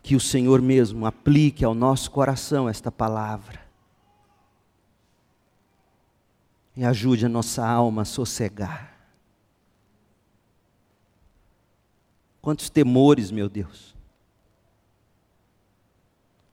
que 0.02 0.14
o 0.14 0.20
Senhor 0.20 0.60
mesmo 0.60 1.06
aplique 1.06 1.64
ao 1.64 1.74
nosso 1.74 2.10
coração 2.10 2.68
esta 2.68 2.92
palavra 2.92 3.66
e 6.76 6.84
ajude 6.84 7.24
a 7.24 7.28
nossa 7.28 7.66
alma 7.66 8.02
a 8.02 8.04
sossegar. 8.04 8.94
Quantos 12.42 12.68
temores, 12.68 13.30
meu 13.30 13.48
Deus, 13.48 13.95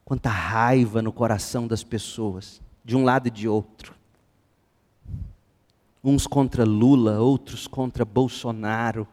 quanta 0.06 0.30
raiva 0.30 1.02
no 1.02 1.12
coração 1.12 1.68
das 1.68 1.84
pessoas, 1.84 2.62
de 2.84 2.96
um 2.96 3.04
lado 3.04 3.28
e 3.28 3.32
de 3.32 3.48
outro. 3.48 3.94
Uns 6.04 6.28
contra 6.28 6.66
Lula, 6.66 7.20
outros 7.20 7.68
contra 7.68 8.04
Bolsonaro 8.04 9.08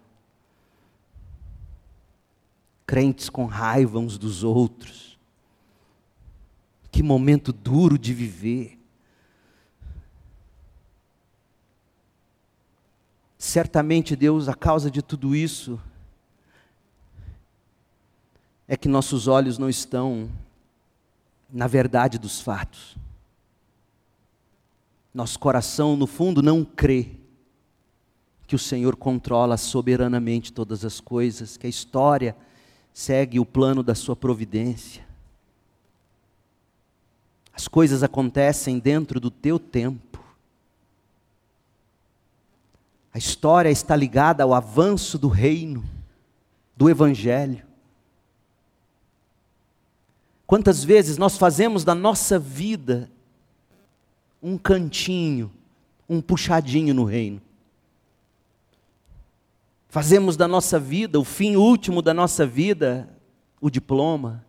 crentes 2.90 3.30
com 3.30 3.46
raiva 3.46 4.00
uns 4.00 4.18
dos 4.18 4.42
outros. 4.42 5.16
Que 6.90 7.04
momento 7.04 7.52
duro 7.52 7.96
de 7.96 8.12
viver. 8.12 8.76
Certamente, 13.38 14.16
Deus, 14.16 14.48
a 14.48 14.54
causa 14.56 14.90
de 14.90 15.02
tudo 15.02 15.36
isso 15.36 15.80
é 18.66 18.76
que 18.76 18.88
nossos 18.88 19.28
olhos 19.28 19.56
não 19.56 19.68
estão 19.68 20.28
na 21.52 21.66
verdade 21.66 22.18
dos 22.18 22.40
fatos. 22.40 22.96
Nosso 25.12 25.38
coração, 25.38 25.96
no 25.96 26.06
fundo, 26.06 26.42
não 26.42 26.64
crê 26.64 27.08
que 28.46 28.54
o 28.54 28.58
Senhor 28.58 28.96
controla 28.96 29.56
soberanamente 29.56 30.52
todas 30.52 30.84
as 30.84 31.00
coisas, 31.00 31.56
que 31.56 31.66
a 31.66 31.70
história 31.70 32.36
segue 32.92 33.38
o 33.38 33.46
plano 33.46 33.82
da 33.82 33.94
sua 33.94 34.16
providência. 34.16 35.06
As 37.52 37.68
coisas 37.68 38.02
acontecem 38.02 38.78
dentro 38.78 39.20
do 39.20 39.30
teu 39.30 39.58
tempo. 39.58 40.22
A 43.12 43.18
história 43.18 43.68
está 43.68 43.94
ligada 43.94 44.42
ao 44.42 44.54
avanço 44.54 45.18
do 45.18 45.28
reino, 45.28 45.84
do 46.76 46.88
evangelho. 46.88 47.69
Quantas 50.50 50.82
vezes 50.82 51.16
nós 51.16 51.38
fazemos 51.38 51.84
da 51.84 51.94
nossa 51.94 52.36
vida 52.36 53.08
um 54.42 54.58
cantinho, 54.58 55.48
um 56.08 56.20
puxadinho 56.20 56.92
no 56.92 57.04
reino? 57.04 57.40
Fazemos 59.88 60.36
da 60.36 60.48
nossa 60.48 60.76
vida, 60.76 61.20
o 61.20 61.24
fim 61.24 61.54
último 61.54 62.02
da 62.02 62.12
nossa 62.12 62.44
vida, 62.44 63.08
o 63.60 63.70
diploma, 63.70 64.44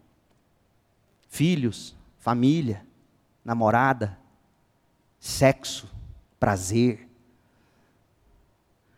filhos, 1.30 1.96
família, 2.18 2.84
namorada, 3.46 4.18
sexo, 5.20 5.88
prazer. 6.40 7.08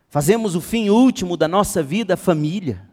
Fazemos 0.07 0.55
o 0.55 0.61
fim 0.61 0.89
último 0.89 1.35
da 1.35 1.49
nossa 1.49 1.83
vida, 1.83 2.15
família. 2.15 2.92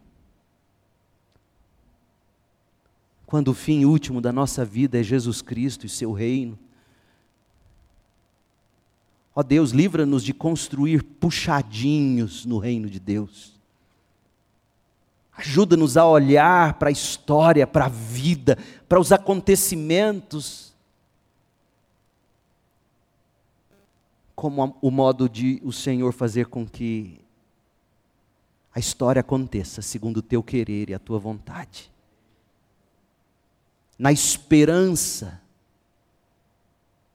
Quando 3.30 3.46
o 3.46 3.54
fim 3.54 3.84
último 3.84 4.20
da 4.20 4.32
nossa 4.32 4.64
vida 4.64 4.98
é 4.98 5.04
Jesus 5.04 5.40
Cristo 5.40 5.86
e 5.86 5.88
seu 5.88 6.10
reino. 6.10 6.58
Ó 9.32 9.40
Deus, 9.40 9.70
livra-nos 9.70 10.24
de 10.24 10.34
construir 10.34 11.04
puxadinhos 11.04 12.44
no 12.44 12.58
reino 12.58 12.90
de 12.90 12.98
Deus. 12.98 13.56
Ajuda-nos 15.32 15.96
a 15.96 16.04
olhar 16.04 16.74
para 16.74 16.88
a 16.88 16.92
história, 16.92 17.68
para 17.68 17.84
a 17.84 17.88
vida, 17.88 18.58
para 18.88 18.98
os 18.98 19.12
acontecimentos, 19.12 20.74
como 24.34 24.76
o 24.82 24.90
modo 24.90 25.28
de 25.28 25.62
o 25.62 25.70
Senhor 25.72 26.12
fazer 26.12 26.46
com 26.46 26.66
que 26.66 27.20
a 28.74 28.80
história 28.80 29.20
aconteça 29.20 29.80
segundo 29.80 30.16
o 30.16 30.22
teu 30.22 30.42
querer 30.42 30.90
e 30.90 30.94
a 30.94 30.98
tua 30.98 31.20
vontade. 31.20 31.92
Na 34.00 34.10
esperança 34.10 35.38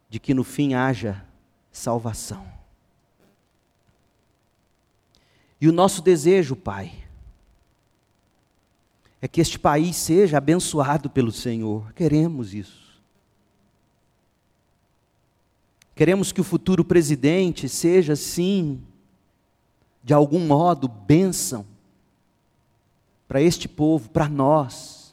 de 0.07 0.19
que 0.19 0.35
no 0.35 0.43
fim 0.43 0.75
haja 0.75 1.25
salvação. 1.71 2.45
E 5.59 5.67
o 5.67 5.71
nosso 5.71 5.99
desejo, 6.03 6.55
Pai, 6.55 6.93
é 9.19 9.27
que 9.27 9.41
este 9.41 9.57
país 9.57 9.95
seja 9.95 10.37
abençoado 10.37 11.09
pelo 11.09 11.31
Senhor. 11.31 11.91
Queremos 11.93 12.53
isso. 12.53 13.01
Queremos 15.95 16.31
que 16.31 16.41
o 16.41 16.43
futuro 16.43 16.85
presidente 16.85 17.67
seja, 17.67 18.15
sim, 18.15 18.79
de 20.03 20.13
algum 20.13 20.45
modo, 20.45 20.87
bênção 20.87 21.65
para 23.27 23.41
este 23.41 23.67
povo, 23.67 24.07
para 24.11 24.29
nós. 24.29 25.04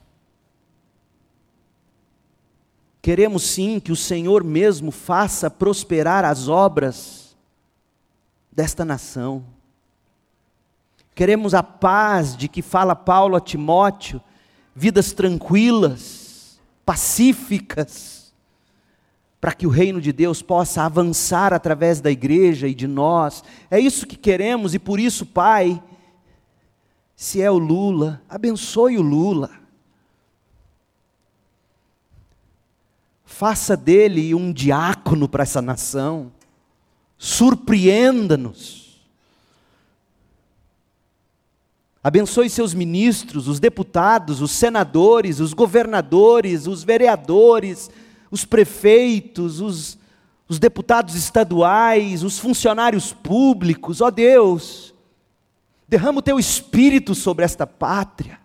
Queremos 3.02 3.42
sim 3.42 3.80
que 3.80 3.90
o 3.90 3.96
Senhor 3.96 4.44
mesmo 4.44 4.92
faça 4.92 5.50
prosperar 5.50 6.24
as 6.24 6.46
obras 6.46 7.36
desta 8.52 8.84
nação. 8.84 9.44
Queremos 11.12 11.52
a 11.52 11.64
paz 11.64 12.36
de 12.36 12.46
que 12.46 12.62
fala 12.62 12.94
Paulo 12.94 13.34
a 13.34 13.40
Timóteo, 13.40 14.20
vidas 14.72 15.12
tranquilas, 15.12 16.60
pacíficas, 16.86 18.32
para 19.40 19.52
que 19.52 19.66
o 19.66 19.70
reino 19.70 20.00
de 20.00 20.12
Deus 20.12 20.40
possa 20.40 20.84
avançar 20.84 21.52
através 21.52 22.00
da 22.00 22.10
igreja 22.10 22.68
e 22.68 22.74
de 22.74 22.86
nós. 22.86 23.42
É 23.68 23.80
isso 23.80 24.06
que 24.06 24.16
queremos 24.16 24.74
e 24.74 24.78
por 24.78 25.00
isso, 25.00 25.26
Pai, 25.26 25.82
se 27.16 27.42
é 27.42 27.50
o 27.50 27.58
Lula, 27.58 28.22
abençoe 28.28 28.96
o 28.96 29.02
Lula 29.02 29.61
faça 33.42 33.76
dele 33.76 34.36
um 34.36 34.52
diácono 34.52 35.28
para 35.28 35.42
essa 35.42 35.60
nação, 35.60 36.30
surpreenda-nos. 37.18 39.02
Abençoe 42.04 42.48
seus 42.48 42.72
ministros, 42.72 43.48
os 43.48 43.58
deputados, 43.58 44.40
os 44.40 44.52
senadores, 44.52 45.40
os 45.40 45.54
governadores, 45.54 46.68
os 46.68 46.84
vereadores, 46.84 47.90
os 48.30 48.44
prefeitos, 48.44 49.60
os, 49.60 49.98
os 50.48 50.60
deputados 50.60 51.16
estaduais, 51.16 52.22
os 52.22 52.38
funcionários 52.38 53.12
públicos, 53.12 54.00
ó 54.00 54.08
Deus, 54.08 54.94
derrama 55.88 56.20
o 56.20 56.22
teu 56.22 56.38
espírito 56.38 57.12
sobre 57.12 57.44
esta 57.44 57.66
pátria. 57.66 58.38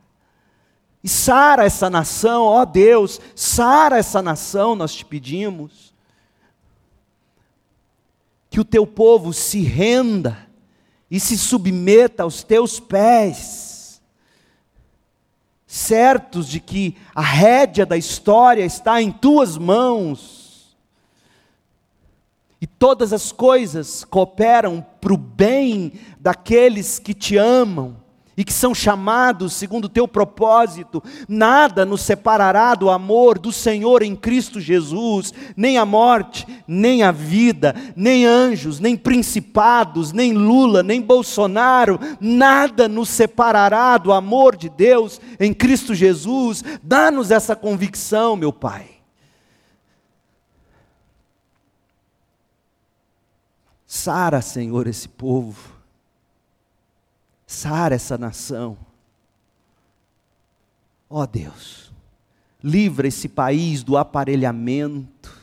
E 1.03 1.09
sara 1.09 1.63
essa 1.63 1.89
nação, 1.89 2.43
ó 2.43 2.65
Deus, 2.65 3.21
sara 3.35 3.97
essa 3.97 4.21
nação, 4.21 4.75
nós 4.75 4.93
te 4.93 5.05
pedimos. 5.05 5.93
Que 8.49 8.59
o 8.59 8.65
teu 8.65 8.87
povo 8.87 9.31
se 9.33 9.61
renda 9.61 10.47
e 11.09 11.19
se 11.19 11.37
submeta 11.37 12.23
aos 12.23 12.43
teus 12.43 12.79
pés, 12.79 14.01
certos 15.65 16.47
de 16.47 16.59
que 16.59 16.97
a 17.15 17.21
rédea 17.21 17.85
da 17.85 17.95
história 17.95 18.65
está 18.65 19.01
em 19.01 19.11
tuas 19.11 19.57
mãos, 19.57 20.77
e 22.59 22.65
todas 22.65 23.13
as 23.13 23.31
coisas 23.31 24.03
cooperam 24.03 24.85
para 24.99 25.13
o 25.13 25.17
bem 25.17 25.93
daqueles 26.19 26.97
que 26.97 27.13
te 27.13 27.37
amam 27.37 28.06
e 28.37 28.43
que 28.43 28.53
são 28.53 28.75
chamados 28.75 29.53
segundo 29.53 29.85
o 29.85 29.89
teu 29.89 30.07
propósito, 30.07 31.03
nada 31.27 31.83
nos 31.83 32.01
separará 32.01 32.75
do 32.75 32.87
amor 32.87 33.39
do 33.39 33.51
Senhor 33.51 34.03
em 34.03 34.15
Cristo 34.15 34.61
Jesus, 34.61 35.33
nem 35.55 35.79
a 35.79 35.85
morte, 35.85 36.45
nem 36.67 37.01
a 37.01 37.11
vida, 37.11 37.75
nem 37.95 38.27
anjos, 38.27 38.79
nem 38.79 38.95
principados, 38.95 40.11
nem 40.13 40.33
Lula, 40.33 40.83
nem 40.83 41.01
Bolsonaro, 41.01 41.99
nada 42.21 42.87
nos 42.87 43.09
separará 43.09 43.97
do 43.97 44.13
amor 44.13 44.55
de 44.55 44.69
Deus 44.69 45.19
em 45.39 45.51
Cristo 45.51 45.95
Jesus. 45.95 46.63
Dá-nos 46.83 47.31
essa 47.31 47.55
convicção, 47.55 48.35
meu 48.35 48.53
Pai. 48.53 48.85
Sara, 53.87 54.41
Senhor, 54.41 54.85
esse 54.85 55.07
povo 55.07 55.76
sara 57.47 57.95
essa 57.95 58.17
nação. 58.17 58.77
Ó 61.09 61.21
oh 61.21 61.25
Deus, 61.25 61.93
livra 62.61 63.07
esse 63.07 63.29
país 63.29 63.81
do 63.81 63.95
aparelhamento, 63.95 65.33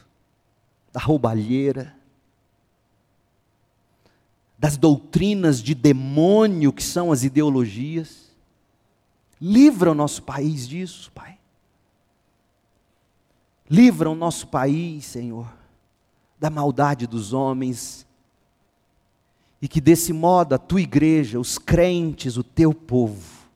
da 0.93 1.01
roubalheira, 1.01 1.97
das 4.59 4.77
doutrinas 4.77 5.63
de 5.63 5.75
demônio 5.75 6.73
que 6.73 6.83
são 6.83 7.11
as 7.11 7.25
ideologias. 7.25 8.31
Livra 9.41 9.91
o 9.91 9.95
nosso 9.95 10.23
país 10.23 10.69
disso, 10.69 11.11
Pai. 11.13 11.39
Livra 13.69 14.11
o 14.11 14.15
nosso 14.15 14.47
país, 14.49 15.07
Senhor, 15.07 15.51
da 16.39 16.51
maldade 16.51 17.07
dos 17.07 17.33
homens 17.33 18.07
e 19.65 19.69
que 19.69 19.81
desse 19.81 20.13
modo 20.13 20.55
a 20.55 20.59
tua 20.59 20.83
igreja, 20.83 21.41
os 21.41 21.57
crentes, 21.57 22.37
o 22.37 22.45
teu 22.45 22.75
povo, 22.75 23.49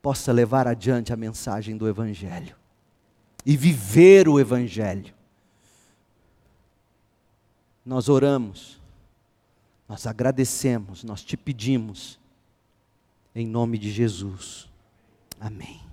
possa 0.00 0.30
levar 0.30 0.68
adiante 0.68 1.12
a 1.12 1.16
mensagem 1.16 1.76
do 1.76 1.88
Evangelho 1.88 2.54
e 3.44 3.56
viver 3.56 4.28
o 4.28 4.38
Evangelho. 4.38 5.12
Nós 7.84 8.08
oramos, 8.08 8.80
nós 9.88 10.06
agradecemos, 10.06 11.02
nós 11.02 11.24
te 11.24 11.36
pedimos, 11.36 12.16
em 13.34 13.44
nome 13.44 13.76
de 13.76 13.90
Jesus. 13.90 14.68
Amém. 15.40 15.87